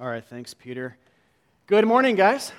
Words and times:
All 0.00 0.08
right, 0.08 0.24
thanks, 0.24 0.52
Peter. 0.54 0.96
Good 1.68 1.86
morning, 1.86 2.16
guys. 2.16 2.50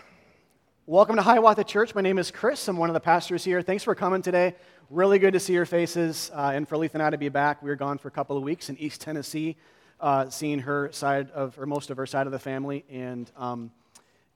Welcome 0.86 1.18
to 1.18 1.22
Hiawatha 1.22 1.66
Church. 1.66 1.94
My 1.94 2.00
name 2.00 2.18
is 2.18 2.32
Chris. 2.32 2.66
I'm 2.70 2.78
one 2.78 2.90
of 2.90 2.94
the 2.94 3.02
pastors 3.02 3.44
here. 3.44 3.62
Thanks 3.62 3.84
for 3.84 3.94
coming 3.94 4.22
today. 4.22 4.56
Really 4.90 5.20
good 5.20 5.34
to 5.34 5.40
see 5.42 5.52
your 5.52 5.66
faces, 5.66 6.32
uh, 6.34 6.54
and 6.56 6.66
for 6.66 6.78
Letha 6.78 6.94
and 6.94 7.04
I 7.04 7.10
to 7.10 7.18
be 7.18 7.28
back. 7.28 7.62
We 7.62 7.70
were 7.70 7.76
gone 7.76 7.98
for 7.98 8.08
a 8.08 8.12
couple 8.12 8.38
of 8.38 8.44
weeks 8.44 8.70
in 8.70 8.78
East 8.78 9.02
Tennessee, 9.02 9.58
uh, 10.00 10.30
seeing 10.30 10.60
her 10.60 10.90
side 10.94 11.30
of, 11.32 11.60
or 11.60 11.66
most 11.66 11.90
of 11.90 11.98
her 11.98 12.06
side 12.06 12.26
of 12.26 12.32
the 12.32 12.40
family, 12.40 12.86
and 12.90 13.30
um, 13.36 13.70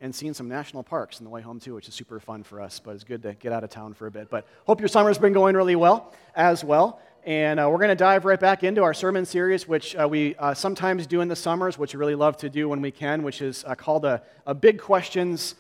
and 0.01 0.13
seeing 0.13 0.33
some 0.33 0.49
national 0.49 0.83
parks 0.83 1.19
on 1.19 1.23
the 1.23 1.29
way 1.29 1.41
home 1.41 1.61
too, 1.61 1.75
which 1.75 1.87
is 1.87 1.93
super 1.93 2.19
fun 2.19 2.43
for 2.43 2.59
us. 2.59 2.81
But 2.81 2.95
it's 2.95 3.05
good 3.05 3.23
to 3.23 3.33
get 3.33 3.53
out 3.53 3.63
of 3.63 3.69
town 3.69 3.93
for 3.93 4.07
a 4.07 4.11
bit. 4.11 4.29
But 4.29 4.45
hope 4.65 4.81
your 4.81 4.89
summer's 4.89 5.17
been 5.17 5.33
going 5.33 5.55
really 5.55 5.77
well 5.77 6.13
as 6.35 6.65
well. 6.65 7.01
And 7.29 7.59
uh, 7.59 7.69
we're 7.69 7.77
going 7.77 7.89
to 7.89 7.95
dive 7.95 8.25
right 8.25 8.39
back 8.39 8.63
into 8.63 8.81
our 8.81 8.95
sermon 8.95 9.23
series, 9.23 9.67
which 9.67 9.95
uh, 9.95 10.07
we 10.09 10.35
uh, 10.37 10.55
sometimes 10.55 11.05
do 11.05 11.21
in 11.21 11.27
the 11.27 11.35
summers, 11.35 11.77
which 11.77 11.93
we 11.93 11.99
really 11.99 12.15
love 12.15 12.37
to 12.37 12.49
do 12.49 12.67
when 12.67 12.81
we 12.81 12.89
can, 12.89 13.21
which 13.21 13.43
is 13.43 13.63
uh, 13.67 13.75
called 13.75 14.03
a, 14.03 14.23
a 14.47 14.55
Big 14.55 14.81
Questions 14.81 15.53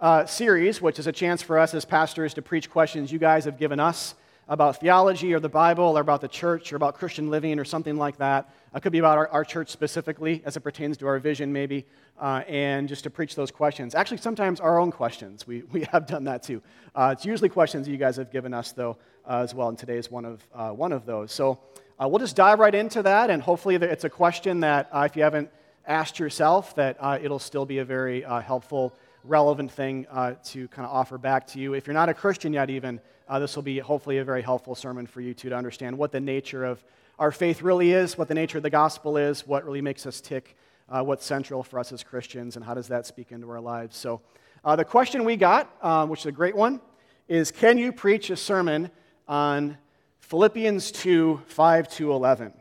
uh, 0.00 0.24
series, 0.24 0.80
which 0.80 1.00
is 1.00 1.08
a 1.08 1.12
chance 1.12 1.42
for 1.42 1.58
us 1.58 1.74
as 1.74 1.84
pastors 1.84 2.32
to 2.34 2.42
preach 2.42 2.70
questions 2.70 3.10
you 3.10 3.18
guys 3.18 3.44
have 3.44 3.58
given 3.58 3.80
us 3.80 4.14
about 4.48 4.80
theology 4.80 5.34
or 5.34 5.40
the 5.40 5.48
Bible 5.48 5.98
or 5.98 6.00
about 6.00 6.20
the 6.20 6.28
church 6.28 6.72
or 6.72 6.76
about 6.76 6.94
Christian 6.94 7.28
living 7.28 7.58
or 7.58 7.64
something 7.64 7.96
like 7.96 8.18
that. 8.18 8.48
It 8.74 8.82
could 8.82 8.92
be 8.92 8.98
about 8.98 9.18
our, 9.18 9.28
our 9.28 9.44
church 9.44 9.70
specifically 9.70 10.42
as 10.44 10.56
it 10.56 10.60
pertains 10.60 10.96
to 10.98 11.06
our 11.08 11.18
vision, 11.18 11.52
maybe, 11.52 11.86
uh, 12.20 12.42
and 12.46 12.88
just 12.88 13.02
to 13.04 13.10
preach 13.10 13.34
those 13.34 13.50
questions. 13.50 13.94
Actually, 13.94 14.18
sometimes 14.18 14.60
our 14.60 14.78
own 14.78 14.92
questions. 14.92 15.46
We, 15.46 15.62
we 15.72 15.84
have 15.90 16.06
done 16.06 16.24
that 16.24 16.42
too. 16.42 16.62
Uh, 16.94 17.10
it's 17.16 17.24
usually 17.24 17.48
questions 17.48 17.88
you 17.88 17.96
guys 17.96 18.16
have 18.16 18.30
given 18.30 18.54
us, 18.54 18.72
though, 18.72 18.96
uh, 19.26 19.38
as 19.38 19.54
well, 19.54 19.68
and 19.68 19.78
today 19.78 19.96
is 19.96 20.10
one 20.10 20.24
of, 20.24 20.46
uh, 20.54 20.70
one 20.70 20.92
of 20.92 21.06
those. 21.06 21.32
So 21.32 21.58
uh, 21.98 22.08
we'll 22.08 22.18
just 22.18 22.36
dive 22.36 22.58
right 22.58 22.74
into 22.74 23.02
that, 23.02 23.30
and 23.30 23.42
hopefully 23.42 23.74
it's 23.76 24.04
a 24.04 24.10
question 24.10 24.60
that 24.60 24.88
uh, 24.92 25.00
if 25.00 25.16
you 25.16 25.22
haven't 25.22 25.50
asked 25.86 26.18
yourself, 26.18 26.74
that 26.76 26.96
it'll 27.22 27.38
still 27.38 27.64
be 27.64 27.78
a 27.78 27.84
very 27.84 28.22
helpful, 28.22 28.92
relevant 29.24 29.70
thing 29.70 30.06
to 30.44 30.68
kind 30.68 30.86
of 30.86 30.92
offer 30.92 31.18
back 31.18 31.46
to 31.48 31.58
you. 31.58 31.74
If 31.74 31.86
you're 31.86 31.94
not 31.94 32.08
a 32.08 32.14
Christian 32.14 32.52
yet, 32.52 32.70
even, 32.70 33.00
uh, 33.28 33.38
this 33.38 33.56
will 33.56 33.62
be 33.62 33.78
hopefully 33.78 34.18
a 34.18 34.24
very 34.24 34.42
helpful 34.42 34.74
sermon 34.74 35.06
for 35.06 35.20
you 35.20 35.34
too 35.34 35.48
to 35.48 35.56
understand 35.56 35.98
what 35.98 36.12
the 36.12 36.20
nature 36.20 36.64
of 36.64 36.84
our 37.18 37.32
faith 37.32 37.62
really 37.62 37.92
is, 37.92 38.16
what 38.16 38.28
the 38.28 38.34
nature 38.34 38.58
of 38.58 38.62
the 38.62 38.70
gospel 38.70 39.16
is, 39.16 39.46
what 39.46 39.64
really 39.64 39.80
makes 39.80 40.06
us 40.06 40.20
tick, 40.20 40.56
uh, 40.88 41.02
what's 41.02 41.24
central 41.24 41.62
for 41.62 41.78
us 41.78 41.92
as 41.92 42.04
Christians, 42.04 42.56
and 42.56 42.64
how 42.64 42.74
does 42.74 42.88
that 42.88 43.06
speak 43.06 43.32
into 43.32 43.50
our 43.50 43.60
lives. 43.60 43.96
So, 43.96 44.20
uh, 44.64 44.76
the 44.76 44.84
question 44.84 45.24
we 45.24 45.36
got, 45.36 45.74
uh, 45.80 46.06
which 46.06 46.20
is 46.20 46.26
a 46.26 46.32
great 46.32 46.54
one, 46.54 46.80
is 47.28 47.50
Can 47.50 47.78
you 47.78 47.92
preach 47.92 48.30
a 48.30 48.36
sermon 48.36 48.90
on 49.28 49.76
Philippians 50.20 50.90
2 50.92 51.42
5 51.46 51.88
to 51.90 52.12
11? 52.12 52.52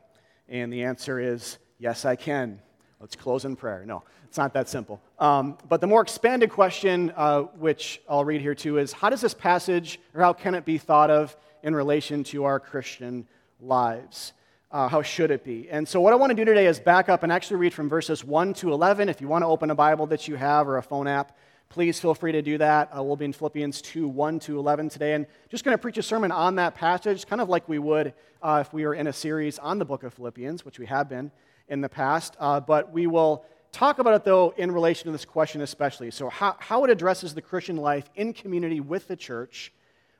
And 0.50 0.72
the 0.72 0.84
answer 0.84 1.20
is 1.20 1.58
yes, 1.80 2.06
I 2.06 2.16
can. 2.16 2.60
Let's 3.00 3.16
close 3.16 3.46
in 3.46 3.56
prayer. 3.56 3.84
No, 3.86 4.04
it's 4.24 4.38
not 4.38 4.54
that 4.54 4.70
simple. 4.70 5.02
Um, 5.20 5.58
but 5.70 5.82
the 5.82 5.88
more 5.88 6.02
expanded 6.02 6.50
question, 6.50 7.12
uh, 7.16 7.44
which 7.44 8.02
I'll 8.10 8.26
read 8.26 8.42
here 8.42 8.56
too, 8.56 8.78
is 8.78 8.94
how 8.94 9.10
does 9.10 9.22
this 9.22 9.34
passage, 9.34 10.00
or 10.14 10.22
how 10.22 10.34
can 10.34 10.56
it 10.56 10.66
be 10.66 10.78
thought 10.78 11.10
of 11.10 11.36
in 11.64 11.76
relation 11.76 12.24
to 12.26 12.46
our 12.46 12.60
Christian 12.60 13.28
lives? 13.60 14.34
Uh, 14.72 14.88
how 14.88 15.02
should 15.02 15.32
it 15.32 15.44
be? 15.44 15.70
And 15.70 15.88
so, 15.88 16.02
what 16.02 16.14
I 16.14 16.16
want 16.16 16.32
to 16.32 16.36
do 16.36 16.44
today 16.44 16.68
is 16.68 16.80
back 16.80 17.08
up 17.08 17.24
and 17.24 17.32
actually 17.32 17.58
read 17.58 17.74
from 17.74 17.88
verses 17.88 18.24
1 18.24 18.54
to 18.56 18.74
11. 18.74 19.08
If 19.08 19.22
you 19.22 19.28
want 19.28 19.44
to 19.44 19.48
open 19.48 19.72
a 19.72 19.76
Bible 19.76 20.06
that 20.08 20.28
you 20.28 20.36
have 20.36 20.68
or 20.68 20.78
a 20.78 20.84
phone 20.84 21.08
app, 21.08 21.38
please 21.76 22.00
feel 22.00 22.16
free 22.16 22.32
to 22.32 22.42
do 22.42 22.58
that. 22.58 22.90
Uh, 22.98 23.04
we'll 23.04 23.18
be 23.18 23.26
in 23.26 23.34
Philippians 23.34 23.82
2 23.82 24.08
1 24.08 24.40
to 24.40 24.58
11 24.58 24.88
today. 24.88 25.12
And 25.12 25.26
just 25.50 25.66
going 25.66 25.74
to 25.74 25.78
preach 25.78 25.98
a 25.98 26.02
sermon 26.02 26.32
on 26.32 26.56
that 26.56 26.74
passage, 26.74 27.28
kind 27.28 27.42
of 27.42 27.50
like 27.50 27.68
we 27.68 27.80
would 27.80 28.14
uh, 28.42 28.64
if 28.66 28.72
we 28.72 28.86
were 28.86 28.94
in 28.94 29.08
a 29.08 29.12
series 29.12 29.60
on 29.60 29.78
the 29.78 29.84
book 29.84 30.04
of 30.04 30.14
Philippians, 30.14 30.64
which 30.64 30.80
we 30.80 30.86
have 30.86 31.10
been 31.10 31.32
in 31.68 31.82
the 31.82 31.90
past. 31.90 32.38
Uh, 32.40 32.62
but 32.62 32.94
we 32.94 33.08
will 33.08 33.44
talk 33.74 34.00
about 34.00 34.14
it, 34.14 34.24
though, 34.24 34.54
in 34.56 34.72
relation 34.72 35.08
to 35.08 35.12
this 35.12 35.26
question 35.26 35.60
especially. 35.60 36.12
So, 36.12 36.30
how, 36.30 36.56
how 36.60 36.86
it 36.86 36.90
addresses 36.90 37.34
the 37.34 37.42
Christian 37.42 37.76
life 37.76 38.10
in 38.16 38.32
community 38.32 38.80
with 38.80 39.10
the 39.10 39.18
church, 39.18 39.74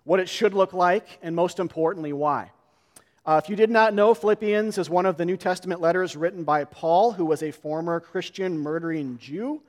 what 0.04 0.20
it 0.20 0.28
should 0.28 0.54
look 0.54 0.74
like, 0.74 1.08
and 1.22 1.34
most 1.34 1.60
importantly, 1.60 2.12
why. 2.12 2.52
Uh, 3.26 3.40
if 3.42 3.50
you 3.50 3.56
did 3.56 3.70
not 3.70 3.94
know, 3.94 4.14
Philippians 4.14 4.78
is 4.78 4.90
one 4.90 5.06
of 5.06 5.16
the 5.16 5.24
New 5.24 5.38
Testament 5.38 5.80
letters 5.80 6.18
written 6.18 6.44
by 6.44 6.66
Paul, 6.66 7.14
who 7.14 7.24
was 7.24 7.42
a 7.42 7.52
former 7.52 8.02
Christian 8.02 8.58
murdering 8.58 9.18
Jew 9.20 9.62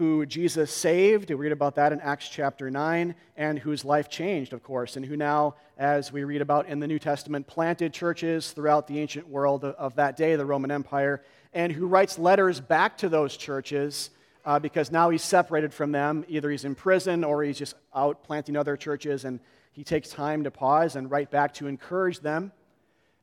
who 0.00 0.24
Jesus 0.24 0.72
saved. 0.72 1.28
We 1.28 1.34
read 1.34 1.52
about 1.52 1.74
that 1.74 1.92
in 1.92 2.00
Acts 2.00 2.26
chapter 2.26 2.70
9, 2.70 3.14
and 3.36 3.58
whose 3.58 3.84
life 3.84 4.08
changed, 4.08 4.54
of 4.54 4.62
course, 4.62 4.96
and 4.96 5.04
who 5.04 5.14
now, 5.14 5.56
as 5.76 6.10
we 6.10 6.24
read 6.24 6.40
about 6.40 6.66
in 6.68 6.80
the 6.80 6.86
New 6.86 6.98
Testament, 6.98 7.46
planted 7.46 7.92
churches 7.92 8.52
throughout 8.52 8.86
the 8.86 8.98
ancient 8.98 9.28
world 9.28 9.62
of 9.62 9.96
that 9.96 10.16
day, 10.16 10.36
the 10.36 10.46
Roman 10.46 10.70
Empire, 10.70 11.22
and 11.52 11.70
who 11.70 11.86
writes 11.86 12.18
letters 12.18 12.60
back 12.60 12.96
to 12.96 13.10
those 13.10 13.36
churches 13.36 14.08
uh, 14.46 14.58
because 14.58 14.90
now 14.90 15.10
he's 15.10 15.22
separated 15.22 15.74
from 15.74 15.92
them. 15.92 16.24
Either 16.28 16.50
he's 16.50 16.64
in 16.64 16.74
prison 16.74 17.22
or 17.22 17.42
he's 17.42 17.58
just 17.58 17.74
out 17.94 18.24
planting 18.24 18.56
other 18.56 18.78
churches, 18.78 19.26
and 19.26 19.38
he 19.70 19.84
takes 19.84 20.08
time 20.08 20.44
to 20.44 20.50
pause 20.50 20.96
and 20.96 21.10
write 21.10 21.30
back 21.30 21.52
to 21.52 21.66
encourage 21.66 22.20
them 22.20 22.52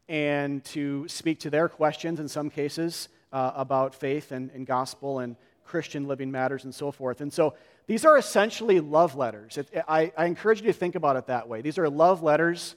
and 0.08 0.64
to 0.66 1.08
speak 1.08 1.40
to 1.40 1.50
their 1.50 1.70
questions 1.70 2.20
in 2.20 2.28
some 2.28 2.52
cases 2.52 3.10
uh, 3.34 3.54
about 3.56 3.96
faith 3.96 4.32
and, 4.32 4.52
and, 4.52 4.68
gospel 4.68 5.20
and 5.20 5.36
Christian 5.68 6.08
living 6.08 6.32
matters 6.32 6.64
and 6.64 6.74
so 6.74 6.92
forth. 6.92 7.22
And 7.22 7.32
so 7.32 7.54
these 7.86 8.06
are 8.06 8.18
essentially 8.18 8.80
love 8.80 9.16
letters. 9.16 9.58
It, 9.58 9.70
I, 9.88 10.12
I 10.18 10.26
encourage 10.26 10.62
you 10.62 10.68
to 10.68 10.74
think 10.74 10.96
about 10.96 11.16
it 11.16 11.28
that 11.28 11.48
way. 11.48 11.62
These 11.62 11.78
are 11.78 11.90
love 11.90 12.24
letters 12.24 12.76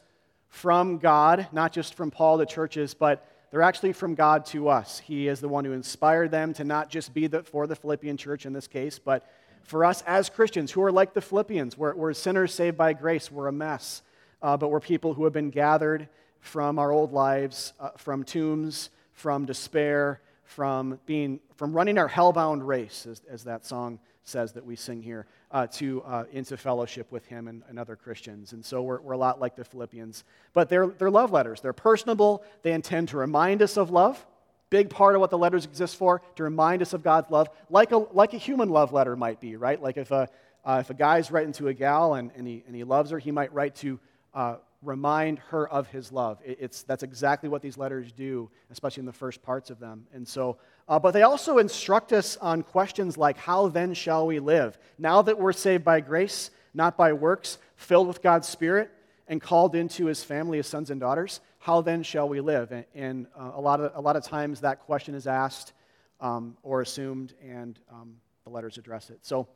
from 0.49 0.99
God, 0.99 1.49
not 1.53 1.73
just 1.73 1.95
from 1.95 2.11
Paul 2.11 2.39
to 2.39 2.47
churches, 2.47 2.93
but 2.95 3.27
they're 3.51 3.63
actually 3.63 3.93
from 3.93 4.15
God 4.15 4.47
to 4.47 4.69
us. 4.69 5.01
He 5.01 5.29
is 5.29 5.41
the 5.41 5.49
one 5.49 5.65
who 5.65 5.73
inspired 5.73 6.31
them 6.31 6.53
to 6.55 6.65
not 6.65 6.91
just 6.91 7.15
be 7.15 7.27
the, 7.27 7.43
for 7.43 7.67
the 7.67 7.77
Philippian 7.77 8.17
church 8.17 8.47
in 8.47 8.53
this 8.53 8.67
case, 8.67 8.99
but 8.99 9.29
for 9.63 9.85
us 9.85 10.03
as 10.07 10.29
Christians 10.29 10.71
who 10.71 10.83
are 10.83 10.93
like 10.93 11.15
the 11.15 11.21
Philippians. 11.21 11.77
We're, 11.77 11.95
we're 11.95 12.13
sinners 12.15 12.55
saved 12.55 12.77
by 12.77 12.93
grace, 12.93 13.31
we're 13.31 13.49
a 13.49 13.53
mess, 13.53 14.03
uh, 14.43 14.57
but 14.57 14.69
we're 14.69 14.81
people 14.81 15.15
who 15.15 15.25
have 15.25 15.33
been 15.33 15.51
gathered 15.51 16.09
from 16.41 16.79
our 16.79 16.91
old 16.91 17.13
lives, 17.13 17.73
uh, 17.79 17.91
from 17.97 18.25
tombs, 18.25 18.91
from 19.13 19.47
despair, 19.47 20.21
from 20.51 20.99
being 21.07 21.39
from 21.55 21.73
running 21.73 21.97
our 21.97 22.09
hellbound 22.09 22.67
race, 22.67 23.07
as, 23.07 23.23
as 23.31 23.45
that 23.45 23.65
song 23.65 24.01
says 24.25 24.53
that 24.53 24.67
we 24.67 24.75
sing 24.75 25.01
here, 25.01 25.27
uh, 25.53 25.69
to 25.69 26.03
uh, 26.03 26.25
into 26.33 26.57
fellowship 26.57 27.11
with 27.13 27.25
him 27.27 27.47
and, 27.47 27.63
and, 27.69 27.79
other 27.79 27.95
Christians. 27.95 28.53
And 28.53 28.65
so 28.65 28.83
we're, 28.83 29.01
we're 29.01 29.13
a 29.13 29.19
lot 29.19 29.41
like 29.41 29.55
the 29.55 29.65
Philippians. 29.65 30.25
But 30.53 30.69
they're, 30.69 30.89
they're 30.89 31.11
love 31.11 31.31
letters. 31.31 31.61
They're 31.61 31.73
personable. 31.73 32.43
They 32.63 32.73
intend 32.73 33.11
to 33.11 33.17
remind 33.17 33.63
us 33.63 33.77
of 33.77 33.91
love. 33.91 34.27
Big 34.71 34.91
part 34.91 35.15
of 35.15 35.21
what 35.21 35.31
the 35.31 35.39
letters 35.39 35.65
exist 35.65 35.97
for, 35.97 36.21
to 36.35 36.43
remind 36.43 36.83
us 36.83 36.95
of 36.95 37.05
God's 37.05 37.31
love, 37.31 37.49
like 37.71 37.93
a, 37.93 37.99
like 37.99 38.35
a 38.35 38.39
human 38.39 38.71
love 38.71 38.93
letter 38.93 39.15
might 39.15 39.41
be, 39.41 39.57
right? 39.57 39.81
Like 39.81 39.97
if 39.97 40.11
a, 40.11 40.29
uh, 40.65 40.79
if 40.81 40.91
a 40.91 40.95
guy's 40.95 41.31
writing 41.31 41.53
to 41.55 41.69
a 41.69 41.75
gal 41.75 42.15
and, 42.15 42.33
and, 42.37 42.47
he, 42.47 42.65
and 42.67 42.75
he 42.75 42.83
loves 42.83 43.11
her, 43.13 43.19
he 43.19 43.31
might 43.31 43.53
write 43.55 43.77
to 43.77 44.01
uh, 44.35 44.57
remind 44.83 45.39
her 45.51 45.69
of 45.69 45.89
his 45.89 46.11
love. 46.11 46.39
It's, 46.45 46.83
that's 46.85 47.03
exactly 47.03 47.49
what 47.49 47.61
these 47.61 47.77
letters 47.77 48.13
do, 48.13 48.51
especially 48.71 49.03
in 49.03 49.07
the 49.07 49.13
first 49.13 49.43
parts 49.43 49.69
of 49.71 49.79
them. 49.79 50.07
And 50.15 50.27
so, 50.27 50.57
uh, 50.89 50.99
but 50.99 51.11
they 51.13 51.23
also 51.23 51.59
instruct 51.59 52.13
us 52.13 52.37
on 52.39 52.63
questions 52.63 53.19
like, 53.19 53.37
how 53.37 53.69
then 53.69 53.93
shall 53.93 54.27
we 54.27 54.39
live? 54.39 54.79
Now 54.99 55.23
that 55.23 55.39
we're 55.39 55.53
saved 55.53 55.85
by 55.85 56.01
grace, 56.01 56.51
not 56.73 56.97
by 56.97 57.13
works, 57.13 57.59
filled 57.77 58.09
with 58.09 58.23
God's 58.23 58.49
Spirit, 58.49 58.91
and 59.29 59.41
called 59.41 59.75
into 59.75 60.07
his 60.07 60.25
family 60.25 60.59
as 60.59 60.67
sons 60.67 60.91
and 60.91 60.99
daughters, 60.99 61.41
how 61.59 61.83
then 61.83 62.03
shall 62.03 62.29
we 62.29 62.41
live? 62.41 62.73
And, 62.73 62.85
and 62.95 63.27
uh, 63.39 63.53
a, 63.55 63.61
lot 63.61 63.81
of, 63.81 63.93
a 63.95 64.01
lot 64.01 64.17
of 64.17 64.25
times 64.25 64.61
that 64.61 64.81
question 64.81 65.15
is 65.15 65.27
asked 65.27 65.73
um, 66.21 66.57
or 66.63 66.81
assumed, 66.81 67.35
and 67.47 67.79
um, 67.93 68.17
the 68.45 68.51
letters 68.51 68.79
address 68.79 69.11
it. 69.11 69.19
So, 69.23 69.47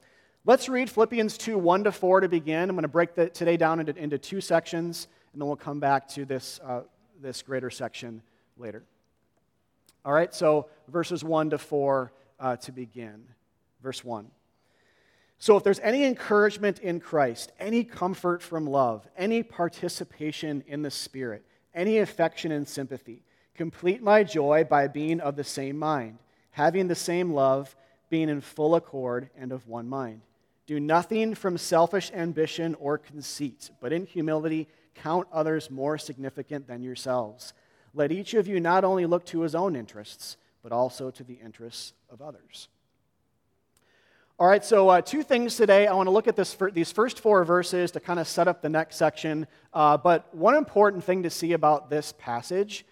Let's 0.46 0.68
read 0.68 0.90
Philippians 0.90 1.38
2 1.38 1.56
1 1.56 1.84
to 1.84 1.92
4 1.92 2.20
to 2.20 2.28
begin. 2.28 2.68
I'm 2.68 2.76
going 2.76 2.82
to 2.82 2.88
break 2.88 3.14
the, 3.14 3.30
today 3.30 3.56
down 3.56 3.80
into, 3.80 3.96
into 3.96 4.18
two 4.18 4.42
sections, 4.42 5.08
and 5.32 5.40
then 5.40 5.46
we'll 5.46 5.56
come 5.56 5.80
back 5.80 6.06
to 6.08 6.26
this, 6.26 6.60
uh, 6.62 6.82
this 7.18 7.40
greater 7.40 7.70
section 7.70 8.20
later. 8.58 8.82
All 10.04 10.12
right, 10.12 10.34
so 10.34 10.68
verses 10.88 11.24
1 11.24 11.48
to 11.48 11.56
4 11.56 12.12
uh, 12.38 12.56
to 12.56 12.72
begin. 12.72 13.24
Verse 13.82 14.04
1. 14.04 14.30
So, 15.38 15.56
if 15.56 15.64
there's 15.64 15.80
any 15.80 16.04
encouragement 16.04 16.78
in 16.80 17.00
Christ, 17.00 17.50
any 17.58 17.82
comfort 17.82 18.42
from 18.42 18.66
love, 18.66 19.08
any 19.16 19.42
participation 19.42 20.62
in 20.66 20.82
the 20.82 20.90
Spirit, 20.90 21.42
any 21.74 22.00
affection 22.00 22.52
and 22.52 22.68
sympathy, 22.68 23.22
complete 23.54 24.02
my 24.02 24.22
joy 24.22 24.64
by 24.68 24.88
being 24.88 25.20
of 25.20 25.36
the 25.36 25.44
same 25.44 25.78
mind, 25.78 26.18
having 26.50 26.86
the 26.86 26.94
same 26.94 27.32
love, 27.32 27.74
being 28.10 28.28
in 28.28 28.42
full 28.42 28.74
accord 28.74 29.30
and 29.38 29.50
of 29.50 29.66
one 29.66 29.88
mind. 29.88 30.20
Do 30.66 30.80
nothing 30.80 31.34
from 31.34 31.58
selfish 31.58 32.10
ambition 32.12 32.74
or 32.76 32.96
conceit, 32.98 33.70
but 33.80 33.92
in 33.92 34.06
humility 34.06 34.68
count 34.94 35.28
others 35.32 35.70
more 35.70 35.98
significant 35.98 36.66
than 36.66 36.82
yourselves. 36.82 37.52
Let 37.92 38.12
each 38.12 38.34
of 38.34 38.46
you 38.46 38.60
not 38.60 38.84
only 38.84 39.06
look 39.06 39.24
to 39.26 39.40
his 39.40 39.54
own 39.54 39.76
interests, 39.76 40.36
but 40.62 40.72
also 40.72 41.10
to 41.10 41.22
the 41.22 41.34
interests 41.34 41.92
of 42.10 42.22
others. 42.22 42.68
All 44.36 44.48
right, 44.48 44.64
so 44.64 44.88
uh, 44.88 45.00
two 45.00 45.22
things 45.22 45.56
today. 45.56 45.86
I 45.86 45.92
want 45.92 46.08
to 46.08 46.10
look 46.10 46.26
at 46.26 46.34
this, 46.34 46.56
these 46.72 46.90
first 46.90 47.20
four 47.20 47.44
verses 47.44 47.92
to 47.92 48.00
kind 48.00 48.18
of 48.18 48.26
set 48.26 48.48
up 48.48 48.62
the 48.62 48.68
next 48.68 48.96
section. 48.96 49.46
Uh, 49.72 49.96
but 49.96 50.34
one 50.34 50.56
important 50.56 51.04
thing 51.04 51.22
to 51.22 51.30
see 51.30 51.52
about 51.52 51.88
this 51.88 52.12
passage 52.18 52.84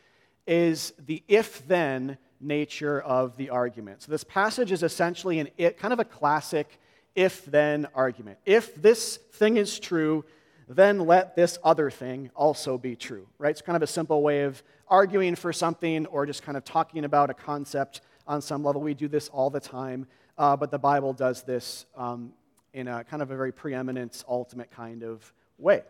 is 0.47 0.93
the 1.05 1.23
if 1.27 1.67
then 1.67 2.17
nature 2.41 3.01
of 3.01 3.37
the 3.37 3.51
argument. 3.51 4.03
So 4.03 4.13
this 4.13 4.23
passage 4.23 4.71
is 4.71 4.85
essentially 4.85 5.41
an 5.41 5.49
it, 5.57 5.79
kind 5.79 5.93
of 5.93 5.99
a 5.99 6.05
classic 6.05 6.79
if 7.15 7.45
then 7.45 7.87
argument. 7.95 8.39
If 8.45 8.75
this 8.75 9.19
thing 9.33 9.57
is 9.57 9.79
true, 9.79 10.25
then 10.69 11.01
let 11.01 11.37
this 11.37 11.59
other 11.63 11.91
thing 11.91 12.31
also 12.35 12.79
be 12.79 12.97
true, 12.97 13.27
right? 13.39 13.51
It's 13.51 13.63
kind 13.63 13.77
of 13.77 13.83
a 13.83 13.87
simple 13.87 14.23
way 14.23 14.43
of 14.43 14.63
arguing 14.89 15.35
for 15.35 15.53
something 15.53 16.07
or 16.07 16.27
just 16.27 16.43
kind 16.43 16.57
of 16.57 16.65
talking 16.65 17.05
about 17.05 17.31
a 17.31 17.35
concept 17.35 18.01
on 18.27 18.41
some 18.41 18.63
level. 18.63 18.81
We 18.81 18.95
do 18.95 19.09
this 19.09 19.29
all 19.29 19.51
the 19.51 19.61
time, 19.61 20.07
uh, 20.39 20.57
but 20.57 20.71
the 20.71 20.79
Bible 20.79 21.13
does 21.13 21.43
this 21.43 21.87
um, 21.97 22.33
in 22.73 22.89
a 22.89 23.05
kind 23.05 23.23
of 23.23 23.31
a 23.31 23.37
very 23.37 23.53
preeminent, 23.53 24.25
ultimate 24.29 24.71
kind 24.71 25.03
of 25.03 25.33
way. 25.59 25.83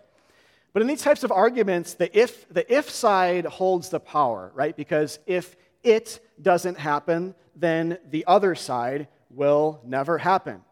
But 0.73 0.83
in 0.83 0.89
these 0.89 1.03
types 1.03 1.23
of 1.23 1.31
arguments, 1.31 1.95
the 1.95 2.17
if, 2.19 2.49
the 2.49 2.71
if 2.73 2.91
side 2.91 3.45
holds 3.45 3.91
the 3.91 4.01
power, 4.01 4.51
right? 4.55 4.75
Because 4.75 5.19
if 5.27 5.55
it 5.83 6.21
doesn't 6.41 6.79
happen, 6.79 7.35
then 7.55 7.99
the 8.11 8.25
other 8.27 8.55
side 8.55 9.09
will 9.31 9.81
never 9.85 10.19
happen. 10.19 10.63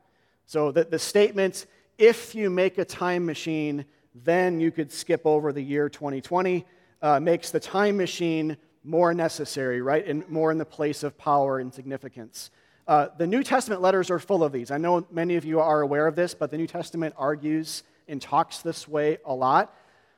So 0.50 0.72
the, 0.72 0.82
the 0.82 0.98
statement, 0.98 1.66
if 1.96 2.34
you 2.34 2.50
make 2.50 2.76
a 2.78 2.84
time 2.84 3.24
machine, 3.24 3.84
then 4.16 4.58
you 4.58 4.72
could 4.72 4.90
skip 4.90 5.24
over 5.24 5.52
the 5.52 5.62
year 5.62 5.88
2020, 5.88 6.66
uh, 7.02 7.20
makes 7.20 7.52
the 7.52 7.60
time 7.60 7.96
machine 7.96 8.56
more 8.82 9.14
necessary, 9.14 9.80
right? 9.80 10.04
And 10.04 10.28
more 10.28 10.50
in 10.50 10.58
the 10.58 10.64
place 10.64 11.04
of 11.04 11.16
power 11.16 11.60
and 11.60 11.72
significance. 11.72 12.50
Uh, 12.88 13.10
the 13.16 13.28
New 13.28 13.44
Testament 13.44 13.80
letters 13.80 14.10
are 14.10 14.18
full 14.18 14.42
of 14.42 14.50
these. 14.50 14.72
I 14.72 14.78
know 14.78 15.06
many 15.12 15.36
of 15.36 15.44
you 15.44 15.60
are 15.60 15.82
aware 15.82 16.08
of 16.08 16.16
this, 16.16 16.34
but 16.34 16.50
the 16.50 16.56
New 16.56 16.66
Testament 16.66 17.14
argues 17.16 17.84
and 18.08 18.20
talks 18.20 18.58
this 18.58 18.88
way 18.88 19.18
a 19.24 19.32
lot. 19.32 19.72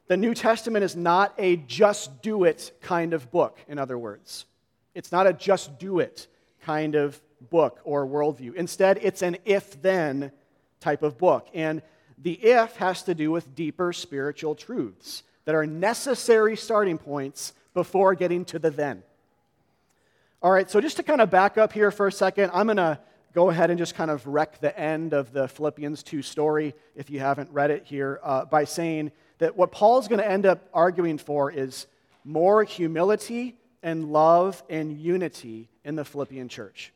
The 0.06 0.16
New 0.16 0.32
Testament 0.32 0.82
is 0.82 0.96
not 0.96 1.34
a 1.36 1.56
just 1.56 2.22
do 2.22 2.44
it 2.44 2.72
kind 2.80 3.12
of 3.12 3.30
book, 3.30 3.58
in 3.68 3.78
other 3.78 3.98
words. 3.98 4.46
It's 4.94 5.12
not 5.12 5.26
a 5.26 5.34
just 5.34 5.78
do 5.78 5.98
it 5.98 6.26
kind 6.62 6.94
of 6.94 7.20
book 7.50 7.80
or 7.84 8.06
worldview. 8.06 8.54
Instead, 8.54 8.98
it's 9.02 9.22
an 9.22 9.36
if 9.44 9.80
then 9.82 10.32
type 10.80 11.02
of 11.02 11.18
book. 11.18 11.48
And 11.54 11.82
the 12.18 12.32
if 12.32 12.76
has 12.76 13.02
to 13.04 13.14
do 13.14 13.30
with 13.30 13.54
deeper 13.54 13.92
spiritual 13.92 14.54
truths 14.54 15.22
that 15.44 15.54
are 15.54 15.66
necessary 15.66 16.56
starting 16.56 16.98
points 16.98 17.52
before 17.74 18.14
getting 18.14 18.44
to 18.46 18.58
the 18.58 18.70
then. 18.70 19.02
All 20.42 20.50
right, 20.50 20.70
so 20.70 20.80
just 20.80 20.96
to 20.96 21.02
kind 21.02 21.20
of 21.20 21.30
back 21.30 21.56
up 21.56 21.72
here 21.72 21.90
for 21.90 22.06
a 22.06 22.12
second, 22.12 22.50
I'm 22.52 22.66
going 22.66 22.76
to 22.76 22.98
go 23.32 23.50
ahead 23.50 23.70
and 23.70 23.78
just 23.78 23.94
kind 23.94 24.10
of 24.10 24.26
wreck 24.26 24.60
the 24.60 24.76
end 24.78 25.14
of 25.14 25.32
the 25.32 25.48
Philippians 25.48 26.02
2 26.02 26.22
story, 26.22 26.74
if 26.94 27.10
you 27.10 27.20
haven't 27.20 27.50
read 27.50 27.70
it 27.70 27.84
here, 27.84 28.20
uh, 28.22 28.44
by 28.44 28.64
saying 28.64 29.12
that 29.38 29.56
what 29.56 29.72
Paul's 29.72 30.08
going 30.08 30.20
to 30.20 30.28
end 30.28 30.44
up 30.44 30.68
arguing 30.74 31.18
for 31.18 31.50
is 31.50 31.86
more 32.24 32.62
humility 32.64 33.56
and 33.82 34.12
love 34.12 34.62
and 34.68 35.00
unity 35.00 35.68
in 35.84 35.96
the 35.96 36.04
Philippian 36.04 36.48
church. 36.48 36.92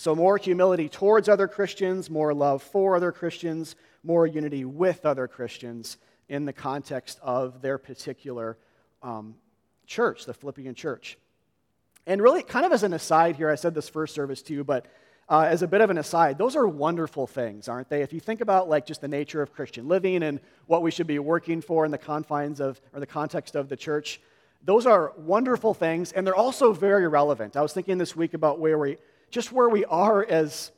So, 0.00 0.14
more 0.14 0.38
humility 0.38 0.88
towards 0.88 1.28
other 1.28 1.46
Christians, 1.46 2.08
more 2.08 2.32
love 2.32 2.62
for 2.62 2.96
other 2.96 3.12
Christians, 3.12 3.76
more 4.02 4.26
unity 4.26 4.64
with 4.64 5.04
other 5.04 5.28
Christians 5.28 5.98
in 6.30 6.46
the 6.46 6.54
context 6.54 7.18
of 7.20 7.60
their 7.60 7.76
particular 7.76 8.56
um, 9.02 9.34
church, 9.86 10.24
the 10.24 10.32
Philippian 10.32 10.74
church. 10.74 11.18
And 12.06 12.22
really, 12.22 12.42
kind 12.42 12.64
of 12.64 12.72
as 12.72 12.82
an 12.82 12.94
aside 12.94 13.36
here, 13.36 13.50
I 13.50 13.56
said 13.56 13.74
this 13.74 13.90
first 13.90 14.14
service 14.14 14.40
too, 14.40 14.64
but 14.64 14.86
uh, 15.28 15.42
as 15.46 15.60
a 15.60 15.66
bit 15.66 15.82
of 15.82 15.90
an 15.90 15.98
aside, 15.98 16.38
those 16.38 16.56
are 16.56 16.66
wonderful 16.66 17.26
things, 17.26 17.68
aren't 17.68 17.90
they? 17.90 18.00
If 18.00 18.14
you 18.14 18.20
think 18.20 18.40
about 18.40 18.70
like 18.70 18.86
just 18.86 19.02
the 19.02 19.08
nature 19.08 19.42
of 19.42 19.52
Christian 19.52 19.86
living 19.86 20.22
and 20.22 20.40
what 20.66 20.80
we 20.80 20.90
should 20.90 21.08
be 21.08 21.18
working 21.18 21.60
for 21.60 21.84
in 21.84 21.90
the 21.90 21.98
confines 21.98 22.58
of 22.58 22.80
or 22.94 23.00
the 23.00 23.06
context 23.06 23.54
of 23.54 23.68
the 23.68 23.76
church, 23.76 24.18
those 24.64 24.86
are 24.86 25.12
wonderful 25.18 25.74
things, 25.74 26.12
and 26.12 26.26
they're 26.26 26.34
also 26.34 26.72
very 26.72 27.06
relevant. 27.06 27.54
I 27.54 27.60
was 27.60 27.74
thinking 27.74 27.98
this 27.98 28.16
week 28.16 28.32
about 28.32 28.58
where 28.58 28.78
we 28.78 28.96
just 29.30 29.52
where 29.52 29.68
we 29.68 29.84
are 29.84 30.24
as 30.24 30.72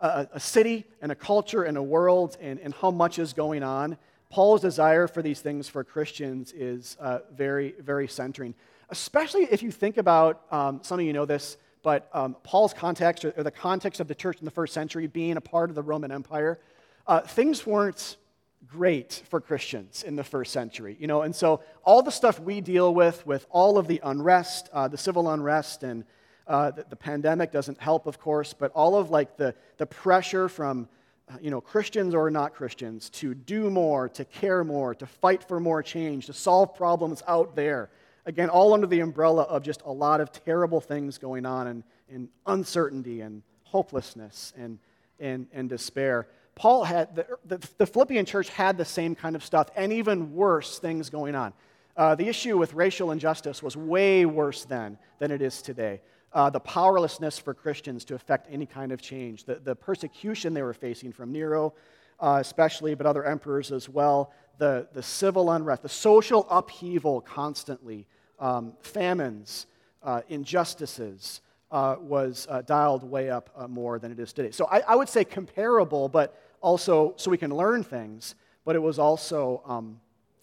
a, 0.00 0.28
a 0.34 0.40
city 0.40 0.84
and 1.00 1.12
a 1.12 1.14
culture 1.14 1.62
and 1.62 1.76
a 1.76 1.82
world 1.82 2.36
and, 2.40 2.58
and, 2.60 2.74
how 2.74 2.90
much 2.90 3.18
is 3.18 3.32
going 3.32 3.62
on. 3.62 3.96
Paul's 4.30 4.60
desire 4.60 5.08
for 5.08 5.22
these 5.22 5.40
things 5.40 5.68
for 5.68 5.84
Christians 5.84 6.52
is 6.52 6.96
uh, 7.00 7.20
very, 7.34 7.74
very 7.80 8.08
centering, 8.08 8.54
especially 8.90 9.44
if 9.50 9.62
you 9.62 9.70
think 9.70 9.96
about 9.96 10.42
um, 10.50 10.80
some 10.82 11.00
of 11.00 11.06
you 11.06 11.12
know 11.12 11.24
this, 11.24 11.56
but 11.82 12.08
um, 12.12 12.36
Paul's 12.42 12.74
context 12.74 13.24
or, 13.24 13.32
or, 13.36 13.42
the 13.42 13.50
context 13.50 14.00
of 14.00 14.08
the 14.08 14.14
church 14.14 14.38
in 14.38 14.44
the 14.44 14.50
first 14.50 14.74
century 14.74 15.06
being 15.06 15.36
a 15.36 15.40
part 15.40 15.70
of 15.70 15.76
the 15.76 15.82
Roman 15.82 16.12
Empire, 16.12 16.58
uh, 17.06 17.20
things 17.20 17.66
weren't 17.66 18.16
great 18.66 19.22
for 19.30 19.40
Christians 19.40 20.02
in 20.02 20.16
the 20.16 20.24
first 20.24 20.52
century, 20.52 20.96
you 21.00 21.06
know, 21.06 21.22
and 21.22 21.34
so 21.34 21.62
all 21.84 22.02
the 22.02 22.10
stuff 22.10 22.38
we 22.40 22.60
deal 22.60 22.92
with, 22.92 23.24
with 23.26 23.46
all 23.50 23.78
of 23.78 23.86
the 23.86 24.00
unrest, 24.04 24.68
uh, 24.72 24.88
the 24.88 24.98
civil 24.98 25.30
unrest 25.30 25.82
and 25.82 26.04
uh, 26.48 26.70
the, 26.70 26.84
the, 26.88 26.96
pandemic 26.96 27.52
doesn't 27.52 27.78
help, 27.78 28.06
of 28.06 28.18
course, 28.18 28.54
but 28.54 28.72
all 28.72 28.96
of 28.96 29.10
like 29.10 29.36
the, 29.36 29.54
the 29.76 29.84
pressure 29.86 30.48
from 30.48 30.88
uh, 31.28 31.36
you 31.42 31.50
know, 31.50 31.60
Christians 31.60 32.14
or 32.14 32.30
not 32.30 32.54
Christians 32.54 33.10
to 33.10 33.34
do 33.34 33.68
more, 33.68 34.08
to 34.08 34.24
care 34.24 34.64
more, 34.64 34.94
to 34.94 35.06
fight 35.06 35.44
for 35.44 35.60
more 35.60 35.82
change, 35.82 36.24
to 36.26 36.32
solve 36.32 36.74
problems 36.74 37.22
out 37.28 37.54
there. 37.54 37.90
Again, 38.24 38.48
all 38.48 38.72
under 38.72 38.86
the 38.86 39.00
umbrella 39.00 39.42
of 39.42 39.62
just 39.62 39.82
a 39.84 39.92
lot 39.92 40.22
of 40.22 40.32
terrible 40.32 40.80
things 40.80 41.18
going 41.18 41.44
on 41.44 41.66
and, 41.66 41.82
and 42.10 42.28
uncertainty 42.46 43.20
and 43.20 43.42
hopelessness 43.64 44.54
and, 44.56 44.78
and, 45.20 45.46
and 45.52 45.68
despair. 45.68 46.28
Paul 46.54 46.84
had, 46.84 47.14
the, 47.14 47.26
the, 47.44 47.68
the, 47.76 47.86
Philippian 47.86 48.24
church 48.24 48.48
had 48.48 48.78
the 48.78 48.84
same 48.84 49.14
kind 49.14 49.36
of 49.36 49.44
stuff 49.44 49.68
and 49.76 49.92
even 49.92 50.34
worse 50.34 50.78
things 50.78 51.10
going 51.10 51.34
on. 51.34 51.52
Uh, 51.94 52.14
the 52.14 52.26
issue 52.26 52.56
with 52.56 52.72
racial 52.74 53.10
injustice 53.10 53.62
was 53.62 53.76
way 53.76 54.24
worse 54.24 54.64
then 54.64 54.98
than 55.18 55.30
it 55.30 55.42
is 55.42 55.60
today 55.60 56.00
uh, 56.32 56.50
the 56.50 56.60
powerlessness 56.60 57.38
for 57.38 57.54
Christians 57.54 58.04
to 58.06 58.14
affect 58.14 58.46
any 58.50 58.66
kind 58.66 58.92
of 58.92 59.00
change, 59.00 59.44
the, 59.44 59.56
the 59.56 59.74
persecution 59.74 60.54
they 60.54 60.62
were 60.62 60.74
facing 60.74 61.12
from 61.12 61.32
Nero, 61.32 61.74
uh, 62.20 62.38
especially, 62.40 62.94
but 62.94 63.06
other 63.06 63.24
emperors 63.24 63.72
as 63.72 63.88
well, 63.88 64.32
the, 64.58 64.88
the 64.92 65.02
civil 65.02 65.50
unrest, 65.50 65.82
the 65.82 65.88
social 65.88 66.46
upheaval 66.50 67.20
constantly, 67.20 68.06
um, 68.38 68.72
famines, 68.80 69.66
uh, 70.02 70.22
injustices. 70.28 71.40
Uh, 71.70 71.96
was 72.00 72.46
uh, 72.48 72.62
dialed 72.62 73.04
way 73.04 73.28
up 73.28 73.50
uh, 73.54 73.68
more 73.68 73.98
than 73.98 74.10
it 74.10 74.18
is 74.18 74.32
today. 74.32 74.50
So 74.50 74.64
I, 74.72 74.80
I, 74.88 74.96
would 74.96 75.10
say 75.10 75.22
comparable, 75.22 76.08
but 76.08 76.34
also 76.62 77.12
so 77.18 77.30
we 77.30 77.36
can 77.36 77.54
learn 77.54 77.84
things, 77.84 78.36
but 78.64 78.74
it 78.74 78.78
was 78.78 78.98
also, 78.98 79.60
um, 79.66 80.00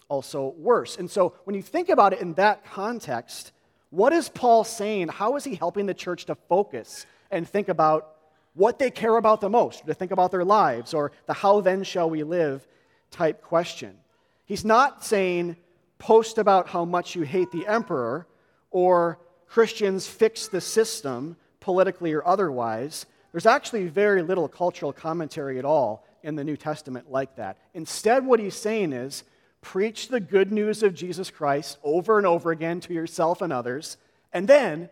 also 0.08 0.54
worse. 0.56 0.98
And 0.98 1.10
so 1.10 1.34
when 1.42 1.56
you 1.56 1.62
think 1.62 1.88
about 1.88 2.12
it 2.12 2.20
in 2.20 2.34
that 2.34 2.64
context, 2.64 3.50
what 3.90 4.12
is 4.12 4.28
Paul 4.28 4.64
saying? 4.64 5.08
How 5.08 5.36
is 5.36 5.44
he 5.44 5.54
helping 5.54 5.86
the 5.86 5.94
church 5.94 6.26
to 6.26 6.34
focus 6.34 7.06
and 7.30 7.48
think 7.48 7.68
about 7.68 8.12
what 8.54 8.78
they 8.78 8.90
care 8.90 9.16
about 9.16 9.40
the 9.40 9.50
most, 9.50 9.86
to 9.86 9.94
think 9.94 10.10
about 10.10 10.30
their 10.30 10.44
lives, 10.44 10.94
or 10.94 11.12
the 11.26 11.34
how 11.34 11.60
then 11.60 11.84
shall 11.84 12.08
we 12.08 12.22
live 12.22 12.66
type 13.10 13.42
question? 13.42 13.96
He's 14.44 14.64
not 14.64 15.04
saying 15.04 15.56
post 15.98 16.38
about 16.38 16.68
how 16.68 16.84
much 16.84 17.14
you 17.14 17.22
hate 17.22 17.50
the 17.50 17.66
emperor 17.66 18.26
or 18.70 19.18
Christians 19.48 20.06
fix 20.06 20.48
the 20.48 20.60
system 20.60 21.36
politically 21.60 22.12
or 22.12 22.26
otherwise. 22.26 23.06
There's 23.32 23.46
actually 23.46 23.88
very 23.88 24.22
little 24.22 24.48
cultural 24.48 24.92
commentary 24.92 25.58
at 25.58 25.64
all 25.64 26.04
in 26.22 26.34
the 26.36 26.44
New 26.44 26.56
Testament 26.56 27.10
like 27.10 27.36
that. 27.36 27.58
Instead, 27.74 28.26
what 28.26 28.40
he's 28.40 28.56
saying 28.56 28.92
is 28.92 29.24
preach 29.66 30.06
the 30.06 30.20
good 30.20 30.52
news 30.52 30.84
of 30.84 30.94
Jesus 30.94 31.28
Christ 31.28 31.76
over 31.82 32.18
and 32.18 32.26
over 32.26 32.52
again 32.52 32.78
to 32.78 32.94
yourself 32.94 33.42
and 33.42 33.52
others, 33.52 33.96
and 34.32 34.46
then, 34.46 34.88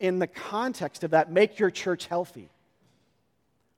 in 0.00 0.18
the 0.18 0.26
context 0.26 1.02
of 1.02 1.12
that, 1.12 1.32
make 1.32 1.58
your 1.58 1.70
church 1.70 2.04
healthy. 2.06 2.50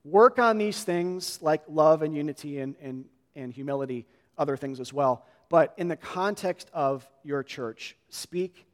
Work 0.04 0.40
on 0.40 0.58
these 0.58 0.82
things 0.82 1.38
like 1.40 1.62
love 1.68 2.02
and 2.02 2.16
unity 2.16 2.58
and, 2.58 2.74
and, 2.82 3.04
and 3.36 3.52
humility, 3.52 4.06
other 4.36 4.56
things 4.56 4.80
as 4.80 4.92
well. 4.92 5.24
But 5.50 5.72
in 5.76 5.86
the 5.86 5.96
context 5.96 6.68
of 6.74 7.08
your 7.22 7.44
church, 7.44 7.96
speak 8.08 8.66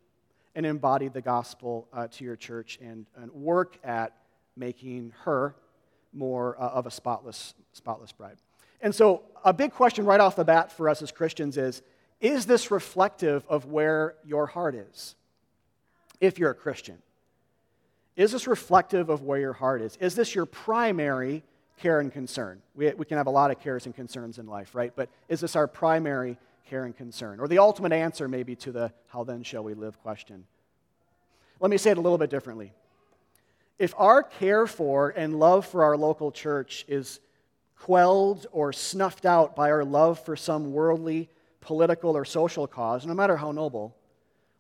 and 0.55 0.65
embody 0.65 1.09
the 1.09 1.21
gospel 1.21 1.89
uh, 1.93 2.09
to 2.09 2.25
your 2.25 2.37
church 2.37 2.79
and, 2.83 3.05
and, 3.17 3.31
work 3.33 3.79
at 3.85 4.17
making 4.57 5.13
her 5.25 5.55
more 6.15 6.57
uh, 6.59 6.69
of 6.71 6.87
a 6.87 6.91
spotless, 6.91 7.53
spotless 7.75 8.13
bride. 8.13 8.39
And 8.81 8.95
so, 8.95 9.23
a 9.45 9.53
big 9.53 9.73
question 9.73 10.05
right 10.05 10.21
off 10.21 10.37
the 10.37 10.45
bat 10.45 10.73
for 10.73 10.89
us 10.89 11.03
as 11.03 11.13
Christians 11.13 11.57
is 11.57 11.83
Is 12.21 12.47
this 12.47 12.71
reflective 12.71 13.45
of 13.49 13.67
where 13.67 14.15
your 14.25 14.47
heart 14.47 14.75
is? 14.75 15.15
If 16.21 16.39
you're 16.39 16.51
a 16.51 16.55
Christian, 16.55 16.99
is 18.17 18.33
this 18.33 18.47
reflective 18.47 19.09
of 19.09 19.23
where 19.23 19.41
your 19.41 19.55
heart 19.55 19.81
is? 19.81 19.97
Is 19.97 20.15
this 20.15 20.35
your 20.35 20.45
primary 20.45 21.43
care 21.79 22.01
and 22.01 22.13
concern? 22.13 22.61
We, 22.75 22.91
we 22.93 23.07
can 23.07 23.17
have 23.17 23.27
a 23.27 23.31
lot 23.31 23.51
of 23.51 23.61
cares 23.61 23.87
and 23.87 23.95
concerns 23.95 24.39
in 24.39 24.47
life, 24.47 24.75
right? 24.75 24.93
But 24.95 25.09
is 25.29 25.41
this 25.41 25.57
our 25.57 25.67
primary 25.67 26.37
care 26.69 26.85
and 26.85 26.95
concern? 26.95 27.41
Or 27.41 27.49
the 27.49 27.59
ultimate 27.59 27.93
answer, 27.93 28.29
maybe, 28.29 28.55
to 28.57 28.73
the 28.73 28.93
how 29.09 29.25
then 29.25 29.43
shall 29.43 29.65
we 29.65 29.75
live 29.75 30.01
question? 30.03 30.45
Let 31.61 31.71
me 31.71 31.79
say 31.79 31.91
it 31.91 31.99
a 31.99 32.01
little 32.01 32.19
bit 32.19 32.31
differently. 32.31 32.73
If 33.79 33.95
our 33.97 34.23
care 34.23 34.67
for 34.67 35.09
and 35.11 35.39
love 35.39 35.67
for 35.67 35.85
our 35.85 35.97
local 35.97 36.31
church 36.31 36.85
is 36.87 37.21
quelled 37.81 38.47
or 38.53 38.73
snuffed 38.73 39.25
out 39.25 39.57
by 39.57 39.71
our 39.71 39.85
love 39.85 40.23
for 40.25 40.37
some 40.37 40.73
worldly, 40.73 41.31
political, 41.61 42.17
or 42.17 42.25
social 42.25 42.67
cause, 42.67 43.07
no 43.07 43.15
matter 43.15 43.37
how 43.37 43.53
noble, 43.53 43.97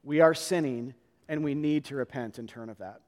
we 0.02 0.20
are 0.20 0.34
sinning 0.34 0.94
and 1.28 1.44
we 1.44 1.54
need 1.54 1.84
to 1.84 1.94
repent 1.94 2.38
and 2.38 2.48
turn 2.48 2.70
of 2.70 2.78
that. 2.78 3.00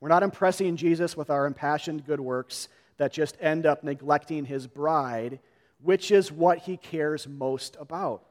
We're 0.00 0.10
not 0.10 0.22
impressing 0.22 0.76
Jesus 0.76 1.16
with 1.16 1.30
our 1.30 1.46
impassioned 1.46 2.04
good 2.06 2.20
works 2.20 2.68
that 2.98 3.12
just 3.12 3.38
end 3.40 3.64
up 3.64 3.82
neglecting 3.82 4.44
his 4.44 4.66
bride, 4.66 5.40
which 5.82 6.10
is 6.10 6.30
what 6.30 6.58
he 6.58 6.76
cares 6.76 7.26
most 7.26 7.76
about. 7.80 8.22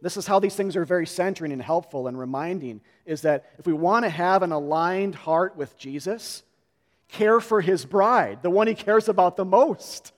This 0.00 0.16
is 0.16 0.28
how 0.28 0.38
these 0.38 0.54
things 0.54 0.76
are 0.76 0.84
very 0.84 1.06
centering 1.06 1.50
and 1.50 1.60
helpful 1.60 2.06
and 2.06 2.16
reminding 2.16 2.80
is 3.04 3.22
that 3.22 3.50
if 3.58 3.66
we 3.66 3.72
want 3.72 4.04
to 4.04 4.08
have 4.08 4.44
an 4.44 4.52
aligned 4.52 5.16
heart 5.16 5.56
with 5.56 5.76
Jesus, 5.76 6.44
care 7.08 7.40
for 7.40 7.60
his 7.60 7.84
bride, 7.84 8.38
the 8.42 8.50
one 8.50 8.68
he 8.68 8.74
cares 8.74 9.08
about 9.08 9.36
the 9.36 9.44
most. 9.44 10.12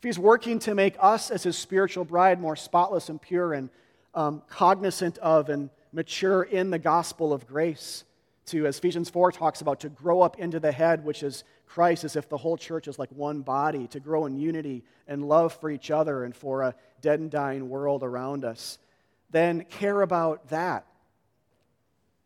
If 0.00 0.04
he's 0.04 0.18
working 0.18 0.58
to 0.60 0.74
make 0.74 0.96
us 0.98 1.30
as 1.30 1.42
his 1.42 1.58
spiritual 1.58 2.06
bride 2.06 2.40
more 2.40 2.56
spotless 2.56 3.10
and 3.10 3.20
pure 3.20 3.52
and 3.52 3.68
um, 4.14 4.42
cognizant 4.48 5.18
of 5.18 5.50
and 5.50 5.68
mature 5.92 6.42
in 6.42 6.70
the 6.70 6.78
gospel 6.78 7.34
of 7.34 7.46
grace, 7.46 8.04
to, 8.46 8.66
as 8.66 8.78
Ephesians 8.78 9.10
4 9.10 9.30
talks 9.30 9.60
about, 9.60 9.80
to 9.80 9.90
grow 9.90 10.22
up 10.22 10.38
into 10.38 10.58
the 10.58 10.72
head, 10.72 11.04
which 11.04 11.22
is 11.22 11.44
Christ, 11.66 12.04
as 12.04 12.16
if 12.16 12.30
the 12.30 12.38
whole 12.38 12.56
church 12.56 12.88
is 12.88 12.98
like 12.98 13.10
one 13.10 13.42
body, 13.42 13.88
to 13.88 14.00
grow 14.00 14.24
in 14.24 14.38
unity 14.38 14.84
and 15.06 15.28
love 15.28 15.52
for 15.52 15.68
each 15.68 15.90
other 15.90 16.24
and 16.24 16.34
for 16.34 16.62
a 16.62 16.74
dead 17.02 17.20
and 17.20 17.30
dying 17.30 17.68
world 17.68 18.02
around 18.02 18.42
us, 18.42 18.78
then 19.30 19.66
care 19.66 20.00
about 20.00 20.48
that 20.48 20.86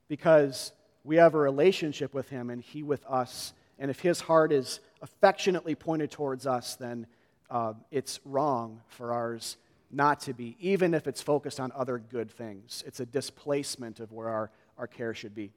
because 0.07 0.71
we 1.03 1.17
have 1.17 1.35
a 1.35 1.39
relationship 1.39 2.15
with 2.15 2.29
Him 2.29 2.51
and 2.51 2.63
He 2.63 2.85
with 2.85 3.05
us. 3.07 3.53
And 3.81 3.91
if 3.91 3.99
His 3.99 4.21
heart 4.21 4.53
is 4.53 4.79
affectionately 5.03 5.75
pointed 5.75 6.13
towards 6.13 6.47
us, 6.47 6.77
then 6.77 7.09
uh, 7.51 7.75
it's 7.91 8.21
wrong 8.25 8.81
for 8.89 9.13
ours 9.13 9.57
not 9.91 10.21
to 10.21 10.33
be, 10.33 10.57
even 10.59 10.95
if 10.95 11.07
it's 11.07 11.23
focused 11.23 11.61
on 11.61 11.73
other 11.75 11.99
good 11.99 12.31
things. 12.31 12.83
It's 12.87 13.01
a 13.01 13.07
displacement 13.07 14.01
of 14.01 14.13
where 14.13 14.29
our, 14.29 14.51
our 14.77 14.87
care 14.87 15.15
should 15.15 15.35
be. 15.35 15.53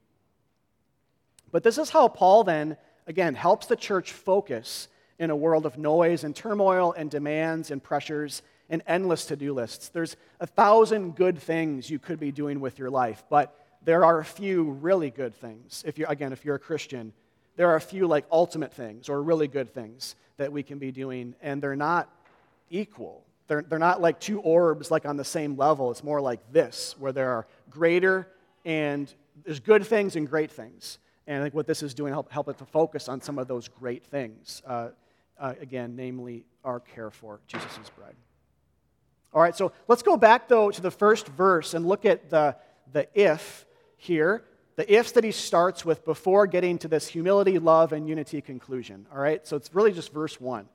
But 1.51 1.63
this 1.63 1.77
is 1.77 1.89
how 1.89 2.07
Paul 2.07 2.43
then, 2.43 2.77
again, 3.07 3.33
helps 3.33 3.67
the 3.67 3.75
church 3.75 4.11
focus 4.11 4.87
in 5.17 5.31
a 5.31 5.35
world 5.35 5.65
of 5.65 5.77
noise 5.77 6.23
and 6.23 6.35
turmoil 6.35 6.93
and 6.95 7.09
demands 7.09 7.71
and 7.71 7.81
pressures 7.81 8.43
and 8.69 8.83
endless 8.85 9.25
to 9.25 9.35
do 9.35 9.53
lists. 9.53 9.89
There's 9.89 10.15
a 10.39 10.45
thousand 10.45 11.15
good 11.15 11.39
things 11.39 11.89
you 11.89 11.99
could 11.99 12.19
be 12.19 12.31
doing 12.31 12.59
with 12.59 12.77
your 12.77 12.89
life, 12.89 13.23
but 13.29 13.55
there 13.81 14.03
are 14.03 14.19
a 14.19 14.25
few 14.25 14.63
really 14.63 15.09
good 15.09 15.33
things. 15.33 15.83
If 15.87 15.97
you're, 15.97 16.09
again, 16.09 16.33
if 16.33 16.43
you're 16.43 16.55
a 16.55 16.59
Christian, 16.59 17.13
there 17.57 17.69
are 17.69 17.75
a 17.75 17.81
few 17.81 18.07
like 18.07 18.25
ultimate 18.31 18.73
things 18.73 19.09
or 19.09 19.21
really 19.21 19.47
good 19.47 19.73
things 19.73 20.15
that 20.37 20.51
we 20.51 20.63
can 20.63 20.77
be 20.77 20.91
doing, 20.91 21.35
and 21.41 21.61
they're 21.61 21.75
not 21.75 22.09
equal. 22.69 23.23
They're, 23.47 23.63
they're 23.63 23.79
not 23.79 24.01
like 24.01 24.19
two 24.19 24.39
orbs 24.39 24.91
like 24.91 25.05
on 25.05 25.17
the 25.17 25.25
same 25.25 25.57
level. 25.57 25.91
It's 25.91 26.03
more 26.03 26.21
like 26.21 26.51
this, 26.51 26.95
where 26.99 27.11
there 27.11 27.31
are 27.31 27.47
greater 27.69 28.27
and 28.63 29.13
there's 29.43 29.59
good 29.59 29.85
things 29.85 30.15
and 30.15 30.29
great 30.29 30.51
things. 30.51 30.99
And 31.25 31.41
I 31.41 31.45
think 31.45 31.55
what 31.55 31.67
this 31.67 31.83
is 31.83 31.93
doing 31.93 32.13
help 32.13 32.31
help 32.31 32.47
it 32.49 32.57
to 32.59 32.65
focus 32.65 33.09
on 33.09 33.21
some 33.21 33.39
of 33.39 33.47
those 33.47 33.67
great 33.67 34.05
things. 34.05 34.61
Uh, 34.65 34.89
uh, 35.39 35.53
again, 35.59 35.95
namely 35.95 36.45
our 36.63 36.79
care 36.79 37.11
for 37.11 37.39
Jesus' 37.47 37.89
bride. 37.97 38.15
All 39.33 39.41
right, 39.41 39.55
so 39.55 39.71
let's 39.87 40.03
go 40.03 40.17
back 40.17 40.47
though 40.47 40.71
to 40.71 40.81
the 40.81 40.91
first 40.91 41.27
verse 41.27 41.73
and 41.73 41.85
look 41.85 42.05
at 42.05 42.29
the, 42.29 42.55
the 42.91 43.07
if 43.13 43.65
here, 43.97 44.43
the 44.77 44.91
ifs 44.91 45.11
that 45.11 45.25
he 45.25 45.31
starts 45.31 45.83
with 45.83 46.05
before 46.05 46.47
getting 46.47 46.77
to 46.77 46.87
this 46.87 47.07
humility, 47.07 47.59
love, 47.59 47.91
and 47.91 48.07
unity 48.07 48.41
conclusion. 48.41 49.05
All 49.11 49.19
right, 49.19 49.45
so 49.45 49.57
it's 49.57 49.75
really 49.75 49.91
just 49.91 50.13
verse 50.13 50.39
one. 50.39 50.69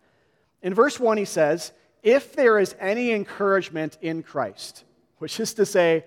In 0.60 0.74
verse 0.74 1.00
one, 1.00 1.16
he 1.16 1.24
says, 1.24 1.72
If 2.02 2.36
there 2.36 2.58
is 2.58 2.76
any 2.78 3.12
encouragement 3.12 3.96
in 4.02 4.22
Christ, 4.22 4.84
which 5.18 5.40
is 5.40 5.54
to 5.54 5.64
say, 5.64 6.04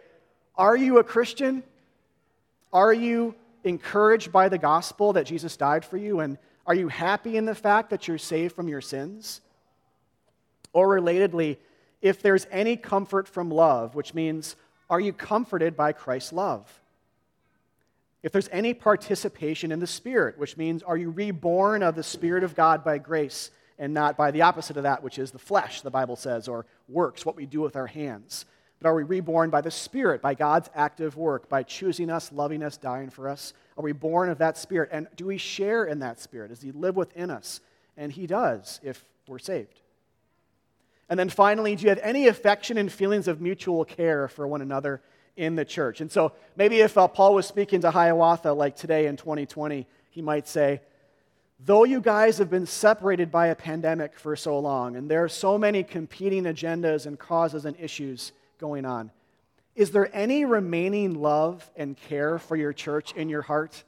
are 0.57 0.75
you 0.75 0.99
a 0.99 1.03
Christian? 1.03 1.63
Are 2.71 2.93
you 2.93 3.35
encouraged 3.63 4.31
by 4.31 4.49
the 4.49 4.57
gospel 4.57 5.13
that 5.13 5.25
Jesus 5.25 5.57
died 5.57 5.83
for 5.83 5.97
you? 5.97 6.19
And 6.19 6.37
are 6.65 6.75
you 6.75 6.87
happy 6.87 7.37
in 7.37 7.45
the 7.45 7.55
fact 7.55 7.89
that 7.89 8.07
you're 8.07 8.17
saved 8.17 8.55
from 8.55 8.67
your 8.67 8.81
sins? 8.81 9.41
Or 10.73 10.87
relatedly, 10.87 11.57
if 12.01 12.21
there's 12.21 12.47
any 12.51 12.77
comfort 12.77 13.27
from 13.27 13.49
love, 13.49 13.95
which 13.95 14.13
means, 14.13 14.55
are 14.89 14.99
you 14.99 15.13
comforted 15.13 15.75
by 15.75 15.91
Christ's 15.91 16.33
love? 16.33 16.81
If 18.25 18.31
there's 18.31 18.49
any 18.51 18.73
participation 18.73 19.71
in 19.71 19.79
the 19.79 19.85
Spirit, 19.85 20.39
which 20.39 20.57
means, 20.57 20.81
are 20.81 20.97
you 20.97 21.11
reborn 21.11 21.83
of 21.83 21.93
the 21.93 22.01
Spirit 22.01 22.43
of 22.43 22.55
God 22.55 22.83
by 22.83 22.97
grace 22.97 23.51
and 23.77 23.93
not 23.93 24.17
by 24.17 24.31
the 24.31 24.41
opposite 24.41 24.77
of 24.77 24.83
that, 24.83 25.03
which 25.03 25.19
is 25.19 25.29
the 25.29 25.37
flesh, 25.37 25.81
the 25.81 25.91
Bible 25.91 26.15
says, 26.15 26.47
or 26.47 26.65
works, 26.89 27.23
what 27.23 27.35
we 27.35 27.45
do 27.45 27.61
with 27.61 27.75
our 27.75 27.85
hands? 27.85 28.47
But 28.81 28.89
are 28.89 28.95
we 28.95 29.03
reborn 29.03 29.51
by 29.51 29.61
the 29.61 29.69
Spirit, 29.69 30.23
by 30.23 30.33
God's 30.33 30.71
active 30.73 31.15
work, 31.15 31.49
by 31.49 31.61
choosing 31.61 32.09
us, 32.09 32.31
loving 32.31 32.63
us, 32.63 32.77
dying 32.77 33.11
for 33.11 33.29
us? 33.29 33.53
Are 33.77 33.83
we 33.83 33.91
born 33.91 34.31
of 34.31 34.39
that 34.39 34.57
Spirit? 34.57 34.89
And 34.91 35.07
do 35.15 35.27
we 35.27 35.37
share 35.37 35.85
in 35.85 35.99
that 35.99 36.19
Spirit? 36.19 36.47
Does 36.47 36.63
He 36.63 36.71
live 36.71 36.95
within 36.95 37.29
us? 37.29 37.61
And 37.95 38.11
He 38.11 38.25
does 38.25 38.79
if 38.81 39.05
we're 39.27 39.37
saved. 39.37 39.81
And 41.09 41.19
then 41.19 41.29
finally, 41.29 41.75
do 41.75 41.83
you 41.83 41.89
have 41.89 41.99
any 42.01 42.25
affection 42.25 42.79
and 42.79 42.91
feelings 42.91 43.27
of 43.27 43.39
mutual 43.39 43.85
care 43.85 44.27
for 44.27 44.47
one 44.47 44.63
another 44.63 45.03
in 45.35 45.55
the 45.55 45.65
church? 45.65 46.01
And 46.01 46.11
so 46.11 46.33
maybe 46.55 46.79
if 46.79 46.97
uh, 46.97 47.07
Paul 47.07 47.35
was 47.35 47.45
speaking 47.45 47.81
to 47.81 47.91
Hiawatha 47.91 48.53
like 48.53 48.75
today 48.75 49.07
in 49.07 49.17
2020, 49.17 49.87
he 50.09 50.21
might 50.21 50.47
say, 50.47 50.81
Though 51.59 51.85
you 51.85 52.01
guys 52.01 52.37
have 52.39 52.49
been 52.49 52.65
separated 52.65 53.31
by 53.31 53.47
a 53.47 53.55
pandemic 53.55 54.19
for 54.19 54.35
so 54.35 54.59
long, 54.59 54.97
and 54.97 55.09
there 55.09 55.23
are 55.23 55.29
so 55.29 55.57
many 55.57 55.83
competing 55.83 56.43
agendas 56.43 57.05
and 57.05 57.17
causes 57.17 57.65
and 57.65 57.79
issues, 57.79 58.33
going 58.59 58.85
on. 58.85 59.11
Is 59.75 59.91
there 59.91 60.09
any 60.13 60.45
remaining 60.45 61.21
love 61.21 61.69
and 61.75 61.97
care 61.97 62.39
for 62.39 62.55
your 62.55 62.73
church 62.73 63.13
in 63.13 63.29
your 63.29 63.41
heart? 63.41 63.83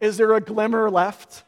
Is 0.00 0.16
there 0.16 0.34
a 0.34 0.40
glimmer 0.40 0.90
left? 0.90 1.44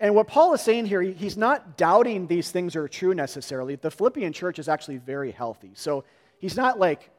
And 0.00 0.14
what 0.14 0.26
Paul 0.26 0.54
is 0.54 0.60
saying 0.60 0.86
here, 0.86 1.00
he's 1.02 1.36
not 1.36 1.76
doubting 1.76 2.26
these 2.26 2.50
things 2.50 2.74
are 2.76 2.88
true 2.88 3.14
necessarily. 3.14 3.76
The 3.76 3.90
Philippian 3.90 4.32
church 4.32 4.58
is 4.58 4.68
actually 4.68 4.96
very 4.96 5.30
healthy. 5.30 5.70
So 5.74 6.04
he's 6.38 6.56
not 6.56 6.78
like 6.78 7.10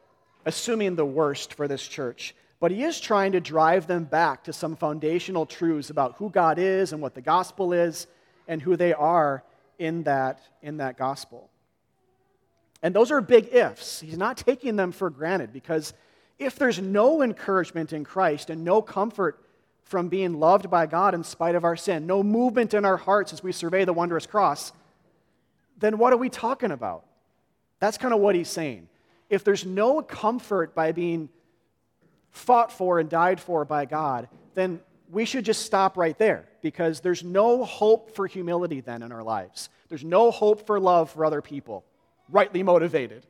assuming 0.45 0.95
the 0.95 1.05
worst 1.05 1.53
for 1.53 1.67
this 1.67 1.85
church, 1.87 2.35
but 2.59 2.71
he 2.71 2.83
is 2.83 2.99
trying 2.99 3.33
to 3.33 3.39
drive 3.39 3.87
them 3.87 4.05
back 4.05 4.43
to 4.45 4.53
some 4.53 4.75
foundational 4.75 5.45
truths 5.45 5.89
about 5.89 6.15
who 6.15 6.29
God 6.29 6.57
is 6.59 6.93
and 6.93 7.01
what 7.01 7.13
the 7.13 7.21
gospel 7.21 7.73
is 7.73 8.07
and 8.47 8.61
who 8.61 8.75
they 8.75 8.93
are 8.93 9.43
in 9.79 10.03
that, 10.03 10.39
in 10.61 10.77
that 10.77 10.97
gospel. 10.97 11.49
And 12.81 12.93
those 12.93 13.11
are 13.11 13.21
big 13.21 13.53
ifs. 13.53 14.01
He's 14.01 14.17
not 14.17 14.37
taking 14.37 14.75
them 14.75 14.91
for 14.91 15.09
granted 15.09 15.53
because 15.53 15.93
if 16.39 16.55
there's 16.55 16.79
no 16.79 17.21
encouragement 17.21 17.93
in 17.93 18.03
Christ 18.03 18.49
and 18.49 18.63
no 18.63 18.81
comfort 18.81 19.43
from 19.83 20.09
being 20.09 20.39
loved 20.39 20.69
by 20.69 20.85
God 20.85 21.13
in 21.13 21.23
spite 21.23 21.55
of 21.55 21.63
our 21.63 21.75
sin, 21.75 22.07
no 22.07 22.23
movement 22.23 22.73
in 22.73 22.85
our 22.85 22.97
hearts 22.97 23.31
as 23.33 23.43
we 23.43 23.51
survey 23.51 23.85
the 23.85 23.93
wondrous 23.93 24.25
cross, 24.25 24.71
then 25.77 25.97
what 25.97 26.13
are 26.13 26.17
we 26.17 26.29
talking 26.29 26.71
about? 26.71 27.05
That's 27.79 27.97
kind 27.97 28.13
of 28.13 28.19
what 28.19 28.35
he's 28.35 28.49
saying. 28.49 28.87
If 29.29 29.43
there's 29.43 29.65
no 29.65 30.01
comfort 30.01 30.75
by 30.75 30.91
being 30.91 31.29
fought 32.31 32.71
for 32.71 32.99
and 32.99 33.09
died 33.09 33.39
for 33.39 33.65
by 33.65 33.85
God, 33.85 34.27
then 34.53 34.79
we 35.09 35.25
should 35.25 35.45
just 35.45 35.65
stop 35.65 35.97
right 35.97 36.17
there 36.17 36.47
because 36.61 36.99
there's 36.99 37.23
no 37.23 37.63
hope 37.63 38.15
for 38.15 38.25
humility 38.27 38.81
then 38.81 39.03
in 39.03 39.11
our 39.11 39.23
lives. 39.23 39.69
There's 39.89 40.03
no 40.03 40.31
hope 40.31 40.65
for 40.65 40.79
love 40.79 41.11
for 41.11 41.25
other 41.25 41.41
people 41.41 41.85
rightly 42.29 42.63
motivated. 42.63 43.25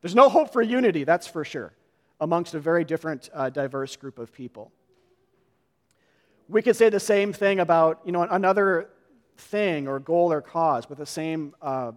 There's 0.00 0.14
no 0.14 0.28
hope 0.28 0.52
for 0.52 0.62
unity, 0.62 1.04
that's 1.04 1.26
for 1.26 1.44
sure, 1.44 1.72
amongst 2.20 2.54
a 2.54 2.60
very 2.60 2.84
different, 2.84 3.28
uh, 3.34 3.50
diverse 3.50 3.96
group 3.96 4.18
of 4.18 4.32
people. 4.32 4.72
We 6.48 6.62
could 6.62 6.76
say 6.76 6.88
the 6.88 7.00
same 7.00 7.32
thing 7.32 7.60
about 7.60 8.00
you 8.04 8.12
know, 8.12 8.22
another 8.22 8.88
thing 9.36 9.86
or 9.86 9.98
goal 9.98 10.32
or 10.32 10.40
cause 10.40 10.88
with 10.88 10.98
the 10.98 11.06
same 11.06 11.54
uh, 11.60 11.92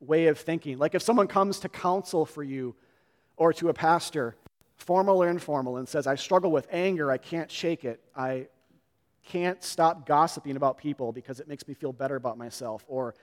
way 0.00 0.26
of 0.26 0.38
thinking. 0.38 0.78
Like 0.78 0.94
if 0.94 1.02
someone 1.02 1.26
comes 1.26 1.60
to 1.60 1.68
counsel 1.68 2.26
for 2.26 2.42
you 2.42 2.74
or 3.36 3.52
to 3.54 3.68
a 3.68 3.74
pastor, 3.74 4.36
formal 4.76 5.22
or 5.22 5.28
informal, 5.28 5.76
and 5.76 5.88
says, 5.88 6.06
I 6.06 6.14
struggle 6.14 6.50
with 6.50 6.66
anger, 6.70 7.10
I 7.10 7.18
can't 7.18 7.50
shake 7.50 7.84
it, 7.84 8.00
I 8.16 8.46
can't 9.24 9.62
stop 9.62 10.06
gossiping 10.06 10.56
about 10.56 10.78
people 10.78 11.12
because 11.12 11.40
it 11.40 11.48
makes 11.48 11.66
me 11.66 11.74
feel 11.74 11.92
better 11.92 12.16
about 12.16 12.36
myself, 12.38 12.84
or 12.88 13.14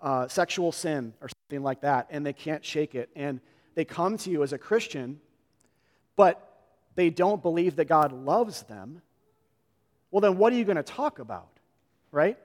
uh, 0.00 0.28
sexual 0.28 0.72
sin 0.72 1.12
or 1.20 1.28
something 1.28 1.62
like 1.62 1.80
that, 1.80 2.06
and 2.10 2.24
they 2.24 2.32
can't 2.32 2.64
shake 2.64 2.94
it. 2.94 3.10
And 3.16 3.40
they 3.74 3.84
come 3.84 4.16
to 4.18 4.30
you 4.30 4.42
as 4.42 4.52
a 4.52 4.58
Christian, 4.58 5.20
but 6.16 6.44
they 6.94 7.10
don't 7.10 7.42
believe 7.42 7.76
that 7.76 7.86
God 7.86 8.12
loves 8.12 8.62
them. 8.62 9.02
Well, 10.10 10.20
then 10.20 10.38
what 10.38 10.52
are 10.52 10.56
you 10.56 10.64
going 10.64 10.76
to 10.76 10.82
talk 10.82 11.18
about, 11.18 11.48
right? 12.10 12.38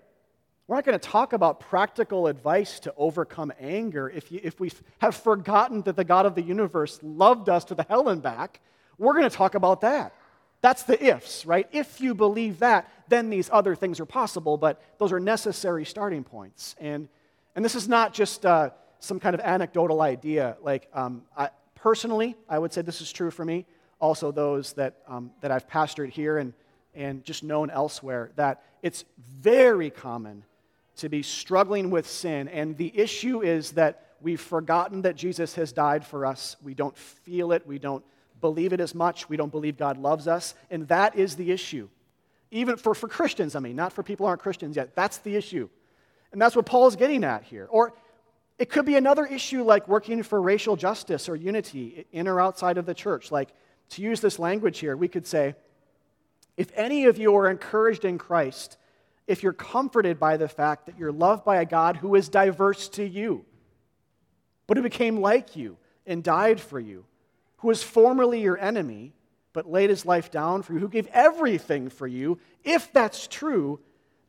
We're 0.67 0.77
not 0.77 0.85
going 0.85 0.97
to 0.97 1.09
talk 1.09 1.33
about 1.33 1.59
practical 1.59 2.27
advice 2.27 2.79
to 2.81 2.93
overcome 2.95 3.51
anger 3.59 4.09
if, 4.09 4.31
you, 4.31 4.39
if 4.43 4.59
we 4.59 4.71
have 4.99 5.15
forgotten 5.15 5.81
that 5.81 5.95
the 5.95 6.05
God 6.05 6.25
of 6.25 6.35
the 6.35 6.41
universe 6.41 6.99
loved 7.03 7.49
us 7.49 7.65
to 7.65 7.75
the 7.75 7.85
hell 7.89 8.07
and 8.07 8.21
back. 8.21 8.61
We're 8.97 9.13
going 9.13 9.29
to 9.29 9.35
talk 9.35 9.55
about 9.55 9.81
that. 9.81 10.13
That's 10.61 10.83
the 10.83 11.03
ifs, 11.03 11.45
right? 11.45 11.67
If 11.73 11.99
you 11.99 12.15
believe 12.15 12.59
that, 12.59 12.89
then 13.09 13.29
these 13.29 13.49
other 13.51 13.75
things 13.75 13.99
are 13.99 14.05
possible, 14.05 14.57
but 14.57 14.81
those 14.97 15.11
are 15.11 15.19
necessary 15.19 15.83
starting 15.83 16.23
points. 16.23 16.75
And 16.79 17.09
and 17.55 17.63
this 17.63 17.75
is 17.75 17.87
not 17.87 18.13
just 18.13 18.45
uh, 18.45 18.71
some 18.99 19.19
kind 19.19 19.35
of 19.35 19.41
anecdotal 19.41 20.01
idea. 20.01 20.57
Like, 20.61 20.89
um, 20.93 21.23
I, 21.37 21.49
personally, 21.75 22.35
I 22.49 22.57
would 22.57 22.73
say 22.73 22.81
this 22.81 23.01
is 23.01 23.11
true 23.11 23.29
for 23.29 23.45
me. 23.45 23.65
Also, 23.99 24.31
those 24.31 24.73
that, 24.73 24.95
um, 25.07 25.31
that 25.41 25.51
I've 25.51 25.67
pastored 25.67 26.09
here 26.09 26.39
and 26.39 26.53
and 26.95 27.23
just 27.23 27.43
known 27.43 27.69
elsewhere 27.69 28.31
that 28.35 28.63
it's 28.81 29.03
very 29.17 29.89
common 29.89 30.43
to 30.97 31.09
be 31.09 31.23
struggling 31.23 31.89
with 31.89 32.07
sin. 32.07 32.47
And 32.47 32.77
the 32.77 32.91
issue 32.97 33.41
is 33.41 33.71
that 33.71 34.15
we've 34.21 34.41
forgotten 34.41 35.01
that 35.03 35.15
Jesus 35.15 35.55
has 35.55 35.71
died 35.71 36.05
for 36.05 36.25
us. 36.25 36.55
We 36.63 36.73
don't 36.73 36.97
feel 36.97 37.51
it. 37.51 37.65
We 37.65 37.79
don't 37.79 38.03
believe 38.41 38.73
it 38.73 38.79
as 38.79 38.93
much. 38.93 39.29
We 39.29 39.37
don't 39.37 39.51
believe 39.51 39.77
God 39.77 39.97
loves 39.97 40.27
us. 40.27 40.55
And 40.69 40.87
that 40.87 41.15
is 41.15 41.35
the 41.35 41.51
issue. 41.51 41.89
Even 42.51 42.77
for, 42.77 42.93
for 42.93 43.07
Christians, 43.07 43.55
I 43.55 43.59
mean, 43.59 43.75
not 43.75 43.93
for 43.93 44.03
people 44.03 44.25
who 44.25 44.29
aren't 44.29 44.41
Christians 44.41 44.75
yet. 44.75 44.95
That's 44.95 45.17
the 45.19 45.35
issue. 45.35 45.69
And 46.31 46.41
that's 46.41 46.55
what 46.55 46.65
Paul 46.65 46.87
is 46.87 46.95
getting 46.95 47.23
at 47.23 47.43
here. 47.43 47.67
Or 47.69 47.93
it 48.59 48.69
could 48.69 48.85
be 48.85 48.95
another 48.95 49.25
issue 49.25 49.63
like 49.63 49.87
working 49.87 50.21
for 50.23 50.41
racial 50.41 50.75
justice 50.75 51.27
or 51.27 51.35
unity 51.35 52.05
in 52.11 52.27
or 52.27 52.39
outside 52.39 52.77
of 52.77 52.85
the 52.85 52.93
church. 52.93 53.31
Like, 53.31 53.49
to 53.89 54.01
use 54.01 54.21
this 54.21 54.39
language 54.39 54.79
here, 54.79 54.95
we 54.95 55.07
could 55.07 55.25
say, 55.25 55.55
if 56.57 56.71
any 56.75 57.05
of 57.05 57.17
you 57.17 57.35
are 57.35 57.49
encouraged 57.49 58.05
in 58.05 58.17
Christ, 58.17 58.77
if 59.27 59.43
you're 59.43 59.53
comforted 59.53 60.19
by 60.19 60.37
the 60.37 60.47
fact 60.47 60.85
that 60.85 60.97
you're 60.97 61.11
loved 61.11 61.45
by 61.45 61.57
a 61.57 61.65
God 61.65 61.97
who 61.97 62.15
is 62.15 62.29
diverse 62.29 62.89
to 62.89 63.07
you, 63.07 63.45
but 64.67 64.77
who 64.77 64.83
became 64.83 65.19
like 65.19 65.55
you 65.55 65.77
and 66.05 66.23
died 66.23 66.59
for 66.59 66.79
you, 66.79 67.05
who 67.57 67.69
was 67.69 67.83
formerly 67.83 68.41
your 68.41 68.57
enemy, 68.57 69.13
but 69.53 69.69
laid 69.69 69.89
his 69.89 70.05
life 70.05 70.31
down 70.31 70.63
for 70.63 70.73
you, 70.73 70.79
who 70.79 70.89
gave 70.89 71.07
everything 71.07 71.89
for 71.89 72.07
you, 72.07 72.39
if 72.63 72.91
that's 72.91 73.27
true, 73.27 73.79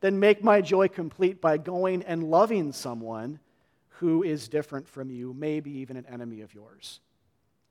then 0.01 0.19
make 0.19 0.43
my 0.43 0.61
joy 0.61 0.87
complete 0.87 1.41
by 1.41 1.57
going 1.57 2.03
and 2.03 2.23
loving 2.23 2.71
someone 2.71 3.39
who 3.99 4.23
is 4.23 4.47
different 4.47 4.87
from 4.87 5.09
you, 5.09 5.33
maybe 5.33 5.71
even 5.79 5.97
an 5.97 6.05
enemy 6.11 6.41
of 6.41 6.53
yours. 6.53 6.99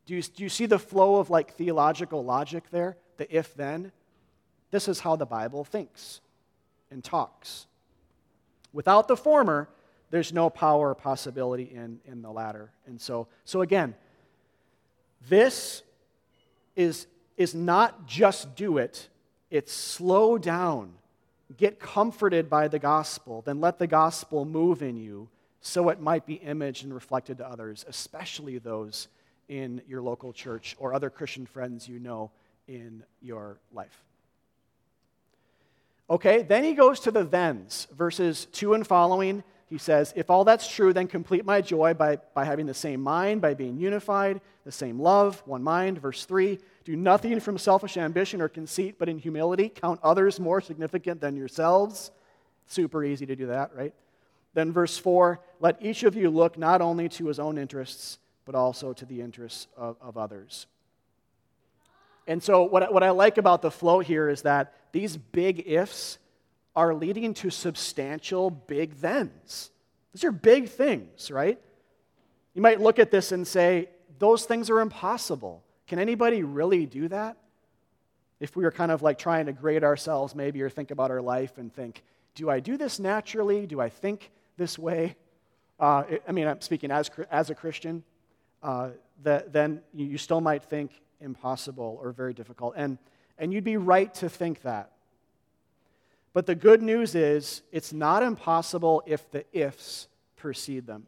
Do 0.06 0.14
you, 0.14 0.22
do 0.22 0.42
you 0.42 0.48
see 0.48 0.66
the 0.66 0.78
flow 0.78 1.16
of 1.16 1.30
like 1.30 1.54
theological 1.54 2.24
logic 2.24 2.64
there? 2.70 2.96
The 3.16 3.34
if 3.34 3.54
then? 3.54 3.92
This 4.70 4.88
is 4.88 5.00
how 5.00 5.16
the 5.16 5.26
Bible 5.26 5.64
thinks 5.64 6.20
and 6.94 7.04
talks. 7.04 7.66
Without 8.72 9.06
the 9.06 9.16
former, 9.16 9.68
there's 10.10 10.32
no 10.32 10.48
power 10.48 10.90
or 10.90 10.94
possibility 10.94 11.64
in, 11.64 12.00
in 12.06 12.22
the 12.22 12.30
latter. 12.30 12.70
And 12.86 12.98
so, 12.98 13.28
so 13.44 13.60
again, 13.60 13.94
this 15.28 15.82
is, 16.76 17.06
is 17.36 17.54
not 17.54 18.06
just 18.06 18.54
do 18.56 18.78
it, 18.78 19.08
it's 19.50 19.72
slow 19.72 20.38
down, 20.38 20.94
get 21.56 21.78
comforted 21.78 22.48
by 22.48 22.68
the 22.68 22.78
gospel, 22.78 23.42
then 23.42 23.60
let 23.60 23.78
the 23.78 23.86
gospel 23.86 24.44
move 24.44 24.82
in 24.82 24.96
you 24.96 25.28
so 25.60 25.88
it 25.88 26.00
might 26.00 26.26
be 26.26 26.34
imaged 26.34 26.84
and 26.84 26.94
reflected 26.94 27.38
to 27.38 27.48
others, 27.48 27.84
especially 27.88 28.58
those 28.58 29.08
in 29.48 29.82
your 29.88 30.02
local 30.02 30.32
church 30.32 30.76
or 30.78 30.94
other 30.94 31.10
Christian 31.10 31.46
friends 31.46 31.88
you 31.88 31.98
know 31.98 32.30
in 32.68 33.02
your 33.20 33.58
life. 33.72 34.04
Okay, 36.14 36.42
then 36.42 36.62
he 36.62 36.74
goes 36.74 37.00
to 37.00 37.10
the 37.10 37.24
thens, 37.24 37.88
verses 37.90 38.46
2 38.52 38.74
and 38.74 38.86
following. 38.86 39.42
He 39.68 39.78
says, 39.78 40.12
If 40.14 40.30
all 40.30 40.44
that's 40.44 40.72
true, 40.72 40.92
then 40.92 41.08
complete 41.08 41.44
my 41.44 41.60
joy 41.60 41.92
by, 41.92 42.18
by 42.34 42.44
having 42.44 42.66
the 42.66 42.72
same 42.72 43.00
mind, 43.00 43.40
by 43.40 43.54
being 43.54 43.76
unified, 43.78 44.40
the 44.64 44.70
same 44.70 45.00
love, 45.00 45.42
one 45.44 45.64
mind. 45.64 46.00
Verse 46.00 46.24
3 46.24 46.60
Do 46.84 46.94
nothing 46.94 47.40
from 47.40 47.58
selfish 47.58 47.96
ambition 47.96 48.40
or 48.40 48.48
conceit, 48.48 48.94
but 48.96 49.08
in 49.08 49.18
humility 49.18 49.68
count 49.68 49.98
others 50.04 50.38
more 50.38 50.60
significant 50.60 51.20
than 51.20 51.34
yourselves. 51.34 52.12
Super 52.68 53.02
easy 53.02 53.26
to 53.26 53.34
do 53.34 53.46
that, 53.46 53.74
right? 53.74 53.92
Then 54.52 54.70
verse 54.70 54.96
4 54.96 55.40
Let 55.58 55.82
each 55.82 56.04
of 56.04 56.14
you 56.14 56.30
look 56.30 56.56
not 56.56 56.80
only 56.80 57.08
to 57.08 57.26
his 57.26 57.40
own 57.40 57.58
interests, 57.58 58.20
but 58.44 58.54
also 58.54 58.92
to 58.92 59.04
the 59.04 59.20
interests 59.20 59.66
of, 59.76 59.96
of 60.00 60.16
others. 60.16 60.68
And 62.28 62.40
so, 62.40 62.62
what, 62.62 62.92
what 62.94 63.02
I 63.02 63.10
like 63.10 63.36
about 63.36 63.62
the 63.62 63.72
flow 63.72 63.98
here 63.98 64.28
is 64.28 64.42
that 64.42 64.74
these 64.94 65.16
big 65.16 65.64
ifs 65.66 66.18
are 66.76 66.94
leading 66.94 67.34
to 67.34 67.50
substantial 67.50 68.48
big 68.48 68.94
thens. 68.94 69.72
These 70.12 70.22
are 70.22 70.30
big 70.30 70.68
things, 70.68 71.32
right? 71.32 71.60
You 72.54 72.62
might 72.62 72.80
look 72.80 73.00
at 73.00 73.10
this 73.10 73.32
and 73.32 73.44
say, 73.44 73.88
those 74.20 74.44
things 74.44 74.70
are 74.70 74.80
impossible. 74.80 75.64
Can 75.88 75.98
anybody 75.98 76.44
really 76.44 76.86
do 76.86 77.08
that? 77.08 77.36
If 78.38 78.54
we 78.54 78.62
were 78.62 78.70
kind 78.70 78.92
of 78.92 79.02
like 79.02 79.18
trying 79.18 79.46
to 79.46 79.52
grade 79.52 79.82
ourselves, 79.82 80.32
maybe, 80.36 80.62
or 80.62 80.70
think 80.70 80.92
about 80.92 81.10
our 81.10 81.20
life 81.20 81.58
and 81.58 81.74
think, 81.74 82.04
do 82.36 82.48
I 82.48 82.60
do 82.60 82.76
this 82.76 83.00
naturally? 83.00 83.66
Do 83.66 83.80
I 83.80 83.88
think 83.88 84.30
this 84.56 84.78
way? 84.78 85.16
Uh, 85.80 86.04
I 86.28 86.30
mean, 86.30 86.46
I'm 86.46 86.60
speaking 86.60 86.92
as, 86.92 87.10
as 87.32 87.50
a 87.50 87.54
Christian. 87.56 88.04
Uh, 88.62 88.90
that, 89.24 89.52
then 89.52 89.80
you 89.92 90.18
still 90.18 90.40
might 90.40 90.62
think, 90.62 90.92
impossible 91.20 91.98
or 92.00 92.12
very 92.12 92.32
difficult. 92.32 92.74
And, 92.76 92.96
and 93.38 93.52
you'd 93.52 93.64
be 93.64 93.76
right 93.76 94.12
to 94.14 94.28
think 94.28 94.62
that. 94.62 94.90
But 96.32 96.46
the 96.46 96.54
good 96.54 96.82
news 96.82 97.14
is, 97.14 97.62
it's 97.70 97.92
not 97.92 98.22
impossible 98.22 99.02
if 99.06 99.30
the 99.30 99.44
ifs 99.52 100.08
precede 100.36 100.86
them. 100.86 101.06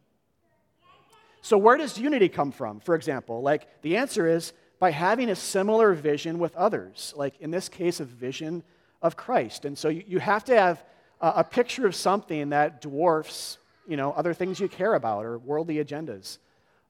So, 1.41 1.57
where 1.57 1.77
does 1.77 1.97
unity 1.97 2.29
come 2.29 2.51
from, 2.51 2.79
for 2.79 2.95
example? 2.95 3.41
Like, 3.41 3.81
the 3.81 3.97
answer 3.97 4.27
is 4.27 4.53
by 4.79 4.91
having 4.91 5.29
a 5.29 5.35
similar 5.35 5.93
vision 5.93 6.39
with 6.39 6.55
others, 6.55 7.13
like 7.15 7.39
in 7.39 7.51
this 7.51 7.69
case, 7.69 7.99
a 7.99 8.05
vision 8.05 8.63
of 9.01 9.15
Christ. 9.15 9.65
And 9.65 9.77
so, 9.77 9.89
you, 9.89 10.19
have 10.19 10.45
to 10.45 10.57
have 10.57 10.83
a, 11.21 11.33
a 11.37 11.43
picture 11.43 11.85
of 11.85 11.93
something 11.93 12.49
that 12.49 12.81
dwarfs, 12.81 13.57
you 13.87 13.97
know, 13.97 14.11
other 14.13 14.33
things 14.33 14.59
you 14.59 14.67
care 14.67 14.93
about 14.93 15.25
or 15.25 15.37
worldly 15.37 15.75
agendas. 15.75 16.37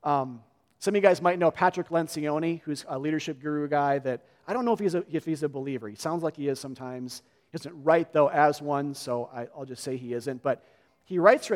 Um, 0.03 0.41
some 0.79 0.93
of 0.93 0.95
you 0.95 1.01
guys 1.01 1.21
might 1.21 1.39
know 1.39 1.49
Patrick 1.49 1.89
Lencioni, 1.89 2.61
who's 2.61 2.85
a 2.87 2.99
leadership 2.99 3.41
guru 3.41 3.67
guy 3.67 3.97
that 3.99 4.21
I 4.47 4.53
don't 4.53 4.63
know 4.63 4.73
if 4.73 4.79
he's 4.79 4.95
a, 4.95 5.03
if 5.11 5.25
he's 5.25 5.43
a 5.43 5.49
believer. 5.49 5.89
He 5.89 5.95
sounds 5.95 6.23
like 6.23 6.37
he 6.37 6.47
is 6.47 6.59
sometimes. 6.59 7.21
He 7.51 7.57
isn't 7.57 7.83
right, 7.83 8.11
though, 8.13 8.29
as 8.29 8.61
one, 8.61 8.93
so 8.93 9.29
I, 9.33 9.47
will 9.57 9.65
just 9.65 9.83
say 9.83 9.97
he 9.97 10.13
isn't. 10.13 10.41
But 10.41 10.63
he 11.03 11.19
writes 11.19 11.51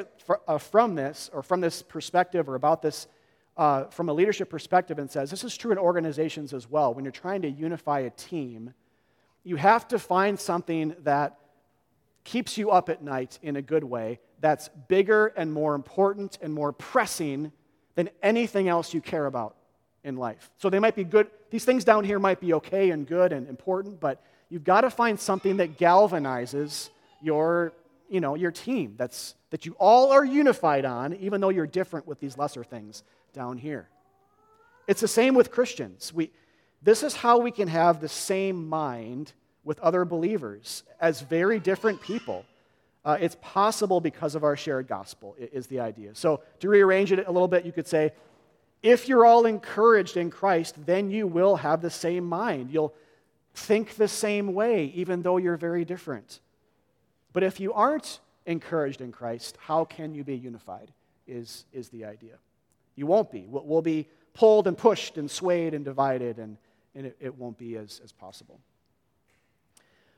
uh, 0.48 0.58
from 0.58 0.96
this, 0.96 1.30
or 1.34 1.42
from 1.42 1.62
this 1.62 1.82
perspective, 1.82 2.50
or 2.50 2.56
about 2.56 2.82
this 2.82 3.08
uh, 3.56 3.86
from 3.86 4.10
a 4.10 4.14
leadership 4.14 4.50
perspective, 4.50 5.00
and 5.00 5.10
says 5.10 5.30
this 5.30 5.44
is 5.44 5.56
true 5.56 5.72
in 5.72 5.78
organizations 5.78 6.54
as 6.54 6.70
well. 6.70 6.94
When 6.94 7.06
you're 7.06 7.12
trying 7.12 7.42
to 7.44 7.50
unify 7.50 8.02
a 8.02 8.10
team, 8.10 8.74
you 9.44 9.56
have 9.56 9.88
to 9.90 10.00
find 10.00 10.40
something 10.40 10.96
that 11.04 11.38
keeps 12.24 12.58
you 12.58 12.72
up 12.72 12.90
at 12.90 13.02
night 13.02 13.40
in 13.42 13.56
a 13.56 13.62
good 13.62 13.84
way, 13.84 14.20
that's 14.40 14.70
bigger 14.88 15.28
and 15.28 15.52
more 15.52 15.76
important 15.76 16.38
and 16.42 16.54
more 16.54 16.72
pressing 16.72 17.52
than 17.96 18.10
anything 18.22 18.68
else 18.68 18.94
you 18.94 19.02
care 19.02 19.26
about 19.26 19.56
in 20.04 20.16
life. 20.18 20.50
So 20.58 20.70
they 20.70 20.80
might 20.80 20.96
be 20.96 21.04
good, 21.04 21.28
these 21.50 21.66
things 21.66 21.84
down 21.84 22.04
here 22.04 22.20
might 22.20 22.40
be 22.40 22.54
okay 22.56 22.90
and 22.90 23.08
good 23.08 23.32
and 23.34 23.48
important, 23.48 24.00
but 24.00 24.24
you've 24.50 24.64
got 24.64 24.82
to 24.82 24.90
find 24.90 25.20
something 25.20 25.58
that 25.58 25.78
galvanizes 25.78 26.90
your, 27.22 27.74
you 28.10 28.20
know, 28.20 28.36
your 28.36 28.52
team 28.52 28.96
that's 28.98 29.36
that 29.52 29.66
you 29.66 29.76
all 29.78 30.12
are 30.12 30.26
unified 30.26 30.86
on, 30.86 31.14
even 31.16 31.42
though 31.42 31.50
you're 31.50 31.68
different 31.68 32.08
with 32.08 32.20
these 32.20 32.38
lesser 32.38 32.64
things 32.64 33.04
down 33.34 33.58
here. 33.58 33.88
It's 34.88 35.02
the 35.02 35.08
same 35.08 35.36
with 35.36 35.52
Christians. 35.52 36.14
We, 36.14 36.32
this 36.82 37.04
is 37.04 37.14
how 37.14 37.38
we 37.38 37.52
can 37.52 37.68
have 37.68 38.02
the 38.02 38.10
same 38.10 38.68
mind 38.68 39.34
with 39.64 39.80
other 39.80 40.06
believers 40.06 40.84
as 41.00 41.22
very 41.22 41.60
different 41.60 42.02
people. 42.02 42.46
Uh, 43.04 43.18
it's 43.20 43.36
possible 43.42 44.00
because 44.00 44.36
of 44.36 44.44
our 44.44 44.56
shared 44.56 44.88
gospel, 44.88 45.36
is 45.38 45.68
the 45.68 45.80
idea. 45.80 46.16
So, 46.16 46.42
to 46.60 46.70
rearrange 46.70 47.12
it 47.12 47.28
a 47.28 47.32
little 47.32 47.48
bit, 47.48 47.66
you 47.66 47.72
could 47.72 47.88
say, 47.88 48.14
if 48.84 49.08
you're 49.08 49.26
all 49.26 49.46
encouraged 49.46 50.18
in 50.18 50.30
Christ, 50.30 50.86
then 50.86 51.12
you 51.12 51.28
will 51.28 51.58
have 51.58 51.82
the 51.82 51.90
same 51.90 52.26
mind. 52.26 52.72
You'll 52.72 52.94
think 53.54 53.96
the 53.96 54.08
same 54.08 54.54
way, 54.54 54.86
even 54.96 55.22
though 55.22 55.38
you're 55.38 55.58
very 55.58 55.86
different. 55.86 56.40
But 57.34 57.44
if 57.44 57.60
you 57.60 57.74
aren't 57.74 58.20
encouraged 58.46 59.02
in 59.02 59.12
Christ, 59.12 59.58
how 59.60 59.86
can 59.86 60.14
you 60.14 60.24
be 60.24 60.36
unified? 60.36 60.92
Is, 61.28 61.66
is 61.72 61.90
the 61.90 62.06
idea. 62.06 62.34
You 62.96 63.06
won't 63.06 63.32
be. 63.32 63.46
We'll, 63.48 63.66
we'll 63.66 63.82
be 63.82 64.08
pulled 64.34 64.68
and 64.68 64.78
pushed 64.78 65.18
and 65.18 65.30
swayed 65.30 65.74
and 65.74 65.86
divided, 65.86 66.40
and, 66.40 66.58
and 66.96 67.06
it, 67.06 67.18
it 67.20 67.38
won't 67.38 67.58
be 67.58 67.78
as, 67.78 68.02
as 68.04 68.12
possible. 68.12 68.60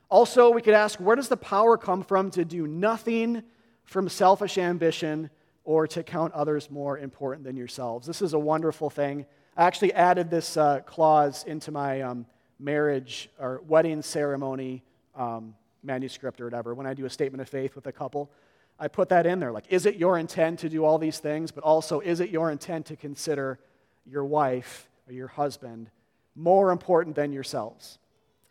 Also, 0.08 0.50
we 0.50 0.62
could 0.62 0.74
ask 0.74 0.98
where 0.98 1.16
does 1.16 1.28
the 1.28 1.36
power 1.36 1.76
come 1.76 2.02
from 2.02 2.30
to 2.32 2.44
do 2.44 2.66
nothing 2.66 3.42
from 3.84 4.08
selfish 4.08 4.58
ambition 4.58 5.30
or 5.64 5.86
to 5.86 6.02
count 6.02 6.32
others 6.34 6.70
more 6.70 6.98
important 6.98 7.44
than 7.44 7.56
yourselves? 7.56 8.06
This 8.06 8.22
is 8.22 8.34
a 8.34 8.38
wonderful 8.38 8.90
thing. 8.90 9.26
I 9.56 9.64
actually 9.64 9.92
added 9.94 10.30
this 10.30 10.56
uh, 10.56 10.80
clause 10.80 11.44
into 11.44 11.70
my 11.70 12.02
um, 12.02 12.26
marriage 12.58 13.28
or 13.38 13.62
wedding 13.66 14.02
ceremony 14.02 14.82
um, 15.14 15.54
manuscript 15.82 16.40
or 16.40 16.44
whatever 16.44 16.74
when 16.74 16.86
I 16.86 16.94
do 16.94 17.04
a 17.04 17.10
statement 17.10 17.40
of 17.40 17.48
faith 17.48 17.74
with 17.74 17.86
a 17.86 17.92
couple. 17.92 18.30
I 18.78 18.88
put 18.88 19.08
that 19.10 19.26
in 19.26 19.38
there. 19.38 19.52
Like, 19.52 19.66
is 19.68 19.86
it 19.86 19.96
your 19.96 20.18
intent 20.18 20.58
to 20.60 20.68
do 20.68 20.84
all 20.84 20.98
these 20.98 21.18
things? 21.18 21.52
But 21.52 21.62
also, 21.62 22.00
is 22.00 22.20
it 22.20 22.30
your 22.30 22.50
intent 22.50 22.86
to 22.86 22.96
consider 22.96 23.58
your 24.04 24.24
wife 24.24 24.88
or 25.06 25.12
your 25.12 25.28
husband 25.28 25.90
more 26.34 26.72
important 26.72 27.14
than 27.14 27.32
yourselves? 27.32 27.98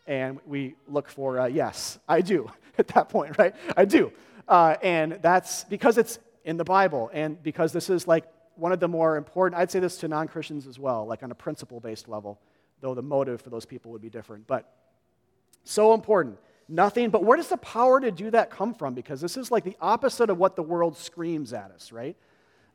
And 0.07 0.39
we 0.45 0.75
look 0.87 1.09
for, 1.09 1.39
uh, 1.39 1.45
yes, 1.47 1.99
I 2.07 2.21
do 2.21 2.49
at 2.77 2.87
that 2.89 3.09
point, 3.09 3.37
right? 3.37 3.53
I 3.75 3.85
do. 3.85 4.11
Uh, 4.47 4.75
and 4.81 5.19
that's 5.21 5.63
because 5.65 5.97
it's 5.97 6.19
in 6.43 6.57
the 6.57 6.63
Bible 6.63 7.09
and 7.13 7.41
because 7.41 7.71
this 7.71 7.89
is 7.89 8.07
like 8.07 8.25
one 8.55 8.71
of 8.71 8.79
the 8.79 8.87
more 8.87 9.17
important, 9.17 9.59
I'd 9.59 9.71
say 9.71 9.79
this 9.79 9.97
to 9.97 10.07
non 10.07 10.27
Christians 10.27 10.67
as 10.67 10.77
well, 10.77 11.05
like 11.05 11.23
on 11.23 11.31
a 11.31 11.35
principle 11.35 11.79
based 11.79 12.07
level, 12.07 12.39
though 12.81 12.93
the 12.93 13.01
motive 13.01 13.41
for 13.41 13.49
those 13.49 13.65
people 13.65 13.91
would 13.91 14.01
be 14.01 14.09
different. 14.09 14.45
But 14.47 14.71
so 15.63 15.93
important 15.93 16.37
nothing. 16.67 17.09
But 17.09 17.23
where 17.23 17.37
does 17.37 17.49
the 17.49 17.57
power 17.57 17.99
to 17.99 18.11
do 18.11 18.31
that 18.31 18.49
come 18.49 18.73
from? 18.73 18.93
Because 18.93 19.21
this 19.21 19.37
is 19.37 19.51
like 19.51 19.63
the 19.63 19.77
opposite 19.81 20.29
of 20.29 20.37
what 20.37 20.55
the 20.55 20.63
world 20.63 20.97
screams 20.97 21.53
at 21.53 21.71
us, 21.71 21.91
right? 21.91 22.15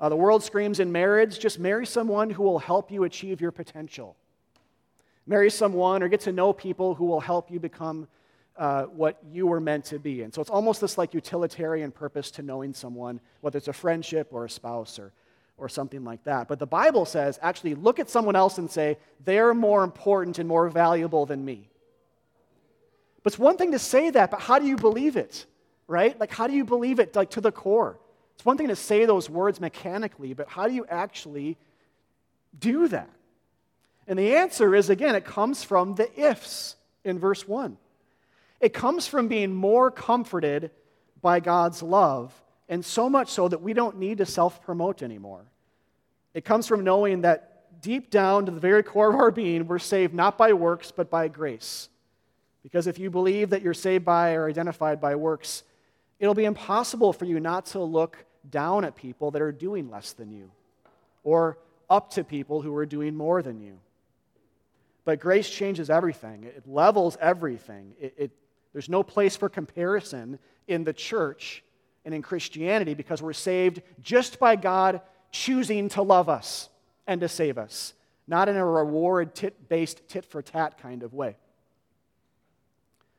Uh, 0.01 0.09
the 0.09 0.17
world 0.17 0.43
screams 0.43 0.81
in 0.81 0.93
marriage 0.93 1.39
just 1.39 1.59
marry 1.59 1.87
someone 1.87 2.31
who 2.31 2.43
will 2.43 2.59
help 2.59 2.91
you 2.91 3.05
achieve 3.05 3.41
your 3.41 3.51
potential. 3.51 4.17
Marry 5.27 5.51
someone 5.51 6.03
or 6.03 6.09
get 6.09 6.21
to 6.21 6.33
know 6.33 6.53
people 6.53 6.95
who 6.95 7.07
will 7.07 7.21
help 7.21 7.51
you 7.51 7.59
become 7.61 8.07
uh, 8.59 8.85
what 8.85 9.19
you 9.33 9.47
were 9.47 9.61
meant 9.61 9.85
to 9.87 9.99
be. 9.99 10.23
And 10.23 10.35
so 10.35 10.41
it's 10.41 10.51
almost 10.51 10.81
this 10.81 10.99
like 10.99 11.15
utilitarian 11.15 11.93
purpose 11.93 12.31
to 12.33 12.43
knowing 12.43 12.75
someone, 12.75 13.21
whether 13.41 13.57
it's 13.57 13.69
a 13.69 13.73
friendship 13.73 14.29
or 14.33 14.45
a 14.45 14.51
spouse 14.51 14.99
or, 14.99 15.13
or 15.57 15.69
something 15.69 16.05
like 16.05 16.25
that. 16.25 16.49
But 16.49 16.59
the 16.59 16.67
Bible 16.67 17.05
says 17.05 17.39
actually 17.41 17.77
look 17.77 18.01
at 18.01 18.11
someone 18.11 18.35
else 18.37 18.59
and 18.59 18.71
say, 18.71 18.99
they're 19.25 19.55
more 19.55 19.85
important 19.85 20.39
and 20.41 20.49
more 20.49 20.69
valuable 20.69 21.25
than 21.25 21.45
me. 21.45 21.69
But 23.23 23.33
it's 23.33 23.39
one 23.39 23.57
thing 23.57 23.73
to 23.73 23.79
say 23.79 24.11
that, 24.11 24.31
but 24.31 24.41
how 24.41 24.59
do 24.59 24.67
you 24.67 24.77
believe 24.77 25.17
it? 25.17 25.47
Right? 25.87 26.19
Like, 26.19 26.33
how 26.33 26.47
do 26.47 26.53
you 26.53 26.65
believe 26.65 26.99
it, 26.99 27.17
like, 27.17 27.31
to 27.31 27.41
the 27.41 27.53
core? 27.53 27.99
It's 28.35 28.45
one 28.45 28.57
thing 28.57 28.69
to 28.69 28.77
say 28.77 29.07
those 29.07 29.31
words 29.31 29.61
mechanically, 29.61 30.35
but 30.35 30.49
how 30.49 30.69
do 30.69 30.75
you 30.75 30.85
actually 30.89 31.57
do 32.59 32.89
that? 32.89 33.09
And 34.07 34.19
the 34.19 34.37
answer 34.37 34.75
is, 34.75 34.91
again, 34.91 35.15
it 35.15 35.25
comes 35.25 35.65
from 35.65 35.95
the 35.95 36.09
ifs 36.21 36.77
in 37.05 37.19
verse 37.19 37.49
1. 37.49 37.77
It 38.61 38.73
comes 38.73 39.07
from 39.07 39.29
being 39.29 39.55
more 39.55 39.91
comforted 39.91 40.71
by 41.21 41.41
God's 41.41 41.83
love, 41.83 42.33
and 42.69 42.85
so 42.85 43.09
much 43.09 43.31
so 43.31 43.49
that 43.49 43.63
we 43.63 43.73
don't 43.73 43.99
need 43.99 44.19
to 44.19 44.27
self 44.27 44.63
promote 44.63 45.03
anymore. 45.03 45.45
It 46.35 46.45
comes 46.45 46.67
from 46.67 46.85
knowing 46.85 47.23
that 47.23 47.81
deep 47.81 48.11
down 48.11 48.47
to 48.47 48.53
the 48.53 48.61
very 48.61 48.83
core 48.83 49.11
of 49.11 49.17
our 49.17 49.31
being, 49.31 49.67
we're 49.67 49.79
saved 49.79 50.15
not 50.15 50.37
by 50.37 50.53
works, 50.53 50.91
but 50.91 51.11
by 51.11 51.29
grace. 51.29 51.89
Because 52.63 52.87
if 52.87 52.99
you 52.99 53.11
believe 53.11 53.51
that 53.51 53.63
you're 53.63 53.75
saved 53.75 54.05
by 54.05 54.35
or 54.35 54.49
identified 54.49 55.01
by 55.01 55.15
works, 55.15 55.63
it'll 56.19 56.35
be 56.35 56.45
impossible 56.45 57.13
for 57.13 57.25
you 57.25 57.41
not 57.41 57.67
to 57.67 57.81
look 57.81 58.25
down 58.51 58.85
at 58.85 58.97
people 58.97 59.31
that 59.31 59.43
are 59.43 59.53
doing 59.53 59.91
less 59.91 60.13
than 60.13 60.31
you 60.31 60.51
or 61.25 61.59
up 61.89 62.11
to 62.11 62.25
people 62.25 62.61
who 62.61 62.75
are 62.77 62.87
doing 62.87 63.15
more 63.15 63.43
than 63.43 63.61
you. 63.61 63.79
But 65.05 65.21
grace 65.21 65.49
changes 65.49 65.89
everything, 65.89 66.45
it 66.45 66.65
levels 66.67 67.17
everything. 67.21 67.95
It, 68.01 68.15
it, 68.19 68.31
there's 68.73 68.89
no 68.89 69.03
place 69.03 69.37
for 69.37 69.49
comparison 69.49 70.39
in 70.67 70.85
the 70.85 70.93
church 70.93 71.63
and 72.05 72.15
in 72.15 72.23
Christianity 72.23 72.95
because 72.95 73.23
we're 73.23 73.33
saved 73.33 73.83
just 74.01 74.39
by 74.39 74.57
God 74.57 75.01
choosing 75.31 75.89
to 75.91 76.03
love 76.03 76.29
us 76.29 76.69
and 77.07 77.21
to 77.21 77.29
save 77.29 77.59
us, 77.59 77.95
not 78.27 78.49
in 78.49 78.57
a 78.57 78.65
reward 78.65 79.35
tit 79.35 79.69
based 79.69 80.07
tit 80.09 80.25
for 80.25 80.43
tat 80.43 80.79
kind 80.79 81.03
of 81.03 81.15
way. 81.15 81.37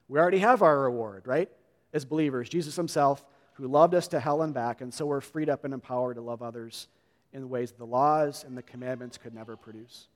We 0.07 0.19
already 0.19 0.39
have 0.39 0.62
our 0.62 0.79
reward, 0.79 1.27
right? 1.27 1.49
As 1.93 2.05
believers, 2.05 2.49
Jesus 2.49 2.75
Himself, 2.75 3.25
who 3.53 3.67
loved 3.67 3.93
us 3.93 4.07
to 4.09 4.19
hell 4.19 4.41
and 4.41 4.53
back, 4.53 4.81
and 4.81 4.93
so 4.93 5.05
we're 5.05 5.21
freed 5.21 5.49
up 5.49 5.65
and 5.65 5.73
empowered 5.73 6.15
to 6.15 6.21
love 6.21 6.41
others 6.41 6.88
in 7.33 7.49
ways 7.49 7.71
the 7.71 7.85
laws 7.85 8.43
and 8.43 8.57
the 8.57 8.63
commandments 8.63 9.17
could 9.17 9.33
never 9.33 9.55
produce. 9.55 10.07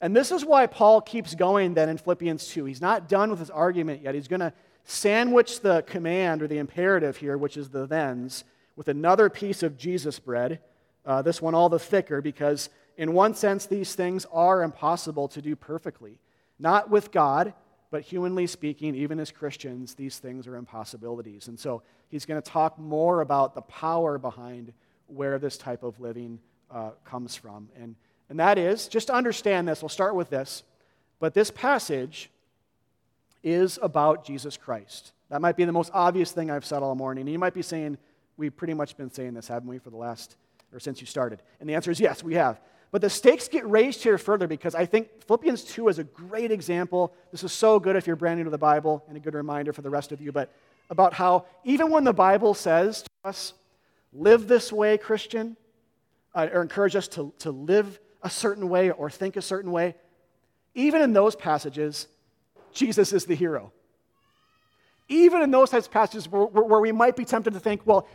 And 0.00 0.14
this 0.14 0.30
is 0.30 0.44
why 0.44 0.66
Paul 0.66 1.00
keeps 1.00 1.34
going 1.34 1.74
then 1.74 1.88
in 1.88 1.98
Philippians 1.98 2.46
2. 2.48 2.64
He's 2.64 2.80
not 2.80 3.08
done 3.08 3.30
with 3.30 3.40
his 3.40 3.50
argument 3.50 4.02
yet. 4.02 4.14
He's 4.14 4.28
going 4.28 4.40
to 4.40 4.52
sandwich 4.84 5.60
the 5.60 5.82
command 5.82 6.42
or 6.42 6.46
the 6.46 6.58
imperative 6.58 7.16
here, 7.16 7.36
which 7.36 7.56
is 7.56 7.68
the 7.70 7.86
thens, 7.86 8.44
with 8.76 8.88
another 8.88 9.28
piece 9.28 9.62
of 9.62 9.76
Jesus 9.76 10.18
bread. 10.18 10.60
Uh, 11.04 11.22
this 11.22 11.42
one 11.42 11.54
all 11.54 11.68
the 11.68 11.78
thicker 11.78 12.22
because, 12.22 12.70
in 12.96 13.12
one 13.12 13.34
sense, 13.34 13.66
these 13.66 13.94
things 13.94 14.26
are 14.32 14.62
impossible 14.62 15.26
to 15.28 15.42
do 15.42 15.56
perfectly. 15.56 16.18
Not 16.58 16.90
with 16.90 17.10
God, 17.10 17.54
but 17.90 18.02
humanly 18.02 18.46
speaking, 18.46 18.94
even 18.94 19.18
as 19.18 19.30
Christians, 19.30 19.94
these 19.94 20.18
things 20.18 20.46
are 20.46 20.56
impossibilities. 20.56 21.48
And 21.48 21.58
so 21.58 21.82
he's 22.08 22.26
going 22.26 22.40
to 22.40 22.50
talk 22.50 22.78
more 22.78 23.20
about 23.20 23.54
the 23.54 23.62
power 23.62 24.18
behind 24.18 24.72
where 25.06 25.38
this 25.38 25.56
type 25.56 25.82
of 25.82 25.98
living 25.98 26.38
uh, 26.70 26.90
comes 27.04 27.34
from. 27.34 27.68
And 27.80 27.96
and 28.28 28.40
that 28.40 28.58
is, 28.58 28.88
just 28.88 29.06
to 29.06 29.14
understand 29.14 29.68
this, 29.68 29.82
we'll 29.82 29.88
start 29.88 30.14
with 30.14 30.30
this, 30.30 30.62
but 31.18 31.34
this 31.34 31.50
passage 31.50 32.30
is 33.42 33.78
about 33.82 34.24
Jesus 34.24 34.56
Christ. 34.56 35.12
That 35.30 35.40
might 35.40 35.56
be 35.56 35.64
the 35.64 35.72
most 35.72 35.90
obvious 35.94 36.32
thing 36.32 36.50
I've 36.50 36.64
said 36.64 36.82
all 36.82 36.94
morning. 36.94 37.22
And 37.22 37.32
you 37.32 37.38
might 37.38 37.54
be 37.54 37.62
saying, 37.62 37.98
we've 38.36 38.56
pretty 38.56 38.74
much 38.74 38.96
been 38.96 39.10
saying 39.10 39.34
this, 39.34 39.48
haven't 39.48 39.68
we, 39.68 39.78
for 39.78 39.90
the 39.90 39.96
last, 39.96 40.36
or 40.72 40.80
since 40.80 41.00
you 41.00 41.06
started? 41.06 41.42
And 41.60 41.68
the 41.68 41.74
answer 41.74 41.90
is 41.90 42.00
yes, 42.00 42.22
we 42.22 42.34
have. 42.34 42.60
But 42.90 43.02
the 43.02 43.10
stakes 43.10 43.48
get 43.48 43.68
raised 43.68 44.02
here 44.02 44.16
further 44.16 44.46
because 44.46 44.74
I 44.74 44.86
think 44.86 45.24
Philippians 45.26 45.64
2 45.64 45.88
is 45.88 45.98
a 45.98 46.04
great 46.04 46.50
example. 46.50 47.12
This 47.30 47.44
is 47.44 47.52
so 47.52 47.78
good 47.78 47.96
if 47.96 48.06
you're 48.06 48.16
brand 48.16 48.38
new 48.38 48.44
to 48.44 48.50
the 48.50 48.56
Bible 48.56 49.04
and 49.08 49.16
a 49.16 49.20
good 49.20 49.34
reminder 49.34 49.72
for 49.72 49.82
the 49.82 49.90
rest 49.90 50.10
of 50.10 50.22
you, 50.22 50.32
but 50.32 50.50
about 50.88 51.12
how 51.12 51.44
even 51.64 51.90
when 51.90 52.04
the 52.04 52.14
Bible 52.14 52.54
says 52.54 53.02
to 53.02 53.28
us, 53.28 53.52
live 54.14 54.48
this 54.48 54.72
way, 54.72 54.96
Christian, 54.96 55.56
uh, 56.34 56.48
or 56.50 56.62
encourage 56.62 56.96
us 56.96 57.08
to, 57.08 57.32
to 57.40 57.50
live 57.50 58.00
a 58.22 58.30
certain 58.30 58.68
way 58.68 58.90
or 58.90 59.10
think 59.10 59.36
a 59.36 59.42
certain 59.42 59.70
way, 59.70 59.94
even 60.74 61.02
in 61.02 61.12
those 61.12 61.36
passages, 61.36 62.08
Jesus 62.72 63.12
is 63.12 63.24
the 63.24 63.34
hero. 63.34 63.72
Even 65.08 65.42
in 65.42 65.50
those 65.50 65.70
types 65.70 65.86
of 65.86 65.92
passages 65.92 66.28
where, 66.28 66.44
where, 66.44 66.80
we 66.80 66.92
might 66.92 67.16
be 67.16 67.24
tempted 67.24 67.54
to 67.54 67.60
think, 67.60 67.82
well, 67.86 68.06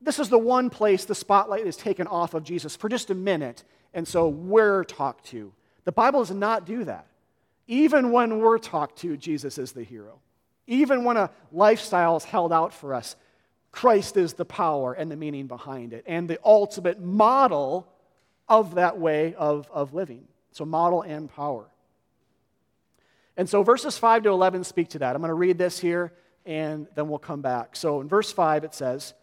this 0.00 0.18
is 0.18 0.28
the 0.28 0.38
one 0.38 0.68
place 0.68 1.04
the 1.04 1.14
spotlight 1.14 1.66
is 1.66 1.76
taken 1.76 2.06
off 2.06 2.34
of 2.34 2.42
Jesus 2.42 2.74
for 2.76 2.88
just 2.88 3.10
a 3.10 3.14
minute, 3.14 3.64
and 3.94 4.06
so 4.06 4.28
we're 4.28 4.84
talked 4.84 5.26
to. 5.26 5.52
The 5.84 5.92
Bible 5.92 6.20
does 6.20 6.34
not 6.34 6.66
do 6.66 6.84
that. 6.84 7.06
Even 7.66 8.10
when 8.10 8.40
we're 8.40 8.58
talked 8.58 8.98
to, 8.98 9.16
Jesus 9.16 9.56
is 9.56 9.72
the 9.72 9.84
hero. 9.84 10.18
Even 10.66 11.04
when 11.04 11.16
a 11.16 11.30
lifestyle 11.52 12.16
is 12.16 12.24
held 12.24 12.52
out 12.52 12.74
for 12.74 12.94
us, 12.94 13.16
Christ 13.70 14.16
is 14.16 14.34
the 14.34 14.44
power 14.44 14.92
and 14.92 15.10
the 15.10 15.16
meaning 15.16 15.46
behind 15.46 15.92
it, 15.92 16.04
and 16.06 16.28
the 16.28 16.38
ultimate 16.44 17.00
model 17.00 17.88
of 18.48 18.76
that 18.76 18.98
way 18.98 19.34
of, 19.34 19.68
of 19.72 19.94
living. 19.94 20.26
So, 20.52 20.64
model 20.64 21.02
and 21.02 21.32
power. 21.32 21.66
And 23.36 23.48
so, 23.48 23.62
verses 23.62 23.98
5 23.98 24.24
to 24.24 24.28
11 24.30 24.64
speak 24.64 24.88
to 24.90 25.00
that. 25.00 25.14
I'm 25.14 25.22
going 25.22 25.28
to 25.28 25.34
read 25.34 25.58
this 25.58 25.78
here 25.78 26.12
and 26.46 26.86
then 26.94 27.08
we'll 27.08 27.18
come 27.18 27.40
back. 27.40 27.74
So, 27.74 28.00
in 28.00 28.08
verse 28.08 28.32
5, 28.32 28.64
it 28.64 28.74
says, 28.74 29.14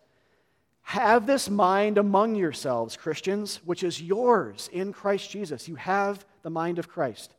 Have 0.82 1.28
this 1.28 1.50
mind 1.50 1.98
among 1.98 2.36
yourselves, 2.36 2.98
Christians, 2.98 3.62
which 3.64 3.84
is 3.84 4.02
yours 4.02 4.70
in 4.74 4.92
Christ 4.92 5.30
Jesus. 5.30 5.68
You 5.68 5.76
have 5.76 6.26
the 6.42 6.50
mind 6.50 6.80
of 6.80 6.90
Christ, 6.90 7.34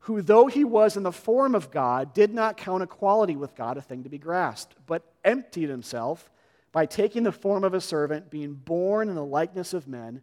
who, 0.00 0.22
though 0.22 0.46
he 0.46 0.64
was 0.64 0.96
in 0.96 1.02
the 1.02 1.12
form 1.12 1.54
of 1.54 1.70
God, 1.70 2.14
did 2.14 2.32
not 2.32 2.56
count 2.56 2.82
equality 2.82 3.36
with 3.36 3.56
God 3.56 3.76
a 3.76 3.82
thing 3.82 4.04
to 4.04 4.08
be 4.08 4.18
grasped, 4.18 4.76
but 4.86 5.02
emptied 5.24 5.68
himself 5.68 6.30
by 6.70 6.86
taking 6.86 7.24
the 7.24 7.32
form 7.32 7.64
of 7.64 7.74
a 7.74 7.80
servant, 7.80 8.30
being 8.30 8.54
born 8.54 9.08
in 9.08 9.14
the 9.14 9.24
likeness 9.24 9.74
of 9.74 9.88
men 9.88 10.22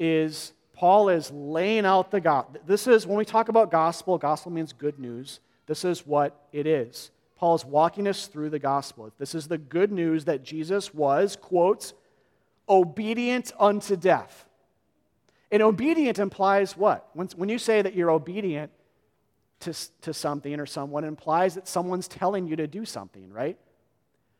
is 0.00 0.54
Paul 0.72 1.10
is 1.10 1.30
laying 1.30 1.84
out 1.84 2.10
the 2.10 2.20
gospel. 2.20 2.58
This 2.66 2.86
is, 2.86 3.06
when 3.06 3.18
we 3.18 3.24
talk 3.26 3.50
about 3.50 3.70
gospel, 3.70 4.16
gospel 4.16 4.50
means 4.50 4.72
good 4.72 4.98
news. 4.98 5.40
This 5.66 5.84
is 5.84 6.06
what 6.06 6.46
it 6.52 6.66
is. 6.66 7.10
Paul 7.36 7.54
is 7.54 7.64
walking 7.66 8.08
us 8.08 8.26
through 8.26 8.50
the 8.50 8.58
gospel. 8.58 9.12
This 9.18 9.34
is 9.34 9.46
the 9.46 9.58
good 9.58 9.92
news 9.92 10.24
that 10.24 10.42
Jesus 10.42 10.92
was, 10.94 11.36
quote, 11.36 11.92
obedient 12.68 13.52
unto 13.58 13.94
death. 13.94 14.46
And 15.52 15.62
obedient 15.62 16.18
implies 16.18 16.76
what? 16.76 17.08
When, 17.12 17.28
when 17.36 17.48
you 17.50 17.58
say 17.58 17.82
that 17.82 17.94
you're 17.94 18.10
obedient 18.10 18.70
to, 19.60 19.74
to 20.02 20.14
something 20.14 20.58
or 20.58 20.66
someone, 20.66 21.04
implies 21.04 21.56
that 21.56 21.68
someone's 21.68 22.08
telling 22.08 22.46
you 22.46 22.56
to 22.56 22.66
do 22.66 22.86
something, 22.86 23.30
right? 23.30 23.58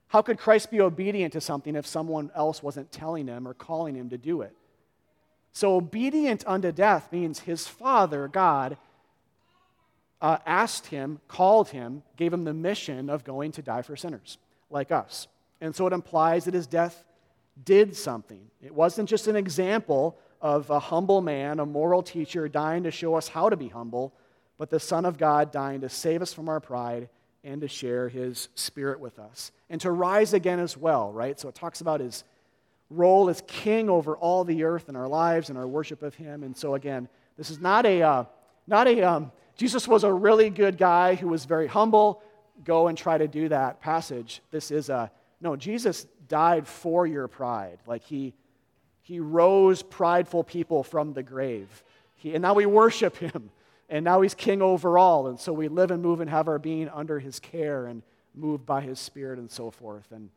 How 0.09 0.23
could 0.23 0.39
Christ 0.39 0.71
be 0.71 0.81
obedient 0.81 1.35
to 1.35 1.41
something 1.41 1.77
if 1.77 1.87
someone 1.87 2.31
else 2.35 2.63
wasn't 2.63 2.91
telling 2.91 3.27
him 3.27 3.47
or 3.47 3.53
calling 3.53 3.95
him 3.95 4.09
to 4.11 4.19
do 4.19 4.41
it? 4.41 4.57
So, 5.53 5.77
obedient 5.77 6.45
unto 6.47 6.73
death 6.73 7.11
means 7.11 7.41
his 7.41 7.67
father, 7.67 8.29
God, 8.29 8.77
uh, 10.21 10.39
asked 10.47 10.87
him, 10.87 11.21
called 11.29 11.71
him, 11.71 12.03
gave 12.17 12.33
him 12.33 12.45
the 12.45 12.55
mission 12.55 13.09
of 13.11 13.25
going 13.25 13.53
to 13.53 13.63
die 13.63 13.83
for 13.83 13.97
sinners 13.97 14.39
like 14.71 14.93
us. 14.93 15.27
And 15.61 15.75
so 15.75 15.87
it 15.87 15.93
implies 15.93 16.45
that 16.45 16.55
his 16.55 16.67
death 16.67 17.05
did 17.65 17.97
something. 17.97 18.41
It 18.63 18.75
wasn't 18.75 19.09
just 19.09 19.27
an 19.27 19.37
example 19.37 20.17
of 20.41 20.71
a 20.71 20.79
humble 20.79 21.21
man, 21.21 21.59
a 21.61 21.67
moral 21.67 22.03
teacher 22.03 22.49
dying 22.49 22.85
to 22.85 22.91
show 22.91 23.15
us 23.15 23.29
how 23.29 23.49
to 23.49 23.57
be 23.57 23.69
humble, 23.69 24.13
but 24.59 24.71
the 24.71 24.81
Son 24.81 25.05
of 25.05 25.19
God 25.19 25.53
dying 25.53 25.81
to 25.83 25.89
save 25.89 26.23
us 26.23 26.33
from 26.33 26.49
our 26.49 26.61
pride 26.61 27.09
and 27.45 27.61
to 27.61 27.69
share 27.69 28.09
his 28.09 28.49
spirit 28.55 29.01
with 29.01 29.19
us 29.19 29.53
and 29.69 29.81
to 29.81 29.91
rise 29.91 30.33
again 30.33 30.61
as 30.61 30.77
well, 30.77 31.13
right? 31.13 31.39
So 31.39 31.49
it 31.49 31.55
talks 31.55 31.81
about 31.81 32.01
his 32.01 32.25
role 32.91 33.31
as 33.31 33.43
king 33.47 33.89
over 33.89 34.17
all 34.17 34.45
the 34.45 34.65
earth 34.65 34.89
in 34.89 34.97
our 34.97 35.09
lives 35.09 35.49
and 35.49 35.57
our 35.57 35.67
worship 35.67 36.03
of 36.03 36.15
him. 36.15 36.43
And 36.43 36.57
so, 36.57 36.75
again, 36.75 37.09
this 37.39 37.49
is 37.49 37.61
not 37.61 37.87
a, 37.87 38.03
uh, 38.03 38.25
not 38.67 38.89
a, 38.89 39.03
um, 39.03 39.33
Jesus 39.57 39.87
was 39.87 40.05
a 40.05 40.13
really 40.13 40.51
good 40.51 40.77
guy 40.77 41.15
who 41.15 41.29
was 41.29 41.45
very 41.45 41.69
humble. 41.69 42.23
Go 42.65 42.89
and 42.89 42.99
try 42.99 43.17
to 43.17 43.29
do 43.29 43.49
that 43.49 43.81
passage. 43.81 44.43
This 44.51 44.71
is 44.71 44.89
a, 44.89 45.11
no, 45.41 45.57
Jesus 45.57 46.07
died 46.29 46.67
for 46.67 47.07
your 47.07 47.29
pride. 47.29 47.79
Like 47.87 48.03
he, 48.03 48.35
he 49.03 49.21
rose 49.21 49.83
prideful 49.83 50.45
people 50.45 50.83
from 50.83 51.13
the 51.13 51.23
grave. 51.23 51.85
He, 52.17 52.35
and 52.35 52.43
now 52.43 52.55
we 52.55 52.67
worship 52.67 53.17
him. 53.17 53.51
And 53.89 54.05
now 54.05 54.21
he's 54.21 54.35
king 54.35 54.63
over 54.63 54.99
all. 54.99 55.27
And 55.27 55.39
so 55.39 55.53
we 55.53 55.67
live 55.67 55.91
and 55.91 56.03
move 56.03 56.21
and 56.21 56.31
have 56.31 56.47
our 56.47 56.59
being 56.59 56.89
under 56.89 57.19
his 57.19 57.41
care 57.41 57.87
and 57.87 58.03
moved 58.35 58.65
by 58.65 58.81
his 58.83 59.01
spirit 59.01 59.39
and 59.39 59.51
so 59.51 59.71
forth 59.71 60.07
and, 60.13 60.31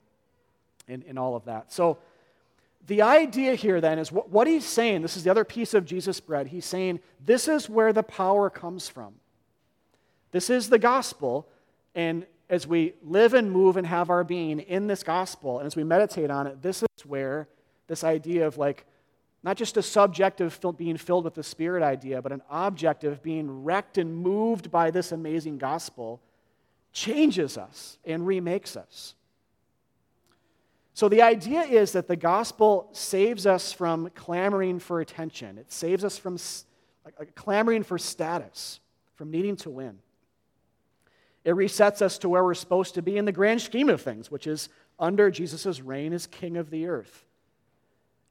and, 0.88 1.04
and 1.08 1.20
all 1.20 1.36
of 1.36 1.46
that. 1.46 1.72
So 1.72 2.00
the 2.88 3.02
idea 3.02 3.56
here 3.56 3.80
then 3.80 3.98
is 3.98 4.12
what, 4.12 4.30
what 4.30 4.48
he's 4.48 4.66
saying, 4.66 5.02
this 5.02 5.16
is 5.16 5.24
the 5.24 5.32
other 5.32 5.46
piece 5.46 5.74
of 5.74 5.86
Jesus' 5.86 6.20
bread. 6.20 6.48
He's 6.48 6.66
saying 6.66 7.00
this 7.26 7.48
is 7.48 7.70
where 7.70 7.94
the 7.94 8.04
power 8.04 8.50
comes 8.50 8.90
from. 8.90 9.16
This 10.32 10.50
is 10.50 10.70
the 10.70 10.80
gospel. 10.80 11.48
And 11.96 12.26
as 12.50 12.68
we 12.68 12.94
live 13.02 13.34
and 13.34 13.52
move 13.52 13.78
and 13.78 13.88
have 13.88 14.10
our 14.10 14.24
being 14.24 14.60
in 14.60 14.88
this 14.88 15.04
gospel, 15.04 15.60
and 15.60 15.68
as 15.68 15.76
we 15.76 15.84
meditate 15.84 16.30
on 16.30 16.48
it, 16.48 16.62
this 16.62 16.84
is 16.84 17.06
where 17.06 17.48
this 17.88 18.04
idea 18.04 18.46
of 18.46 18.58
like 18.58 18.86
not 19.44 19.58
just 19.58 19.78
a 19.78 19.82
subjective 19.82 20.60
being 20.78 20.98
filled 20.98 21.26
with 21.26 21.36
the 21.36 21.44
Spirit 21.44 21.84
idea, 21.84 22.22
but 22.22 22.32
an 22.32 22.42
objective 22.50 23.22
being 23.22 23.64
wrecked 23.64 23.98
and 23.98 24.16
moved 24.16 24.72
by 24.72 24.90
this 24.90 25.12
amazing 25.12 25.58
gospel 25.58 26.22
changes 26.94 27.58
us 27.58 27.98
and 28.06 28.26
remakes 28.26 28.78
us. 28.78 29.16
So 30.94 31.10
the 31.10 31.24
idea 31.24 31.62
is 31.62 31.94
that 31.94 32.08
the 32.08 32.16
gospel 32.16 32.90
saves 32.92 33.48
us 33.48 33.74
from 33.74 34.10
clamoring 34.12 34.80
for 34.80 35.02
attention, 35.02 35.58
it 35.58 35.72
saves 35.72 36.04
us 36.04 36.18
from 36.18 36.38
clamoring 37.36 37.84
for 37.84 37.98
status, 37.98 38.80
from 39.16 39.32
needing 39.32 39.56
to 39.58 39.70
win. 39.70 40.00
It 41.44 41.56
resets 41.56 42.02
us 42.02 42.18
to 42.20 42.30
where 42.30 42.44
we're 42.44 42.54
supposed 42.54 42.94
to 42.96 43.02
be 43.02 43.18
in 43.18 43.26
the 43.26 43.32
grand 43.32 43.62
scheme 43.62 43.90
of 43.90 44.02
things, 44.02 44.32
which 44.32 44.48
is 44.48 44.70
under 44.98 45.30
Jesus' 45.30 45.82
reign 45.82 46.14
as 46.14 46.26
King 46.26 46.56
of 46.56 46.70
the 46.70 46.88
earth. 46.88 47.26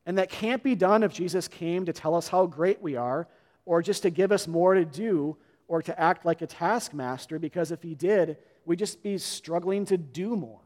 And 0.06 0.16
that 0.16 0.30
can't 0.30 0.62
be 0.62 0.74
done 0.74 1.02
if 1.02 1.12
Jesus 1.12 1.46
came 1.46 1.84
to 1.84 1.92
tell 1.92 2.14
us 2.14 2.28
how 2.28 2.46
great 2.46 2.80
we 2.80 2.96
are 2.96 3.28
or 3.66 3.82
just 3.82 4.02
to 4.02 4.10
give 4.10 4.32
us 4.32 4.48
more 4.48 4.74
to 4.74 4.84
do 4.84 5.36
or 5.68 5.82
to 5.82 6.00
act 6.00 6.24
like 6.24 6.40
a 6.42 6.46
taskmaster, 6.46 7.38
because 7.38 7.70
if 7.70 7.82
he 7.82 7.94
did, 7.94 8.38
we'd 8.64 8.78
just 8.78 9.02
be 9.02 9.18
struggling 9.18 9.84
to 9.86 9.98
do 9.98 10.34
more, 10.34 10.61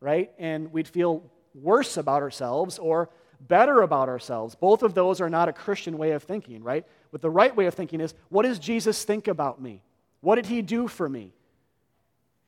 right? 0.00 0.30
And 0.38 0.72
we'd 0.72 0.88
feel 0.88 1.22
worse 1.54 1.96
about 1.96 2.22
ourselves 2.22 2.78
or 2.78 3.10
better 3.40 3.82
about 3.82 4.08
ourselves. 4.08 4.54
Both 4.54 4.82
of 4.82 4.94
those 4.94 5.20
are 5.20 5.30
not 5.30 5.48
a 5.48 5.52
Christian 5.52 5.98
way 5.98 6.12
of 6.12 6.22
thinking, 6.22 6.62
right? 6.62 6.84
But 7.12 7.22
the 7.22 7.30
right 7.30 7.54
way 7.54 7.66
of 7.66 7.74
thinking 7.74 8.00
is 8.00 8.14
what 8.28 8.42
does 8.42 8.58
Jesus 8.58 9.04
think 9.04 9.28
about 9.28 9.60
me? 9.60 9.82
What 10.20 10.36
did 10.36 10.46
he 10.46 10.62
do 10.62 10.88
for 10.88 11.08
me? 11.08 11.32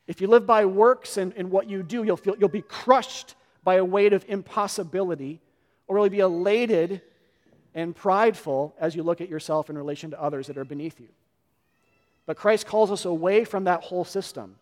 If 0.05 0.21
you 0.21 0.27
live 0.27 0.45
by 0.45 0.65
works 0.65 1.17
and, 1.17 1.33
and 1.35 1.49
what 1.49 1.69
you 1.69 1.81
do, 1.81 2.03
you'll, 2.03 2.17
feel, 2.17 2.35
you'll 2.37 2.49
be 2.49 2.61
crushed 2.61 3.35
by 3.63 3.75
a 3.75 3.85
weight 3.85 4.13
of 4.13 4.25
impossibility 4.27 5.39
or 5.87 5.97
you'll 5.97 6.09
be 6.09 6.19
elated 6.19 7.01
and 7.73 7.95
prideful 7.95 8.75
as 8.79 8.95
you 8.95 9.03
look 9.03 9.21
at 9.21 9.29
yourself 9.29 9.69
in 9.69 9.77
relation 9.77 10.11
to 10.11 10.21
others 10.21 10.47
that 10.47 10.57
are 10.57 10.65
beneath 10.65 10.99
you? 10.99 11.07
But 12.25 12.37
Christ 12.37 12.67
calls 12.67 12.91
us 12.91 13.05
away 13.05 13.43
from 13.43 13.65
that 13.65 13.81
whole 13.81 14.05
system 14.05 14.55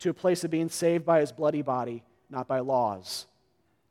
to 0.00 0.10
a 0.10 0.14
place 0.14 0.44
of 0.44 0.50
being 0.50 0.68
saved 0.68 1.04
by 1.04 1.20
his 1.20 1.32
bloody 1.32 1.62
body, 1.62 2.02
not 2.30 2.48
by 2.48 2.60
laws, 2.60 3.26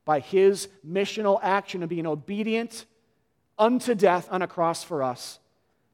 by 0.06 0.20
his 0.20 0.70
missional 0.88 1.40
action 1.42 1.84
of 1.84 1.90
being 1.90 2.08
obedient 2.08 2.86
unto 3.58 3.94
death 3.94 4.28
on 4.32 4.42
a 4.42 4.48
cross 4.48 4.84
for 4.84 5.04
us, 5.04 5.40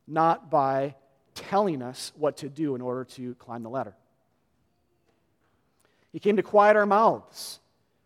not 0.07 0.49
by 0.49 0.95
telling 1.33 1.81
us 1.81 2.11
what 2.15 2.37
to 2.37 2.49
do 2.49 2.75
in 2.75 2.81
order 2.81 3.03
to 3.03 3.35
climb 3.35 3.63
the 3.63 3.69
ladder. 3.69 3.95
He 6.11 6.19
came 6.19 6.37
to 6.37 6.43
quiet 6.43 6.77
our 6.77 6.85
mouths 6.85 7.59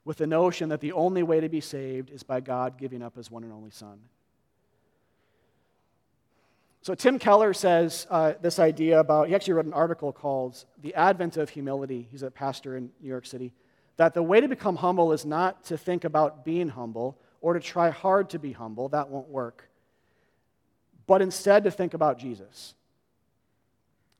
with 0.03 0.17
the 0.17 0.25
notion 0.25 0.69
that 0.69 0.81
the 0.81 0.93
only 0.93 1.21
way 1.21 1.39
to 1.41 1.49
be 1.49 1.61
saved 1.61 2.09
is 2.09 2.23
by 2.23 2.39
God 2.39 2.77
giving 2.77 3.03
up 3.03 3.15
his 3.15 3.29
one 3.29 3.43
and 3.43 3.53
only 3.53 3.69
Son. 3.69 3.99
So, 6.81 6.95
Tim 6.95 7.19
Keller 7.19 7.53
says 7.53 8.07
uh, 8.09 8.33
this 8.41 8.57
idea 8.57 8.99
about, 8.99 9.27
he 9.27 9.35
actually 9.35 9.53
wrote 9.53 9.65
an 9.65 9.73
article 9.73 10.13
called 10.13 10.63
The 10.81 10.95
Advent 10.95 11.37
of 11.37 11.49
Humility. 11.49 12.07
He's 12.09 12.23
a 12.23 12.31
pastor 12.31 12.77
in 12.77 12.89
New 13.01 13.09
York 13.09 13.25
City. 13.25 13.53
That 13.99 14.13
the 14.13 14.23
way 14.23 14.39
to 14.39 14.47
become 14.47 14.77
humble 14.77 15.11
is 15.11 15.25
not 15.25 15.65
to 15.65 15.77
think 15.77 16.05
about 16.05 16.45
being 16.45 16.69
humble 16.69 17.19
or 17.41 17.53
to 17.53 17.59
try 17.59 17.89
hard 17.89 18.29
to 18.29 18.39
be 18.39 18.53
humble, 18.53 18.87
that 18.89 19.09
won't 19.09 19.27
work, 19.27 19.67
but 21.05 21.21
instead 21.21 21.65
to 21.65 21.71
think 21.71 21.93
about 21.93 22.17
Jesus. 22.17 22.75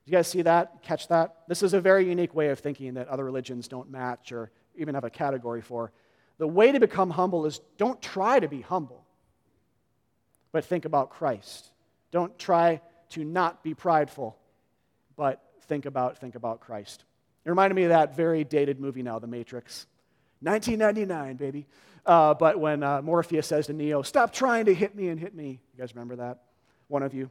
You 0.04 0.12
guys 0.12 0.28
see 0.28 0.42
that? 0.42 0.82
Catch 0.82 1.08
that? 1.08 1.34
This 1.48 1.62
is 1.62 1.72
a 1.72 1.80
very 1.80 2.06
unique 2.06 2.34
way 2.34 2.48
of 2.48 2.58
thinking 2.58 2.92
that 2.92 3.08
other 3.08 3.24
religions 3.24 3.68
don't 3.68 3.90
match 3.90 4.32
or 4.32 4.50
even 4.76 4.94
have 4.94 5.04
a 5.04 5.10
category 5.10 5.62
for. 5.62 5.92
The 6.36 6.46
way 6.46 6.72
to 6.72 6.78
become 6.78 7.08
humble 7.08 7.46
is 7.46 7.62
don't 7.78 8.02
try 8.02 8.38
to 8.38 8.48
be 8.48 8.60
humble, 8.60 9.06
but 10.52 10.62
think 10.62 10.84
about 10.84 11.08
Christ. 11.08 11.70
Don't 12.10 12.38
try 12.38 12.82
to 13.10 13.24
not 13.24 13.62
be 13.62 13.72
prideful, 13.72 14.36
but 15.16 15.42
think 15.62 15.86
about 15.86 16.18
think 16.18 16.34
about 16.34 16.60
Christ. 16.60 17.04
It 17.50 17.54
reminded 17.54 17.74
me 17.74 17.82
of 17.82 17.88
that 17.88 18.14
very 18.14 18.44
dated 18.44 18.78
movie 18.78 19.02
now, 19.02 19.18
The 19.18 19.26
Matrix. 19.26 19.88
1999, 20.42 21.34
baby. 21.34 21.66
Uh, 22.06 22.32
but 22.32 22.60
when 22.60 22.84
uh, 22.84 23.02
Morpheus 23.02 23.44
says 23.44 23.66
to 23.66 23.72
Neo, 23.72 24.02
Stop 24.02 24.32
trying 24.32 24.66
to 24.66 24.72
hit 24.72 24.94
me 24.94 25.08
and 25.08 25.18
hit 25.18 25.34
me. 25.34 25.60
You 25.74 25.80
guys 25.80 25.92
remember 25.92 26.14
that? 26.14 26.42
One 26.86 27.02
of 27.02 27.12
you? 27.12 27.28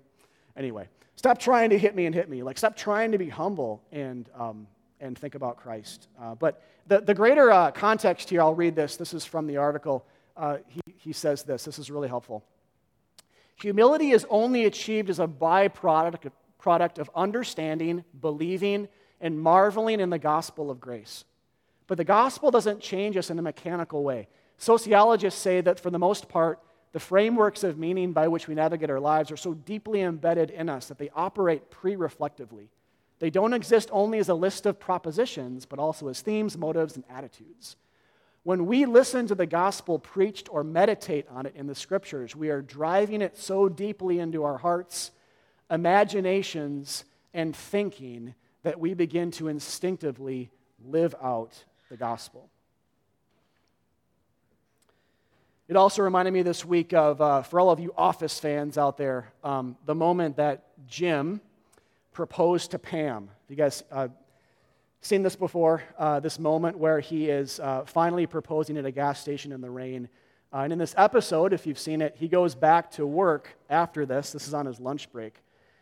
Anyway, 0.58 0.89
stop 1.15 1.39
trying 1.39 1.69
to 1.69 1.79
hit 1.79 1.95
me 1.95 2.05
and 2.05 2.13
hit 2.13 2.27
me. 2.29 2.43
Like, 2.43 2.58
stop 2.58 2.75
trying 2.75 3.13
to 3.13 3.17
be 3.17 3.29
humble 3.29 3.82
and 3.93 4.29
um, 4.38 4.67
and 4.99 5.17
think 5.17 5.36
about 5.36 5.55
Christ. 5.55 6.10
Uh, 6.21 6.36
but 6.36 6.62
the, 6.88 6.99
the 6.99 7.13
greater 7.13 7.49
uh, 7.49 7.71
context 7.71 8.29
here, 8.29 8.41
I'll 8.41 8.53
read 8.53 8.75
this. 8.75 8.97
This 8.97 9.13
is 9.13 9.23
from 9.23 9.47
the 9.47 9.55
article. 9.55 10.05
Uh, 10.36 10.58
he, 10.67 10.82
he 10.97 11.13
says 11.13 11.43
this. 11.43 11.63
This 11.63 11.79
is 11.79 11.89
really 11.89 12.10
helpful. 12.10 12.43
Humility 13.62 14.12
is 14.12 14.25
only 14.29 14.65
achieved 14.65 15.10
as 15.10 15.21
a 15.21 15.27
byproduct 15.27 16.29
product 16.58 16.99
of 16.99 17.10
understanding, 17.15 18.03
believing, 18.19 18.89
and 19.21 19.39
marveling 19.39 19.99
in 19.99 20.10
the 20.10 20.19
gospel 20.19 20.71
of 20.71 20.79
grace. 20.79 21.25
But 21.88 21.97
the 21.97 22.03
gospel 22.03 22.51
doesn't 22.51 22.82
change 22.82 23.17
us 23.17 23.29
in 23.29 23.39
a 23.39 23.41
mechanical 23.41 24.03
way. 24.03 24.27
Sociologists 24.58 25.41
say 25.41 25.62
that 25.62 25.79
for 25.79 25.89
the 25.89 25.99
most 25.99 26.29
part, 26.29 26.60
the 26.91 26.99
frameworks 26.99 27.63
of 27.63 27.77
meaning 27.77 28.13
by 28.13 28.27
which 28.27 28.47
we 28.47 28.55
navigate 28.55 28.89
our 28.89 28.99
lives 28.99 29.32
are 29.32 29.38
so 29.38 29.53
deeply 29.53 30.01
embedded 30.01 30.49
in 30.49 30.69
us 30.69 30.88
that 30.88 30.97
they 30.97 31.10
operate 31.15 31.69
pre 31.69 31.95
reflectively. 31.95 32.69
They 33.19 33.29
don't 33.29 33.53
exist 33.53 33.89
only 33.91 34.19
as 34.19 34.29
a 34.29 34.34
list 34.34 34.65
of 34.65 34.79
propositions, 34.79 35.65
but 35.65 35.79
also 35.79 36.08
as 36.08 36.21
themes, 36.21 36.58
motives, 36.58 36.95
and 36.95 37.03
attitudes. 37.10 37.75
When 38.43 38.65
we 38.65 38.86
listen 38.86 39.27
to 39.27 39.36
the 39.36 39.45
gospel 39.45 39.99
preached 39.99 40.47
or 40.51 40.63
meditate 40.63 41.27
on 41.29 41.45
it 41.45 41.53
in 41.55 41.67
the 41.67 41.75
scriptures, 41.75 42.36
we 42.36 42.49
are 42.49 42.62
driving 42.62 43.21
it 43.21 43.38
so 43.38 43.67
deeply 43.67 44.19
into 44.19 44.43
our 44.43 44.58
hearts, 44.58 45.12
imaginations, 45.69 47.03
and 47.34 47.55
thinking 47.55 48.34
that 48.63 48.79
we 48.79 48.93
begin 48.93 49.31
to 49.31 49.47
instinctively 49.47 50.51
live 50.85 51.15
out 51.21 51.63
the 51.89 51.97
gospel. 51.97 52.49
It 55.67 55.75
also 55.75 56.01
reminded 56.01 56.31
me 56.31 56.41
this 56.41 56.65
week 56.65 56.93
of, 56.93 57.21
uh, 57.21 57.43
for 57.43 57.59
all 57.59 57.69
of 57.69 57.79
you 57.79 57.93
Office 57.95 58.39
fans 58.39 58.77
out 58.77 58.97
there, 58.97 59.31
um, 59.43 59.77
the 59.85 59.93
moment 59.93 60.37
that 60.37 60.63
Jim, 60.87 61.41
proposed 62.11 62.71
to 62.71 62.79
Pam. 62.79 63.29
You 63.47 63.55
guys 63.55 63.83
uh, 63.91 64.07
seen 65.01 65.21
this 65.21 65.35
before? 65.35 65.83
Uh, 65.97 66.19
this 66.19 66.39
moment 66.39 66.77
where 66.77 66.99
he 66.99 67.29
is 67.29 67.59
uh, 67.59 67.85
finally 67.85 68.25
proposing 68.25 68.77
at 68.77 68.85
a 68.85 68.91
gas 68.91 69.21
station 69.21 69.51
in 69.51 69.61
the 69.61 69.69
rain. 69.69 70.09
Uh, 70.51 70.61
and 70.61 70.73
in 70.73 70.79
this 70.79 70.95
episode, 70.97 71.53
if 71.53 71.67
you've 71.67 71.77
seen 71.77 72.01
it, 72.01 72.15
he 72.17 72.27
goes 72.27 72.55
back 72.55 72.89
to 72.91 73.05
work 73.05 73.55
after 73.69 74.07
this. 74.07 74.31
This 74.31 74.47
is 74.47 74.55
on 74.55 74.65
his 74.65 74.79
lunch 74.79 75.11
break. 75.11 75.35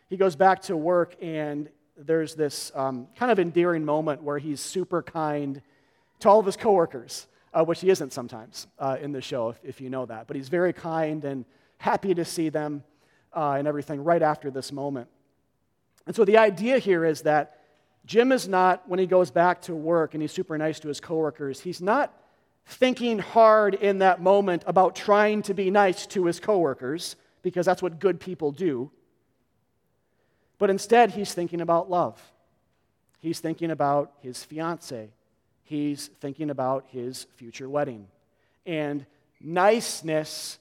He 0.10 0.18
goes 0.18 0.36
back 0.36 0.62
to 0.64 0.76
work, 0.76 1.16
and 1.22 1.70
there's 1.98 2.36
this 2.36 2.72
um, 2.76 3.08
kind 3.16 3.32
of 3.32 3.40
endearing 3.40 3.84
moment 3.84 4.22
where 4.22 4.38
he's 4.38 4.62
super 4.62 5.02
kind 5.02 5.62
to 6.20 6.30
all 6.30 6.40
of 6.40 6.46
his 6.46 6.58
coworkers, 6.58 7.28
uh, 7.54 7.64
which 7.64 7.82
he 7.82 7.90
isn't 7.90 8.14
sometimes 8.14 8.68
uh, 8.80 8.98
in 9.02 9.12
the 9.12 9.22
show, 9.22 9.50
if, 9.50 9.60
if, 9.64 9.82
you 9.82 9.90
know 9.90 10.06
that. 10.06 10.28
But 10.28 10.36
he's 10.36 10.50
very 10.50 10.74
kind 10.74 11.24
and 11.26 11.46
happy 11.78 12.14
to 12.14 12.26
see 12.26 12.50
them 12.50 12.84
and 13.34 13.68
everything 13.68 14.04
right 14.04 14.22
after 14.22 14.50
this 14.50 14.72
moment. 14.72 15.08
And 16.08 16.16
so 16.16 16.26
the 16.26 16.38
idea 16.38 16.80
here 16.80 17.06
is 17.06 17.22
that 17.24 17.60
Jim 18.06 18.32
is 18.32 18.48
not, 18.48 18.88
when 18.88 19.00
he 19.00 19.06
goes 19.06 19.30
back 19.30 19.62
to 19.64 19.76
work 19.76 20.14
and 20.14 20.22
he's 20.22 20.32
super 20.32 20.58
nice 20.58 20.80
to 20.80 20.88
his 20.88 21.00
coworkers, 21.00 21.60
he's 21.60 21.82
not 21.82 22.14
thinking 22.66 23.20
hard 23.20 23.74
in 23.76 24.00
that 24.00 24.22
moment 24.22 24.64
about 24.66 24.96
trying 24.96 25.42
to 25.44 25.54
be 25.54 25.70
nice 25.70 26.06
to 26.08 26.26
his 26.26 26.40
coworkers, 26.40 27.16
because 27.42 27.66
that's 27.66 27.82
what 27.82 28.00
good 28.00 28.20
people 28.20 28.52
do. 28.52 28.90
But 30.60 30.70
instead, 30.70 31.12
he's 31.12 31.34
thinking 31.34 31.62
about 31.62 31.90
love. 31.90 32.22
He's 33.20 33.40
thinking 33.40 33.72
about 33.72 34.14
his 34.22 34.44
fiance. 34.44 35.10
He's 35.64 36.08
thinking 36.20 36.50
about 36.50 36.86
his 36.90 37.28
future 37.36 37.70
wedding. 37.70 38.08
And 38.66 39.06
niceness 39.42 40.60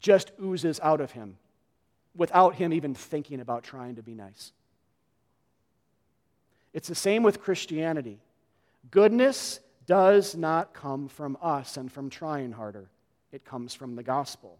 just 0.00 0.32
oozes 0.42 0.80
out 0.82 1.00
of 1.00 1.12
him 1.12 1.36
without 2.16 2.54
him 2.54 2.72
even 2.72 2.94
thinking 2.94 3.40
about 3.40 3.64
trying 3.64 3.96
to 3.96 4.02
be 4.02 4.14
nice. 4.14 4.52
It's 6.72 6.88
the 6.88 6.94
same 6.94 7.22
with 7.22 7.40
Christianity. 7.40 8.18
Goodness 8.90 9.60
does 9.86 10.34
not 10.34 10.74
come 10.74 11.08
from 11.08 11.36
us 11.40 11.76
and 11.76 11.90
from 11.90 12.10
trying 12.10 12.52
harder, 12.52 12.88
it 13.32 13.44
comes 13.44 13.74
from 13.74 13.96
the 13.96 14.02
gospel, 14.02 14.58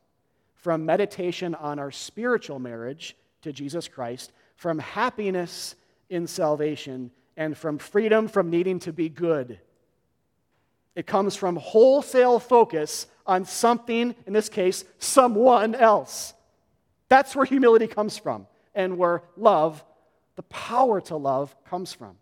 from 0.55 0.85
meditation 0.87 1.55
on 1.55 1.79
our 1.79 1.91
spiritual 1.91 2.59
marriage 2.59 3.17
to 3.43 3.53
Jesus 3.53 3.89
Christ, 3.89 4.33
from 4.57 4.79
happiness 4.79 5.75
in 6.09 6.27
salvation, 6.27 7.11
and 7.37 7.57
from 7.57 7.79
freedom 7.79 8.29
from 8.29 8.51
needing 8.51 8.79
to 8.81 8.93
be 8.93 9.09
good. 9.09 9.59
It 10.95 11.07
comes 11.07 11.35
from 11.35 11.57
wholesale 11.57 12.39
focus 12.39 13.07
on 13.27 13.45
something, 13.45 14.15
in 14.27 14.33
this 14.33 14.49
case, 14.49 14.85
someone 14.99 15.75
else. 15.75 16.35
That's 17.09 17.35
where 17.35 17.45
humility 17.45 17.87
comes 17.87 18.17
from, 18.17 18.47
and 18.75 18.97
where 18.99 19.23
love, 19.37 19.85
the 20.37 20.43
power 20.45 21.01
to 21.03 21.17
love, 21.17 21.55
comes 21.65 21.93
from. 21.93 22.17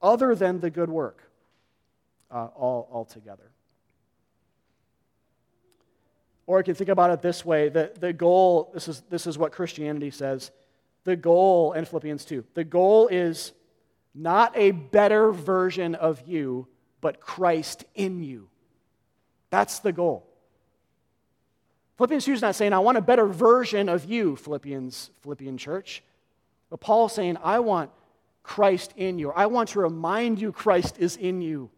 Other 0.00 0.34
than 0.34 0.60
the 0.60 0.70
good 0.70 0.90
work, 0.90 1.22
uh, 2.30 2.46
all 2.54 2.88
altogether. 2.92 3.50
Or 6.48 6.58
you 6.58 6.64
can 6.64 6.74
think 6.74 6.88
about 6.88 7.10
it 7.10 7.20
this 7.20 7.44
way 7.44 7.68
the, 7.68 7.92
the 8.00 8.12
goal, 8.12 8.70
this 8.72 8.88
is, 8.88 9.02
this 9.10 9.26
is 9.26 9.36
what 9.36 9.52
Christianity 9.52 10.10
says. 10.10 10.50
The 11.04 11.14
goal, 11.14 11.74
in 11.74 11.84
Philippians 11.84 12.24
2, 12.24 12.42
the 12.54 12.64
goal 12.64 13.06
is 13.08 13.52
not 14.14 14.56
a 14.56 14.70
better 14.70 15.30
version 15.30 15.94
of 15.94 16.26
you, 16.26 16.66
but 17.02 17.20
Christ 17.20 17.84
in 17.94 18.22
you. 18.22 18.48
That's 19.50 19.80
the 19.80 19.92
goal. 19.92 20.26
Philippians 21.98 22.24
2 22.24 22.32
is 22.32 22.42
not 22.42 22.54
saying, 22.54 22.72
I 22.72 22.78
want 22.78 22.96
a 22.96 23.02
better 23.02 23.26
version 23.26 23.90
of 23.90 24.06
you, 24.06 24.34
Philippians, 24.34 25.10
Philippian 25.20 25.58
church. 25.58 26.02
But 26.70 26.80
Paul's 26.80 27.14
saying, 27.14 27.36
I 27.44 27.58
want 27.58 27.90
Christ 28.42 28.94
in 28.96 29.18
you. 29.18 29.32
I 29.32 29.46
want 29.46 29.68
to 29.70 29.80
remind 29.80 30.40
you 30.40 30.52
Christ 30.52 30.96
is 30.98 31.16
in 31.16 31.42
you. 31.42 31.68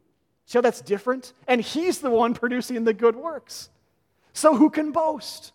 See 0.47 0.59
how 0.59 0.63
that's 0.63 0.81
different? 0.81 1.33
And 1.49 1.61
he's 1.61 1.99
the 1.99 2.11
one 2.11 2.35
producing 2.43 2.85
the 2.85 2.95
good 2.95 3.17
works. 3.17 3.69
So 4.33 4.57
who 4.57 4.71
can 4.71 4.93
boast? 4.93 5.53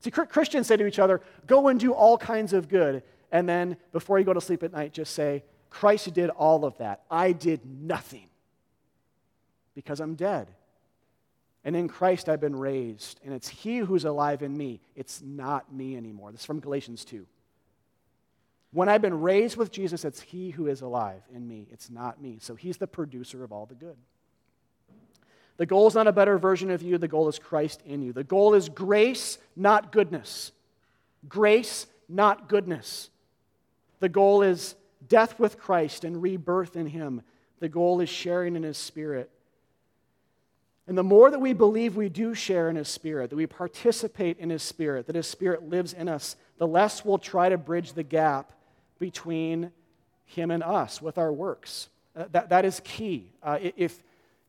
See, 0.00 0.10
Christians 0.10 0.66
say 0.66 0.76
to 0.76 0.86
each 0.86 0.98
other, 0.98 1.20
go 1.46 1.68
and 1.68 1.78
do 1.80 1.92
all 1.92 2.16
kinds 2.16 2.52
of 2.52 2.68
good. 2.68 3.02
And 3.32 3.48
then 3.48 3.76
before 3.92 4.18
you 4.18 4.24
go 4.24 4.32
to 4.32 4.40
sleep 4.40 4.62
at 4.62 4.72
night, 4.72 4.92
just 4.92 5.14
say, 5.14 5.44
Christ 5.70 6.12
did 6.14 6.30
all 6.30 6.64
of 6.64 6.78
that. 6.78 7.02
I 7.10 7.32
did 7.32 7.60
nothing 7.66 8.28
because 9.74 10.00
I'm 10.00 10.14
dead. 10.14 10.48
And 11.64 11.76
in 11.76 11.88
Christ 11.88 12.28
I've 12.28 12.40
been 12.40 12.56
raised. 12.56 13.20
And 13.24 13.34
it's 13.34 13.48
He 13.48 13.78
who's 13.78 14.04
alive 14.04 14.42
in 14.42 14.56
me. 14.56 14.80
It's 14.94 15.20
not 15.20 15.72
me 15.72 15.96
anymore. 15.96 16.32
This 16.32 16.40
is 16.40 16.46
from 16.46 16.60
Galatians 16.60 17.04
2. 17.04 17.26
When 18.70 18.88
I've 18.88 19.02
been 19.02 19.20
raised 19.20 19.56
with 19.56 19.72
Jesus, 19.72 20.04
it's 20.04 20.20
He 20.20 20.50
who 20.50 20.68
is 20.68 20.80
alive 20.80 21.22
in 21.34 21.46
me. 21.46 21.66
It's 21.70 21.90
not 21.90 22.22
me. 22.22 22.38
So 22.40 22.54
He's 22.54 22.76
the 22.76 22.86
producer 22.86 23.42
of 23.44 23.52
all 23.52 23.66
the 23.66 23.74
good. 23.74 23.96
The 25.58 25.66
goal 25.66 25.88
is 25.88 25.94
not 25.94 26.06
a 26.06 26.12
better 26.12 26.38
version 26.38 26.70
of 26.70 26.82
you, 26.82 26.98
the 26.98 27.08
goal 27.08 27.28
is 27.28 27.38
Christ 27.38 27.82
in 27.84 28.00
you. 28.00 28.12
The 28.12 28.24
goal 28.24 28.54
is 28.54 28.68
grace, 28.68 29.38
not 29.56 29.92
goodness. 29.92 30.52
Grace, 31.28 31.86
not 32.08 32.48
goodness. 32.48 33.10
The 34.00 34.08
goal 34.08 34.42
is 34.42 34.76
death 35.08 35.38
with 35.38 35.58
Christ 35.58 36.04
and 36.04 36.22
rebirth 36.22 36.76
in 36.76 36.86
Him. 36.86 37.22
The 37.58 37.68
goal 37.68 38.00
is 38.00 38.08
sharing 38.08 38.54
in 38.54 38.62
His 38.62 38.78
Spirit. 38.78 39.30
And 40.86 40.96
the 40.96 41.02
more 41.02 41.30
that 41.30 41.40
we 41.40 41.52
believe 41.52 41.96
we 41.96 42.08
do 42.08 42.34
share 42.34 42.70
in 42.70 42.76
His 42.76 42.88
Spirit, 42.88 43.30
that 43.30 43.36
we 43.36 43.46
participate 43.46 44.38
in 44.38 44.50
His 44.50 44.62
Spirit, 44.62 45.06
that 45.06 45.16
His 45.16 45.26
Spirit 45.26 45.68
lives 45.68 45.92
in 45.92 46.08
us, 46.08 46.36
the 46.58 46.66
less 46.66 47.04
we'll 47.04 47.18
try 47.18 47.48
to 47.48 47.58
bridge 47.58 47.92
the 47.92 48.04
gap 48.04 48.52
between 49.00 49.72
Him 50.24 50.52
and 50.52 50.62
us 50.62 51.02
with 51.02 51.18
our 51.18 51.32
works. 51.32 51.88
Uh, 52.16 52.24
that, 52.30 52.48
that 52.50 52.64
is 52.64 52.80
key. 52.84 53.32
Uh, 53.42 53.58
if, 53.76 54.02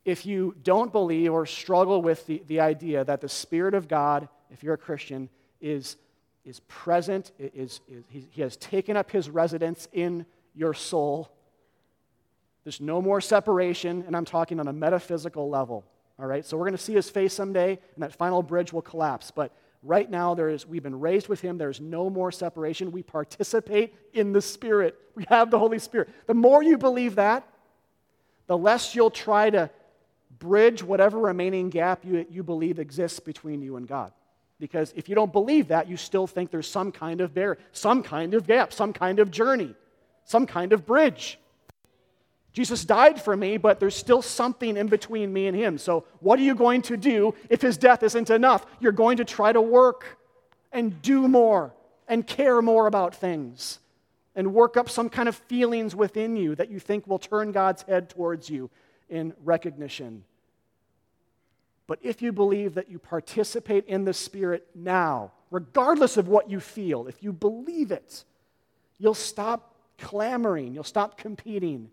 if 0.06 0.26
you 0.26 0.56
don't 0.64 0.92
believe 0.92 1.32
or 1.32 1.46
struggle 1.46 2.02
with 2.02 2.26
the, 2.26 2.42
the 2.48 2.60
idea 2.60 3.04
that 3.04 3.22
the 3.22 3.30
Spirit 3.30 3.74
of 3.74 3.88
God, 3.88 4.28
if 4.50 4.64
you're 4.64 4.74
a 4.74 4.78
Christian, 4.78 5.30
is, 5.62 5.98
is 6.46 6.62
present, 6.62 7.32
is, 7.38 7.82
is, 7.88 8.04
he, 8.10 8.42
has 8.42 8.58
taken 8.58 8.96
up 8.98 9.12
his 9.12 9.30
residence 9.30 9.88
in 9.94 10.26
your 10.56 10.74
soul, 10.74 11.32
there's 12.64 12.82
no 12.82 13.02
more 13.02 13.22
separation, 13.22 14.04
and 14.06 14.16
I'm 14.16 14.26
talking 14.26 14.60
on 14.60 14.68
a 14.68 14.74
metaphysical 14.74 15.50
level. 15.50 15.86
All 16.20 16.26
right, 16.26 16.46
so 16.46 16.58
we're 16.58 16.66
going 16.66 16.78
to 16.78 16.84
see 16.84 16.94
his 16.94 17.10
face 17.10 17.34
someday, 17.34 17.80
and 17.96 18.04
that 18.04 18.14
final 18.14 18.44
bridge 18.44 18.74
will 18.74 18.82
collapse. 18.82 19.32
But 19.32 19.54
right 19.82 20.10
now, 20.10 20.36
there 20.36 20.50
is, 20.50 20.68
we've 20.68 20.84
been 20.84 21.00
raised 21.00 21.30
with 21.30 21.40
him. 21.40 21.58
There's 21.58 21.80
no 21.80 22.10
more 22.10 22.32
separation. 22.32 22.92
We 22.92 23.04
participate 23.04 23.96
in 24.14 24.34
the 24.34 24.42
Spirit. 24.42 24.98
We 25.16 25.26
have 25.30 25.52
the 25.52 25.60
Holy 25.60 25.80
Spirit. 25.80 26.10
The 26.28 26.34
more 26.34 26.62
you 26.62 26.78
believe 26.78 27.16
that, 27.16 27.48
the 28.48 28.58
less 28.58 28.96
you'll 28.96 29.12
try 29.12 29.50
to 29.50 29.70
bridge 30.40 30.84
whatever 30.84 31.20
remaining 31.20 31.70
gap 31.70 32.04
you, 32.06 32.26
you 32.30 32.44
believe 32.44 32.80
exists 32.80 33.20
between 33.20 33.62
you 33.62 33.76
and 33.76 33.88
God. 33.88 34.12
Because 34.60 34.94
if 34.96 35.08
you 35.08 35.16
don't 35.16 35.32
believe 35.32 35.70
that, 35.70 35.88
you 35.88 35.96
still 35.96 36.28
think 36.28 36.52
there's 36.52 36.70
some 36.70 36.92
kind 36.92 37.22
of 37.22 37.34
barrier, 37.34 37.58
some 37.72 38.04
kind 38.04 38.34
of 38.34 38.46
gap, 38.46 38.74
some 38.74 38.92
kind 38.92 39.20
of 39.20 39.32
journey, 39.32 39.74
some 40.26 40.46
kind 40.46 40.74
of 40.74 40.86
bridge. 40.86 41.40
Jesus 42.52 42.84
died 42.84 43.22
for 43.22 43.38
me, 43.38 43.58
but 43.58 43.80
there's 43.80 43.96
still 43.96 44.22
something 44.22 44.76
in 44.76 44.88
between 44.88 45.32
me 45.32 45.48
and 45.48 45.56
him. 45.56 45.78
So, 45.78 46.06
what 46.20 46.40
are 46.40 46.44
you 46.44 46.56
going 46.56 46.82
to 46.84 46.98
do 46.98 47.34
if 47.50 47.62
his 47.62 47.78
death 47.78 48.04
isn't 48.04 48.30
enough? 48.30 48.66
You're 48.80 48.92
going 48.92 49.18
to 49.18 49.26
try 49.26 49.54
to 49.54 49.62
work 49.62 50.18
and 50.72 51.02
do 51.02 51.28
more 51.28 51.74
and 52.08 52.26
care 52.26 52.62
more 52.62 52.88
about 52.88 53.16
things 53.16 53.80
and 54.36 54.54
work 54.54 54.78
up 54.78 54.90
some 54.90 55.10
kind 55.10 55.30
of 55.30 55.36
feelings 55.36 55.96
within 55.96 56.36
you 56.36 56.56
that 56.56 56.70
you 56.70 56.80
think 56.80 57.08
will 57.08 57.20
turn 57.20 57.52
God's 57.52 57.84
head 57.84 58.10
towards 58.10 58.50
you 58.50 58.70
in 59.10 59.34
recognition. 59.44 60.24
But 61.90 61.98
if 62.04 62.22
you 62.22 62.32
believe 62.32 62.76
that 62.76 62.92
you 62.92 63.00
participate 63.00 63.88
in 63.88 64.06
the 64.06 64.14
Spirit 64.14 64.68
now, 64.76 65.32
regardless 65.50 66.18
of 66.18 66.28
what 66.28 66.48
you 66.48 66.60
feel, 66.60 67.08
if 67.08 67.24
you 67.24 67.34
believe 67.34 67.92
it, 67.92 68.24
you'll 69.00 69.16
stop 69.16 69.74
clamoring, 69.98 70.76
you'll 70.76 70.84
stop 70.84 71.18
competing, 71.18 71.90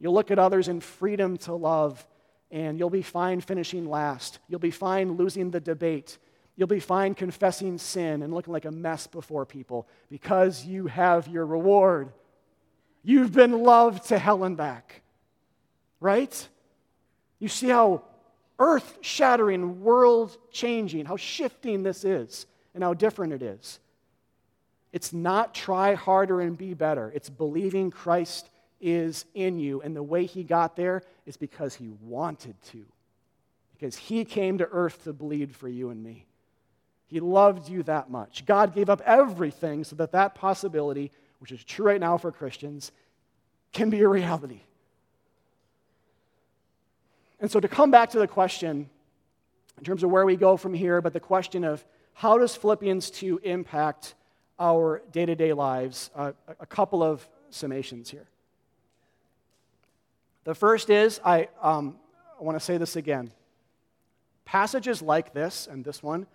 you'll 0.00 0.14
look 0.14 0.32
at 0.32 0.40
others 0.40 0.66
in 0.66 0.80
freedom 0.80 1.36
to 1.36 1.54
love, 1.54 2.04
and 2.50 2.76
you'll 2.76 2.90
be 2.90 3.02
fine 3.02 3.40
finishing 3.40 3.88
last. 3.88 4.40
You'll 4.48 4.58
be 4.58 4.72
fine 4.72 5.12
losing 5.12 5.52
the 5.52 5.60
debate. 5.60 6.18
You'll 6.56 6.66
be 6.66 6.80
fine 6.80 7.14
confessing 7.14 7.78
sin 7.78 8.20
and 8.20 8.34
looking 8.34 8.52
like 8.52 8.64
a 8.64 8.72
mess 8.72 9.06
before 9.06 9.46
people 9.46 9.86
because 10.10 10.64
you 10.64 10.88
have 10.88 11.28
your 11.28 11.46
reward. 11.46 12.12
You've 13.04 13.32
been 13.32 13.62
loved 13.62 14.08
to 14.08 14.18
hell 14.18 14.42
and 14.42 14.56
back 14.56 15.03
right? 16.00 16.48
You 17.38 17.48
see 17.48 17.68
how 17.68 18.02
earth 18.58 18.98
shattering, 19.00 19.82
world 19.82 20.36
changing, 20.50 21.06
how 21.06 21.16
shifting 21.16 21.82
this 21.82 22.04
is, 22.04 22.46
and 22.74 22.82
how 22.82 22.94
different 22.94 23.32
it 23.32 23.42
is. 23.42 23.78
It's 24.92 25.12
not 25.12 25.54
try 25.54 25.94
harder 25.94 26.40
and 26.40 26.56
be 26.56 26.74
better, 26.74 27.10
it's 27.14 27.30
believing 27.30 27.90
Christ 27.90 28.48
is 28.80 29.24
in 29.34 29.58
you. 29.58 29.80
And 29.80 29.96
the 29.96 30.02
way 30.02 30.26
he 30.26 30.44
got 30.44 30.76
there 30.76 31.02
is 31.26 31.36
because 31.36 31.74
he 31.74 31.88
wanted 32.02 32.54
to, 32.70 32.84
because 33.72 33.96
he 33.96 34.24
came 34.24 34.58
to 34.58 34.68
earth 34.70 35.04
to 35.04 35.12
bleed 35.12 35.56
for 35.56 35.68
you 35.68 35.90
and 35.90 36.02
me. 36.02 36.26
He 37.06 37.20
loved 37.20 37.68
you 37.68 37.82
that 37.84 38.10
much. 38.10 38.44
God 38.46 38.74
gave 38.74 38.90
up 38.90 39.00
everything 39.04 39.84
so 39.84 39.96
that 39.96 40.12
that 40.12 40.34
possibility, 40.34 41.10
which 41.38 41.52
is 41.52 41.62
true 41.64 41.86
right 41.86 42.00
now 42.00 42.18
for 42.18 42.32
Christians, 42.32 42.92
can 43.72 43.90
be 43.90 44.00
a 44.00 44.08
reality. 44.08 44.60
And 47.44 47.50
so, 47.50 47.60
to 47.60 47.68
come 47.68 47.90
back 47.90 48.08
to 48.12 48.18
the 48.18 48.26
question, 48.26 48.88
in 49.76 49.84
terms 49.84 50.02
of 50.02 50.10
where 50.10 50.24
we 50.24 50.34
go 50.34 50.56
from 50.56 50.72
here, 50.72 51.02
but 51.02 51.12
the 51.12 51.20
question 51.20 51.62
of 51.62 51.84
how 52.14 52.38
does 52.38 52.56
Philippians 52.56 53.10
2 53.10 53.40
impact 53.44 54.14
our 54.58 55.02
day 55.12 55.26
to 55.26 55.34
day 55.34 55.52
lives, 55.52 56.10
uh, 56.16 56.32
a 56.58 56.64
couple 56.64 57.02
of 57.02 57.28
summations 57.52 58.08
here. 58.08 58.26
The 60.44 60.54
first 60.54 60.88
is 60.88 61.20
I, 61.22 61.48
um, 61.60 61.98
I 62.40 62.42
want 62.42 62.58
to 62.58 62.64
say 62.64 62.78
this 62.78 62.96
again. 62.96 63.30
Passages 64.46 65.02
like 65.02 65.34
this 65.34 65.68
and 65.70 65.84
this 65.84 66.02
one 66.02 66.26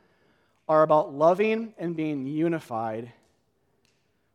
are 0.68 0.84
about 0.84 1.12
loving 1.12 1.74
and 1.80 1.95
being 1.95 2.28
unified 2.28 3.12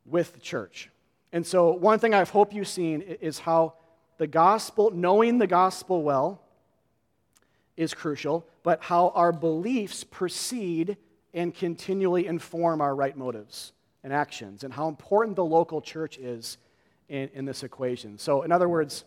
with 0.05 0.33
the 0.33 0.41
church. 0.41 0.91
And 1.33 1.47
so, 1.47 1.70
one 1.70 2.01
thing 2.01 2.14
I 2.14 2.25
hope 2.25 2.53
you've 2.53 2.66
seen 2.66 3.01
is 3.01 3.39
how 3.39 3.75
the 4.18 4.27
gospel, 4.27 4.91
knowing 4.91 5.39
the 5.39 5.47
gospel 5.47 6.03
well, 6.03 6.41
is 7.77 7.95
crucial, 7.95 8.47
but 8.62 8.83
how 8.83 9.09
our 9.11 9.33
beliefs 9.33 10.05
precede 10.05 10.97
and 11.33 11.55
continually 11.55 12.27
inform 12.27 12.81
our 12.81 12.95
right 12.95 13.16
motives 13.16 13.72
and 14.03 14.12
actions, 14.12 14.64
and 14.64 14.72
how 14.72 14.89
important 14.89 15.35
the 15.35 15.45
local 15.45 15.81
church 15.81 16.18
is 16.18 16.59
in, 17.09 17.31
in 17.35 17.45
this 17.45 17.62
equation. 17.62 18.18
So, 18.18 18.43
in 18.43 18.53
other 18.53 18.68
words, 18.68 19.05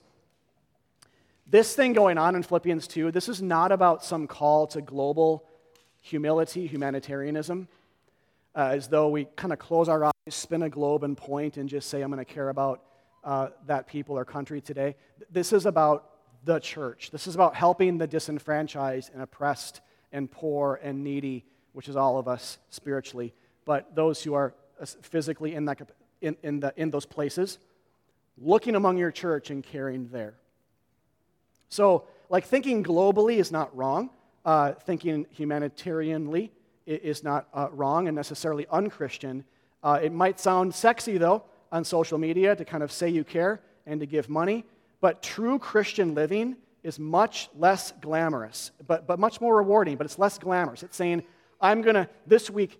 this 1.49 1.75
thing 1.75 1.93
going 1.93 2.17
on 2.17 2.35
in 2.35 2.43
Philippians 2.43 2.87
2, 2.87 3.11
this 3.11 3.29
is 3.29 3.41
not 3.41 3.71
about 3.71 4.03
some 4.03 4.27
call 4.27 4.67
to 4.67 4.81
global 4.81 5.45
humility, 6.01 6.67
humanitarianism, 6.67 7.67
uh, 8.55 8.71
as 8.73 8.87
though 8.87 9.07
we 9.09 9.25
kind 9.35 9.53
of 9.53 9.59
close 9.59 9.87
our 9.87 10.05
eyes, 10.05 10.11
spin 10.29 10.63
a 10.63 10.69
globe, 10.69 11.03
and 11.03 11.15
point 11.15 11.57
and 11.57 11.69
just 11.69 11.89
say, 11.89 12.01
I'm 12.01 12.11
going 12.11 12.23
to 12.23 12.33
care 12.33 12.49
about 12.49 12.83
uh, 13.23 13.49
that 13.65 13.87
people 13.87 14.17
or 14.17 14.25
country 14.25 14.59
today. 14.59 14.95
This 15.29 15.53
is 15.53 15.65
about 15.65 16.09
the 16.47 16.59
church. 16.59 17.11
This 17.11 17.27
is 17.27 17.35
about 17.35 17.53
helping 17.53 17.99
the 17.99 18.07
disenfranchised 18.07 19.13
and 19.13 19.21
oppressed 19.21 19.81
and 20.11 20.31
poor 20.31 20.79
and 20.81 21.03
needy, 21.03 21.45
which 21.73 21.87
is 21.89 21.95
all 21.95 22.17
of 22.17 22.27
us 22.27 22.57
spiritually, 22.69 23.33
but 23.65 23.93
those 23.93 24.23
who 24.23 24.33
are 24.33 24.55
uh, 24.81 24.85
physically 25.01 25.53
in, 25.53 25.65
that, 25.65 25.91
in, 26.21 26.35
in, 26.41 26.59
the, 26.61 26.73
in 26.77 26.89
those 26.89 27.05
places, 27.05 27.59
looking 28.37 28.75
among 28.75 28.97
your 28.97 29.11
church 29.11 29.51
and 29.51 29.63
caring 29.63 30.07
there. 30.07 30.35
So, 31.69 32.05
like, 32.29 32.45
thinking 32.45 32.83
globally 32.83 33.37
is 33.37 33.51
not 33.51 33.75
wrong. 33.75 34.09
Uh, 34.45 34.71
thinking 34.71 35.25
humanitarianly 35.37 36.49
is 36.85 37.21
not 37.21 37.49
uh, 37.53 37.67
wrong 37.73 38.07
and 38.07 38.15
necessarily 38.15 38.65
unchristian. 38.71 39.43
Uh, 39.83 39.99
it 40.01 40.13
might 40.13 40.39
sound 40.39 40.73
sexy, 40.73 41.17
though, 41.17 41.43
on 41.73 41.83
social 41.83 42.17
media 42.17 42.55
to 42.55 42.63
kind 42.63 42.81
of 42.81 42.91
say 42.91 43.09
you 43.09 43.25
care 43.25 43.59
and 43.85 43.99
to 43.99 44.05
give 44.05 44.29
money, 44.29 44.63
but 45.01 45.21
true 45.21 45.59
Christian 45.59 46.15
living 46.15 46.57
is 46.83 46.99
much 46.99 47.49
less 47.55 47.93
glamorous, 48.01 48.71
but, 48.85 49.07
but 49.07 49.19
much 49.19 49.41
more 49.41 49.57
rewarding, 49.57 49.97
but 49.97 50.05
it's 50.05 50.19
less 50.19 50.37
glamorous. 50.37 50.83
It's 50.83 50.95
saying, 50.95 51.23
I'm 51.59 51.81
going 51.81 51.95
to, 51.95 52.07
this 52.25 52.49
week, 52.49 52.79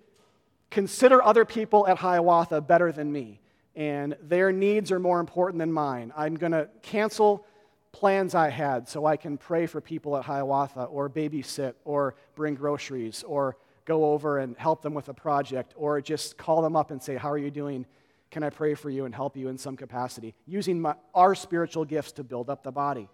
consider 0.69 1.21
other 1.21 1.45
people 1.45 1.87
at 1.87 1.97
Hiawatha 1.97 2.61
better 2.61 2.91
than 2.91 3.11
me, 3.11 3.39
and 3.75 4.15
their 4.21 4.51
needs 4.51 4.91
are 4.91 4.99
more 4.99 5.19
important 5.19 5.59
than 5.59 5.71
mine. 5.71 6.13
I'm 6.15 6.35
going 6.35 6.51
to 6.51 6.69
cancel 6.81 7.45
plans 7.91 8.35
I 8.35 8.49
had 8.49 8.87
so 8.87 9.05
I 9.05 9.17
can 9.17 9.37
pray 9.37 9.65
for 9.65 9.81
people 9.81 10.15
at 10.17 10.23
Hiawatha 10.25 10.83
or 10.83 11.09
babysit 11.09 11.73
or 11.83 12.15
bring 12.35 12.55
groceries 12.55 13.23
or 13.23 13.57
go 13.85 14.11
over 14.11 14.39
and 14.39 14.55
help 14.57 14.81
them 14.81 14.93
with 14.93 15.09
a 15.09 15.13
project 15.13 15.73
or 15.75 15.99
just 16.01 16.37
call 16.37 16.61
them 16.61 16.75
up 16.75 16.91
and 16.91 17.01
say, 17.01 17.15
How 17.15 17.31
are 17.31 17.37
you 17.37 17.49
doing? 17.49 17.85
Can 18.31 18.43
I 18.43 18.49
pray 18.49 18.73
for 18.73 18.89
you 18.89 19.05
and 19.05 19.15
help 19.15 19.37
you 19.37 19.47
in 19.47 19.57
some 19.57 19.77
capacity? 19.77 20.35
Using 20.45 20.81
my, 20.81 20.95
our 21.13 21.33
spiritual 21.35 21.85
gifts 21.85 22.11
to 22.13 22.23
build 22.23 22.49
up 22.49 22.63
the 22.63 22.71
body. 22.71 23.07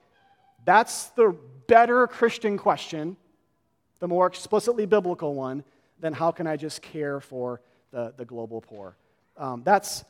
That's 0.66 1.08
the 1.10 1.36
better 1.68 2.08
Christian 2.08 2.58
question, 2.58 3.18
the 4.00 4.08
more 4.08 4.28
explicitly 4.28 4.86
biblical 4.86 5.36
one, 5.36 5.64
than 6.00 6.14
how 6.14 6.32
can 6.32 6.48
I 6.48 6.58
just 6.58 6.82
care 6.82 7.20
for 7.20 7.62
the, 7.92 8.14
the 8.18 8.26
global 8.26 8.62
poor. 8.62 8.96
Um, 9.38 9.62
that's 9.64 10.04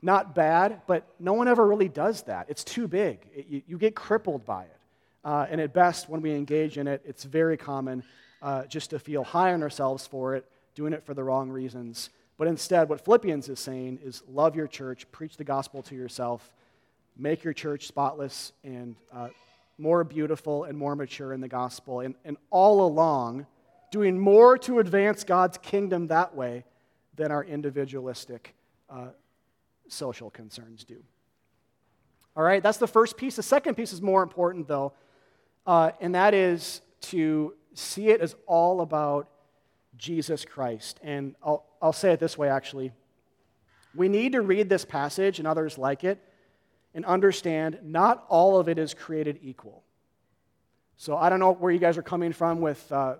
not 0.00 0.34
bad, 0.34 0.82
but 0.86 1.06
no 1.18 1.32
one 1.32 1.48
ever 1.48 1.66
really 1.66 1.88
does 1.88 2.22
that. 2.22 2.46
It's 2.48 2.64
too 2.64 2.86
big. 2.86 3.18
It, 3.34 3.46
you, 3.48 3.62
you, 3.66 3.78
get 3.78 3.96
crippled 3.96 4.44
by 4.46 4.64
it. 4.64 4.76
Uh, 5.24 5.46
and 5.50 5.60
at 5.60 5.72
best, 5.72 6.08
when 6.08 6.22
we 6.22 6.32
engage 6.32 6.78
in 6.78 6.86
it, 6.86 7.02
it's 7.04 7.24
very 7.24 7.56
common 7.56 8.04
uh, 8.40 8.64
just 8.66 8.90
to 8.90 8.98
feel 8.98 9.24
high 9.24 9.52
on 9.52 9.62
ourselves 9.62 10.06
for 10.06 10.36
it, 10.36 10.44
doing 10.74 10.92
it 10.92 11.04
for 11.04 11.14
the 11.14 11.24
wrong 11.24 11.50
reasons. 11.50 12.10
But 12.38 12.46
instead, 12.46 12.88
what 12.88 13.04
Philippians 13.04 13.48
is 13.48 13.58
saying 13.58 13.98
is 14.02 14.22
love 14.28 14.54
your 14.54 14.68
church, 14.68 15.10
preach 15.10 15.36
the 15.36 15.44
gospel 15.44 15.82
to 15.82 15.94
yourself, 15.94 16.52
make 17.16 17.42
your 17.42 17.52
church 17.52 17.86
spotless 17.88 18.52
and 18.62 18.94
uh, 19.12 19.28
more 19.76 20.04
beautiful 20.04 20.64
and 20.64 20.78
more 20.78 20.94
mature 20.94 21.32
in 21.32 21.40
the 21.40 21.48
gospel. 21.48 22.00
And, 22.00 22.14
and 22.24 22.36
all 22.50 22.86
along, 22.86 23.46
doing 23.90 24.18
more 24.18 24.56
to 24.58 24.78
advance 24.78 25.24
God's 25.24 25.58
kingdom 25.58 26.06
that 26.06 26.34
way 26.34 26.64
than 27.16 27.32
our 27.32 27.42
individualistic 27.42 28.54
uh, 28.88 29.08
social 29.88 30.30
concerns 30.30 30.84
do. 30.84 31.02
All 32.36 32.44
right, 32.44 32.62
that's 32.62 32.78
the 32.78 32.86
first 32.86 33.16
piece. 33.16 33.34
The 33.34 33.42
second 33.42 33.74
piece 33.74 33.92
is 33.92 34.00
more 34.00 34.22
important, 34.22 34.68
though, 34.68 34.92
uh, 35.66 35.90
and 36.00 36.14
that 36.14 36.34
is 36.34 36.82
to 37.00 37.54
see 37.74 38.10
it 38.10 38.20
as 38.20 38.36
all 38.46 38.80
about 38.80 39.28
Jesus 39.98 40.44
Christ. 40.44 40.98
And 41.02 41.34
I'll, 41.44 41.66
I'll 41.82 41.92
say 41.92 42.12
it 42.12 42.20
this 42.20 42.38
way, 42.38 42.48
actually. 42.48 42.92
We 43.94 44.08
need 44.08 44.32
to 44.32 44.40
read 44.40 44.68
this 44.68 44.84
passage 44.84 45.38
and 45.38 45.46
others 45.46 45.76
like 45.76 46.04
it 46.04 46.18
and 46.94 47.04
understand 47.04 47.78
not 47.82 48.24
all 48.28 48.58
of 48.58 48.68
it 48.68 48.78
is 48.78 48.94
created 48.94 49.40
equal. 49.42 49.82
So 50.96 51.16
I 51.16 51.28
don't 51.28 51.40
know 51.40 51.52
where 51.52 51.70
you 51.70 51.78
guys 51.78 51.98
are 51.98 52.02
coming 52.02 52.32
from 52.32 52.60
with 52.60 52.90
uh, 52.90 53.16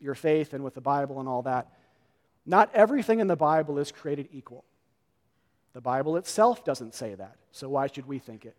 your 0.00 0.14
faith 0.14 0.54
and 0.54 0.64
with 0.64 0.74
the 0.74 0.80
Bible 0.80 1.20
and 1.20 1.28
all 1.28 1.42
that. 1.42 1.72
Not 2.46 2.70
everything 2.74 3.20
in 3.20 3.26
the 3.26 3.36
Bible 3.36 3.78
is 3.78 3.92
created 3.92 4.28
equal. 4.32 4.64
The 5.74 5.80
Bible 5.80 6.16
itself 6.16 6.64
doesn't 6.64 6.94
say 6.94 7.14
that, 7.14 7.36
so 7.52 7.68
why 7.68 7.86
should 7.86 8.06
we 8.06 8.18
think 8.18 8.44
it? 8.44 8.56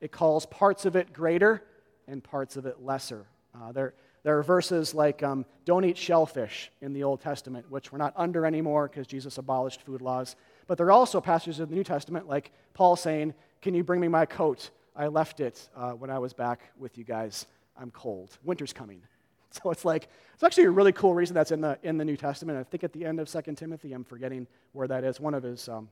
It 0.00 0.12
calls 0.12 0.46
parts 0.46 0.86
of 0.86 0.96
it 0.96 1.12
greater 1.12 1.62
and 2.06 2.22
parts 2.22 2.56
of 2.56 2.64
it 2.64 2.82
lesser. 2.82 3.26
Uh, 3.54 3.72
there, 3.72 3.94
there 4.22 4.38
are 4.38 4.42
verses 4.42 4.94
like 4.94 5.22
um, 5.22 5.44
don't 5.64 5.84
eat 5.84 5.96
shellfish 5.96 6.70
in 6.80 6.92
the 6.92 7.04
Old 7.04 7.20
Testament, 7.20 7.70
which 7.70 7.92
we're 7.92 7.98
not 7.98 8.12
under 8.16 8.44
anymore 8.44 8.88
because 8.88 9.06
Jesus 9.06 9.38
abolished 9.38 9.82
food 9.82 10.02
laws. 10.02 10.36
But 10.66 10.76
there 10.76 10.86
are 10.86 10.92
also 10.92 11.20
passages 11.20 11.60
in 11.60 11.68
the 11.68 11.74
New 11.74 11.84
Testament 11.84 12.28
like 12.28 12.52
Paul 12.74 12.96
saying, 12.96 13.34
Can 13.62 13.74
you 13.74 13.84
bring 13.84 14.00
me 14.00 14.08
my 14.08 14.26
coat? 14.26 14.70
I 14.96 15.06
left 15.06 15.40
it 15.40 15.68
uh, 15.76 15.92
when 15.92 16.10
I 16.10 16.18
was 16.18 16.32
back 16.32 16.72
with 16.76 16.98
you 16.98 17.04
guys. 17.04 17.46
I'm 17.80 17.90
cold. 17.90 18.36
Winter's 18.44 18.72
coming. 18.72 19.02
So 19.50 19.70
it's 19.70 19.82
like, 19.82 20.08
it's 20.34 20.42
actually 20.42 20.64
a 20.64 20.70
really 20.70 20.92
cool 20.92 21.14
reason 21.14 21.32
that's 21.32 21.52
in 21.52 21.62
the, 21.62 21.78
in 21.82 21.96
the 21.96 22.04
New 22.04 22.18
Testament. 22.18 22.58
I 22.58 22.64
think 22.64 22.84
at 22.84 22.92
the 22.92 23.06
end 23.06 23.18
of 23.18 23.30
2 23.30 23.54
Timothy, 23.54 23.94
I'm 23.94 24.04
forgetting 24.04 24.46
where 24.72 24.86
that 24.86 25.04
is, 25.04 25.18
one 25.18 25.32
of 25.32 25.42
his 25.42 25.70
um, 25.70 25.88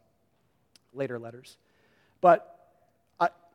later 0.92 1.18
letters. 1.18 1.56
But 2.20 2.55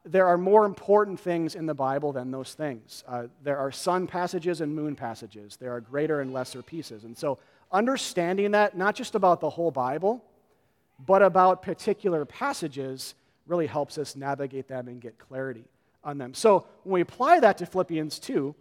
there 0.04 0.28
are 0.28 0.38
more 0.38 0.66
important 0.66 1.20
things 1.20 1.56
in 1.56 1.66
the 1.66 1.74
Bible 1.74 2.12
than 2.12 2.32
those 2.32 2.54
things. 2.54 3.04
Uh, 3.08 3.28
there 3.44 3.58
are 3.58 3.72
sun 3.72 4.08
passages 4.08 4.62
and 4.62 4.74
moon 4.74 4.96
passages, 4.96 5.58
there 5.58 5.74
are 5.74 5.82
greater 5.82 6.22
and 6.22 6.34
lesser 6.34 6.62
pieces. 6.62 7.04
And 7.04 7.18
so, 7.18 7.38
understanding 7.72 8.52
that, 8.52 8.76
not 8.76 8.96
just 8.96 9.16
about 9.16 9.40
the 9.40 9.50
whole 9.50 9.72
Bible, 9.72 10.24
but 11.06 11.22
about 11.22 11.62
particular 11.62 12.26
passages, 12.26 13.16
really 13.46 13.68
helps 13.68 13.98
us 13.98 14.16
navigate 14.16 14.68
them 14.68 14.88
and 14.88 15.00
get 15.00 15.18
clarity 15.18 15.66
on 16.04 16.18
them. 16.18 16.34
So, 16.34 16.66
when 16.84 16.94
we 16.94 17.02
apply 17.02 17.40
that 17.42 17.58
to 17.60 17.66
Philippians 17.66 18.20
2, 18.20 18.56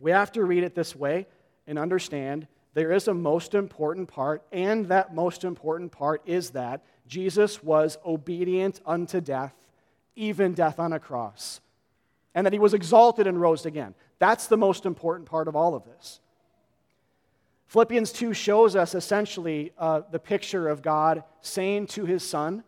we 0.00 0.10
have 0.10 0.32
to 0.32 0.44
read 0.44 0.64
it 0.64 0.74
this 0.74 0.96
way 0.96 1.26
and 1.66 1.78
understand 1.78 2.46
there 2.74 2.92
is 2.92 3.08
a 3.08 3.14
most 3.14 3.54
important 3.54 4.08
part, 4.08 4.42
and 4.52 4.86
that 4.86 5.14
most 5.14 5.44
important 5.44 5.92
part 5.92 6.22
is 6.26 6.50
that 6.50 6.82
Jesus 7.06 7.62
was 7.62 7.98
obedient 8.04 8.80
unto 8.84 9.20
death, 9.20 9.54
even 10.16 10.54
death 10.54 10.78
on 10.78 10.92
a 10.92 10.98
cross, 10.98 11.60
and 12.34 12.46
that 12.46 12.52
he 12.52 12.58
was 12.58 12.74
exalted 12.74 13.26
and 13.26 13.40
rose 13.40 13.66
again. 13.66 13.94
That's 14.18 14.46
the 14.46 14.56
most 14.56 14.86
important 14.86 15.28
part 15.28 15.48
of 15.48 15.56
all 15.56 15.74
of 15.74 15.84
this. 15.84 16.20
Philippians 17.66 18.12
2 18.12 18.32
shows 18.34 18.76
us 18.76 18.94
essentially 18.94 19.72
uh, 19.78 20.02
the 20.10 20.18
picture 20.18 20.68
of 20.68 20.82
God 20.82 21.24
saying 21.40 21.88
to 21.88 22.04
his 22.04 22.22
son, 22.22 22.62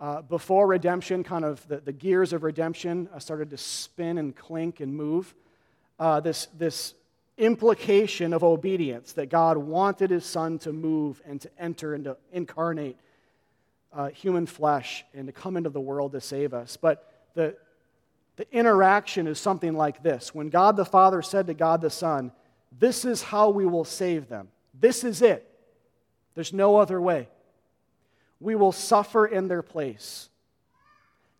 uh, 0.00 0.22
before 0.22 0.66
redemption, 0.66 1.24
kind 1.24 1.44
of 1.44 1.66
the, 1.68 1.78
the 1.78 1.92
gears 1.92 2.32
of 2.32 2.42
redemption 2.44 3.08
uh, 3.14 3.18
started 3.18 3.50
to 3.50 3.56
spin 3.56 4.18
and 4.18 4.36
clink 4.36 4.80
and 4.80 4.94
move, 4.94 5.34
uh, 5.98 6.20
this, 6.20 6.46
this 6.56 6.94
implication 7.36 8.32
of 8.32 8.44
obedience 8.44 9.12
that 9.14 9.30
God 9.30 9.56
wanted 9.56 10.10
his 10.10 10.24
son 10.24 10.58
to 10.60 10.72
move 10.72 11.22
and 11.24 11.40
to 11.40 11.50
enter 11.58 11.94
and 11.94 12.04
to 12.04 12.16
incarnate 12.32 12.96
uh, 13.92 14.08
human 14.08 14.46
flesh 14.46 15.04
and 15.14 15.26
to 15.26 15.32
come 15.32 15.56
into 15.56 15.70
the 15.70 15.80
world 15.80 16.12
to 16.12 16.20
save 16.20 16.54
us. 16.54 16.76
But 16.76 17.10
the, 17.34 17.56
the 18.36 18.46
interaction 18.52 19.26
is 19.26 19.38
something 19.38 19.74
like 19.74 20.02
this 20.02 20.34
when 20.34 20.48
God 20.48 20.76
the 20.76 20.84
Father 20.84 21.22
said 21.22 21.46
to 21.46 21.54
God 21.54 21.80
the 21.80 21.90
Son, 21.90 22.32
This 22.78 23.04
is 23.04 23.22
how 23.22 23.50
we 23.50 23.66
will 23.66 23.84
save 23.84 24.28
them. 24.28 24.48
This 24.78 25.04
is 25.04 25.22
it. 25.22 25.44
There's 26.34 26.52
no 26.52 26.76
other 26.76 27.00
way. 27.00 27.28
We 28.40 28.54
will 28.54 28.72
suffer 28.72 29.26
in 29.26 29.48
their 29.48 29.62
place. 29.62 30.28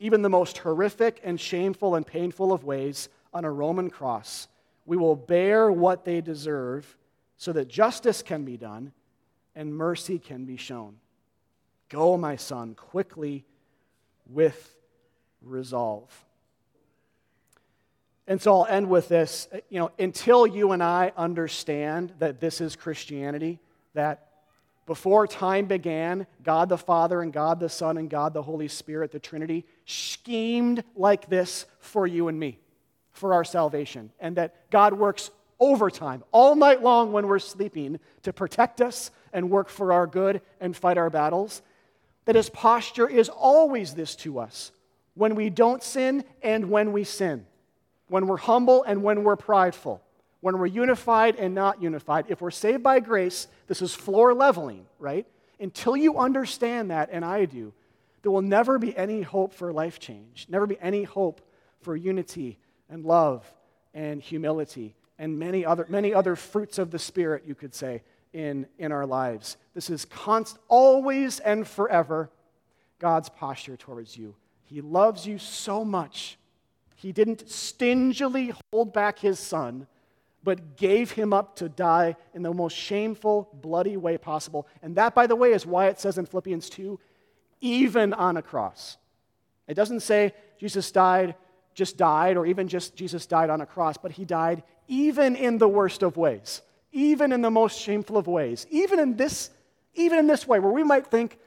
Even 0.01 0.23
the 0.23 0.29
most 0.29 0.59
horrific 0.59 1.21
and 1.23 1.41
shameful 1.41 1.95
and 1.95 2.07
painful 2.07 2.53
of 2.53 2.65
ways 2.65 3.09
on 3.33 3.45
a 3.45 3.51
Roman 3.51 3.91
cross. 3.91 4.49
We 4.87 4.97
will 4.97 5.17
bear 5.17 5.71
what 5.71 6.05
they 6.05 6.21
deserve 6.21 6.97
so 7.37 7.53
that 7.53 7.69
justice 7.69 8.23
can 8.23 8.45
be 8.45 8.57
done 8.57 8.93
and 9.55 9.75
mercy 9.75 10.19
can 10.19 10.45
be 10.45 10.57
shown. 10.57 10.97
Go, 11.89 12.17
my 12.17 12.37
son, 12.37 12.75
quickly 12.75 13.45
with 14.29 14.77
resolve. 15.43 16.25
And 18.27 18.41
so 18.41 18.61
I'll 18.61 18.67
end 18.67 18.91
with 18.91 19.09
this. 19.09 19.49
You 19.71 19.81
know, 19.81 19.91
until 19.99 20.47
you 20.47 20.73
and 20.73 20.83
I 20.83 21.13
understand 21.17 22.13
that 22.19 22.41
this 22.41 22.61
is 22.61 22.77
Christianity, 22.77 23.59
that 23.95 24.29
before 24.85 25.27
time 25.27 25.67
began, 25.67 26.27
God 26.43 26.69
the 26.69 26.79
Father 26.79 27.23
and 27.23 27.33
God 27.33 27.61
the 27.61 27.69
Son 27.69 27.97
and 27.97 28.09
God 28.09 28.35
the 28.35 28.43
Holy 28.43 28.69
Spirit, 28.69 29.13
the 29.13 29.19
Trinity, 29.19 29.65
schemed 29.87 30.85
like 30.95 31.29
this 31.29 31.67
for 31.79 32.07
you 32.07 32.29
and 32.29 32.39
me, 32.39 32.59
for 33.13 33.33
our 33.35 33.45
salvation. 33.45 34.11
And 34.21 34.37
that 34.37 34.71
God 34.71 34.95
works 34.95 35.31
overtime 35.61 36.23
all 36.31 36.55
night 36.55 36.83
long 36.83 37.13
when 37.13 37.27
we're 37.27 37.39
sleeping 37.39 37.99
to 38.23 38.33
protect 38.33 38.81
us 38.81 39.11
and 39.33 39.51
work 39.51 39.69
for 39.69 39.93
our 39.93 40.07
good 40.07 40.41
and 40.61 40.77
fight 40.77 40.99
our 40.99 41.11
battles 41.11 41.63
that 42.29 42.37
his 42.37 42.51
posture 42.51 43.09
is 43.09 43.31
always 43.31 43.95
this 43.95 44.15
to 44.15 44.39
us 44.39 44.71
when 45.15 45.35
we 45.35 45.49
don't 45.49 45.83
sin 45.83 46.23
and 46.43 46.69
when 46.69 46.93
we 46.93 47.03
sin, 47.03 47.47
when 48.09 48.27
we're 48.27 48.37
humble 48.37 48.83
and 48.83 49.03
when 49.03 49.25
we're 49.25 49.35
prideful, 49.35 50.03
when 50.43 50.59
we're 50.59 50.67
unified 50.67 51.37
and 51.37 51.55
not 51.55 51.81
unified. 51.81 52.27
If 52.29 52.43
we're 52.43 52.51
saved 52.51 52.83
by 52.83 53.01
grace, 53.01 53.49
this 53.67 53.81
is 53.81 53.95
floor 53.95 54.35
leveling, 54.35 54.85
right? 54.99 55.27
Until 55.59 55.97
you 55.97 56.19
understand 56.19 56.91
that, 56.91 57.09
and 57.11 57.25
I 57.25 57.47
do, 57.47 57.73
there 58.21 58.31
will 58.31 58.43
never 58.43 58.79
be 58.79 58.95
any 58.95 59.23
hope 59.23 59.55
for 59.55 59.73
life 59.73 59.99
change, 59.99 60.49
never 60.51 60.67
be 60.67 60.77
any 60.83 61.05
hope 61.05 61.41
for 61.81 61.97
unity 61.97 62.59
and 62.91 63.07
love 63.07 63.51
and 63.95 64.21
humility 64.21 64.95
and 65.19 65.39
many 65.39 65.65
other, 65.65 65.87
many 65.89 66.13
other 66.13 66.37
fruits 66.37 66.77
of 66.77 66.91
the 66.91 66.99
Spirit, 66.99 67.45
you 67.47 67.55
could 67.55 67.75
say, 67.75 68.03
in, 68.39 68.69
in 68.79 68.93
our 68.93 69.05
lives. 69.05 69.57
This 69.75 69.91
is 69.91 70.05
constant, 70.05 70.63
always 70.69 71.41
and 71.41 71.67
forever 71.67 72.31
God's 73.01 73.29
posture 73.29 73.77
towards 73.77 74.17
you. 74.17 74.37
He 74.63 74.81
loves 74.81 75.27
you 75.27 75.39
so 75.39 75.85
much. 75.85 76.39
He 76.95 77.11
didn't 77.11 77.51
stingily 77.51 78.53
hold 78.71 78.93
back 78.93 79.19
his 79.19 79.41
son, 79.41 79.89
but 80.45 80.77
gave 80.77 81.11
him 81.11 81.33
up 81.33 81.57
to 81.57 81.69
die 81.69 82.15
in 82.33 82.43
the 82.43 82.55
most 82.55 82.77
shameful, 82.77 83.49
bloody 83.55 83.97
way 83.97 84.17
possible. 84.17 84.69
And 84.83 84.95
that, 84.95 85.17
by 85.17 85.27
the 85.27 85.35
way, 85.35 85.53
is 85.53 85.67
why 85.67 85.89
it 85.89 85.99
says 85.99 86.17
in 86.17 86.25
Philippians 86.25 86.71
2 86.71 87.01
even 87.61 88.13
on 88.13 88.37
a 88.37 88.43
cross. 88.43 88.99
It 89.67 89.75
doesn't 89.75 90.01
say 90.01 90.33
Jesus 90.61 90.93
died, 90.93 91.35
just 91.75 91.97
died, 91.97 92.37
or 92.37 92.47
even 92.47 92.69
just 92.69 92.95
Jesus 92.95 93.27
died 93.27 93.51
on 93.51 93.61
a 93.61 93.67
cross, 93.67 93.97
but 93.97 94.13
he 94.13 94.25
died 94.25 94.63
even 94.87 95.35
in 95.35 95.59
the 95.59 95.67
worst 95.67 96.05
of 96.05 96.17
ways, 96.17 96.63
even 96.93 97.33
in 97.33 97.43
the 97.43 97.51
most 97.51 97.79
shameful 97.81 98.17
of 98.17 98.27
ways, 98.27 98.67
even 98.71 98.99
in 98.99 99.17
this, 99.17 99.51
even 99.95 100.19
in 100.19 100.27
this 100.27 100.47
way, 100.47 100.59
where 100.59 100.73
we 100.73 100.85
might 100.85 101.07
think, 101.07 101.39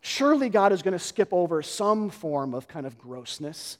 surely 0.00 0.48
God 0.48 0.72
is 0.72 0.82
going 0.82 0.92
to 0.92 0.98
skip 0.98 1.32
over 1.32 1.62
some 1.62 2.10
form 2.10 2.54
of 2.54 2.68
kind 2.68 2.86
of 2.86 2.98
grossness 2.98 3.78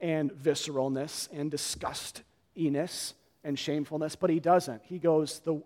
and 0.00 0.30
visceralness 0.32 1.28
and 1.32 1.50
disgustiness 1.50 3.14
and 3.42 3.58
shamefulness, 3.58 4.16
but 4.16 4.30
he 4.30 4.40
doesn't. 4.40 4.82
He 4.84 4.98
goes 4.98 5.40
the, 5.40 5.60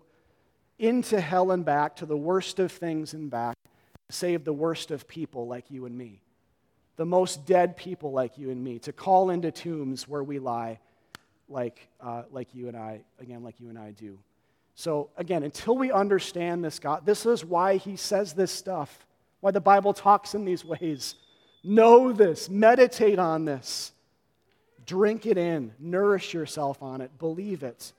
into 0.77 1.19
hell 1.19 1.51
and 1.51 1.63
back 1.63 1.97
to 1.97 2.05
the 2.05 2.17
worst 2.17 2.59
of 2.59 2.71
things 2.71 3.13
and 3.13 3.29
back 3.29 3.55
to 4.09 4.15
save 4.15 4.43
the 4.43 4.53
worst 4.53 4.91
of 4.91 5.07
people 5.07 5.47
like 5.47 5.69
you 5.69 5.85
and 5.85 5.97
me, 5.97 6.21
the 6.95 7.05
most 7.05 7.45
dead 7.45 7.77
people 7.77 8.11
like 8.11 8.37
you 8.37 8.49
and 8.49 8.63
me, 8.63 8.79
to 8.79 8.91
call 8.91 9.29
into 9.29 9.51
tombs 9.51 10.07
where 10.07 10.23
we 10.23 10.39
lie 10.39 10.79
like, 11.47 11.87
uh, 12.01 12.23
like 12.31 12.53
you 12.53 12.67
and 12.67 12.77
I, 12.77 13.01
again, 13.19 13.43
like 13.43 13.59
you 13.59 13.69
and 13.69 13.77
I 13.77 13.91
do. 13.91 14.19
So, 14.79 15.09
again, 15.17 15.43
until 15.43 15.77
we 15.77 15.91
understand 15.91 16.63
this 16.63 16.79
God, 16.79 17.05
this 17.05 17.25
is 17.25 17.43
why 17.43 17.75
he 17.75 17.97
says 17.97 18.31
this 18.31 18.49
stuff, 18.49 19.05
why 19.41 19.51
the 19.51 19.59
Bible 19.59 19.91
talks 19.91 20.35
in 20.35 20.45
these 20.45 20.63
ways. 20.63 21.15
Know 21.65 22.13
this, 22.13 22.49
meditate 22.49 23.19
on 23.19 23.43
this, 23.43 23.91
drink 24.85 25.25
it 25.25 25.37
in, 25.37 25.73
nourish 25.79 26.33
yourself 26.33 26.81
on 26.81 27.01
it, 27.01 27.11
believe 27.19 27.61
it, 27.61 27.91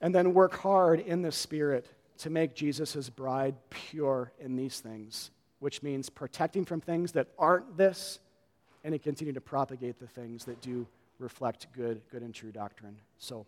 and 0.00 0.12
then 0.12 0.34
work 0.34 0.56
hard 0.56 0.98
in 0.98 1.22
the 1.22 1.30
Spirit 1.30 1.86
to 2.18 2.28
make 2.28 2.56
Jesus' 2.56 3.08
bride 3.08 3.54
pure 3.70 4.32
in 4.40 4.56
these 4.56 4.80
things, 4.80 5.30
which 5.60 5.84
means 5.84 6.10
protecting 6.10 6.64
from 6.64 6.80
things 6.80 7.12
that 7.12 7.28
aren't 7.38 7.76
this 7.76 8.18
and 8.82 8.92
to 8.92 8.98
continue 8.98 9.34
to 9.34 9.40
propagate 9.40 10.00
the 10.00 10.08
things 10.08 10.44
that 10.46 10.60
do 10.60 10.84
reflect 11.20 11.68
good, 11.72 12.02
good 12.10 12.22
and 12.22 12.34
true 12.34 12.50
doctrine. 12.50 12.96
So, 13.18 13.46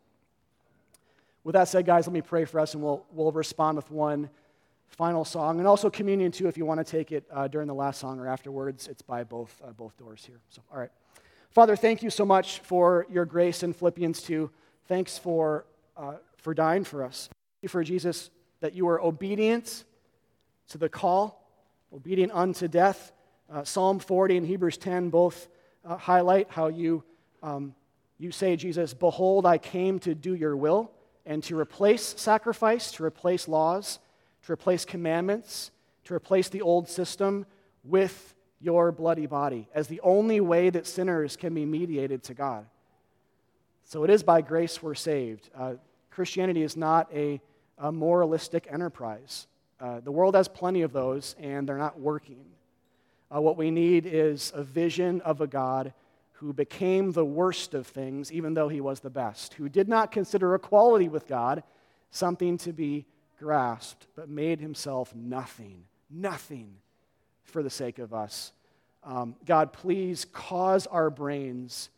with 1.44 1.52
that 1.52 1.68
said, 1.68 1.84
guys, 1.84 2.06
let 2.06 2.14
me 2.14 2.22
pray 2.22 2.46
for 2.46 2.58
us 2.58 2.72
and 2.72 2.82
we'll, 2.82 3.04
we'll 3.12 3.30
respond 3.30 3.76
with 3.76 3.90
one 3.90 4.30
final 4.88 5.24
song 5.24 5.58
and 5.58 5.68
also 5.68 5.90
communion 5.90 6.32
too 6.32 6.48
if 6.48 6.56
you 6.56 6.64
want 6.64 6.84
to 6.84 6.90
take 6.90 7.12
it 7.12 7.24
uh, 7.30 7.46
during 7.48 7.68
the 7.68 7.74
last 7.74 8.00
song 8.00 8.18
or 8.18 8.26
afterwards. 8.26 8.88
It's 8.88 9.02
by 9.02 9.24
both, 9.24 9.60
uh, 9.62 9.72
both 9.72 9.96
doors 9.98 10.24
here. 10.24 10.40
So, 10.48 10.62
all 10.72 10.78
right. 10.78 10.90
Father, 11.50 11.76
thank 11.76 12.02
you 12.02 12.08
so 12.08 12.24
much 12.24 12.60
for 12.60 13.06
your 13.10 13.26
grace 13.26 13.62
in 13.62 13.74
Philippians 13.74 14.22
2. 14.22 14.50
Thanks 14.88 15.18
for, 15.18 15.66
uh, 15.96 16.14
for 16.38 16.54
dying 16.54 16.82
for 16.82 17.04
us. 17.04 17.28
Thank 17.28 17.62
you 17.62 17.68
for 17.68 17.84
Jesus 17.84 18.30
that 18.60 18.74
you 18.74 18.86
were 18.86 19.00
obedient 19.02 19.84
to 20.68 20.78
the 20.78 20.88
call, 20.88 21.46
obedient 21.92 22.32
unto 22.32 22.68
death. 22.68 23.12
Uh, 23.52 23.64
Psalm 23.64 23.98
40 23.98 24.38
and 24.38 24.46
Hebrews 24.46 24.78
10 24.78 25.10
both 25.10 25.48
uh, 25.84 25.98
highlight 25.98 26.50
how 26.50 26.68
you, 26.68 27.04
um, 27.42 27.74
you 28.18 28.30
say, 28.30 28.56
Jesus, 28.56 28.94
Behold, 28.94 29.44
I 29.44 29.58
came 29.58 29.98
to 30.00 30.14
do 30.14 30.34
your 30.34 30.56
will 30.56 30.90
and 31.26 31.42
to 31.44 31.58
replace 31.58 32.14
sacrifice, 32.18 32.92
to 32.92 33.04
replace 33.04 33.48
laws, 33.48 33.98
to 34.46 34.52
replace 34.52 34.84
commandments, 34.84 35.70
to 36.04 36.14
replace 36.14 36.48
the 36.48 36.62
old 36.62 36.88
system 36.88 37.46
with 37.82 38.34
your 38.60 38.92
bloody 38.92 39.26
body 39.26 39.68
as 39.74 39.88
the 39.88 40.00
only 40.00 40.40
way 40.40 40.70
that 40.70 40.86
sinners 40.86 41.36
can 41.36 41.54
be 41.54 41.64
mediated 41.64 42.22
to 42.24 42.34
God. 42.34 42.66
So 43.84 44.04
it 44.04 44.10
is 44.10 44.22
by 44.22 44.40
grace 44.40 44.82
we're 44.82 44.94
saved. 44.94 45.50
Uh, 45.54 45.74
Christianity 46.10 46.62
is 46.62 46.76
not 46.76 47.08
a 47.12 47.40
a 47.78 47.92
moralistic 47.92 48.66
enterprise. 48.70 49.46
Uh, 49.80 50.00
the 50.00 50.12
world 50.12 50.34
has 50.34 50.48
plenty 50.48 50.82
of 50.82 50.92
those, 50.92 51.34
and 51.40 51.68
they're 51.68 51.78
not 51.78 51.98
working. 51.98 52.44
Uh, 53.34 53.40
what 53.40 53.56
we 53.56 53.70
need 53.70 54.06
is 54.06 54.52
a 54.54 54.62
vision 54.62 55.20
of 55.22 55.40
a 55.40 55.46
God 55.46 55.92
who 56.44 56.52
became 56.52 57.12
the 57.12 57.24
worst 57.24 57.74
of 57.74 57.86
things, 57.86 58.32
even 58.32 58.54
though 58.54 58.68
he 58.68 58.80
was 58.80 59.00
the 59.00 59.10
best, 59.10 59.54
who 59.54 59.68
did 59.68 59.88
not 59.88 60.10
consider 60.10 60.54
equality 60.54 61.08
with 61.08 61.26
God 61.26 61.62
something 62.10 62.58
to 62.58 62.72
be 62.72 63.06
grasped, 63.38 64.06
but 64.14 64.28
made 64.28 64.60
himself 64.60 65.14
nothing, 65.14 65.84
nothing 66.10 66.76
for 67.42 67.62
the 67.62 67.70
sake 67.70 67.98
of 67.98 68.12
us. 68.12 68.52
Um, 69.02 69.36
God, 69.44 69.72
please 69.72 70.24
cause 70.24 70.86
our 70.86 71.10
brains 71.10 71.90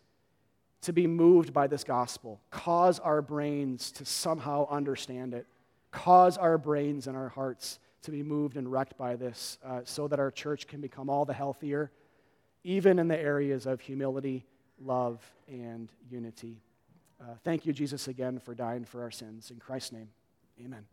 to 0.82 0.92
be 0.92 1.06
moved 1.06 1.52
by 1.52 1.66
this 1.66 1.84
gospel, 1.84 2.40
cause 2.50 2.98
our 3.00 3.22
brains 3.22 3.90
to 3.92 4.04
somehow 4.04 4.68
understand 4.70 5.34
it 5.34 5.46
cause 5.96 6.36
our 6.36 6.58
brains 6.58 7.06
and 7.06 7.16
our 7.16 7.30
hearts 7.30 7.78
to 8.02 8.10
be 8.10 8.22
moved 8.22 8.58
and 8.58 8.70
wrecked 8.70 8.98
by 8.98 9.16
this 9.16 9.56
uh, 9.64 9.80
so 9.84 10.06
that 10.06 10.20
our 10.20 10.30
church 10.30 10.66
can 10.66 10.80
become 10.80 11.08
all 11.08 11.24
the 11.24 11.32
healthier, 11.32 11.90
even 12.66 12.98
in 12.98 13.06
the 13.06 13.16
areas 13.16 13.64
of 13.64 13.80
humility, 13.80 14.44
love, 14.80 15.22
and 15.46 15.88
unity. 16.10 16.60
Uh, 17.20 17.34
thank 17.44 17.64
you, 17.64 17.72
Jesus, 17.72 18.08
again 18.08 18.40
for 18.40 18.56
dying 18.56 18.84
for 18.84 19.02
our 19.02 19.10
sins. 19.12 19.52
In 19.52 19.58
Christ's 19.58 19.92
name, 19.92 20.08
amen. 20.60 20.84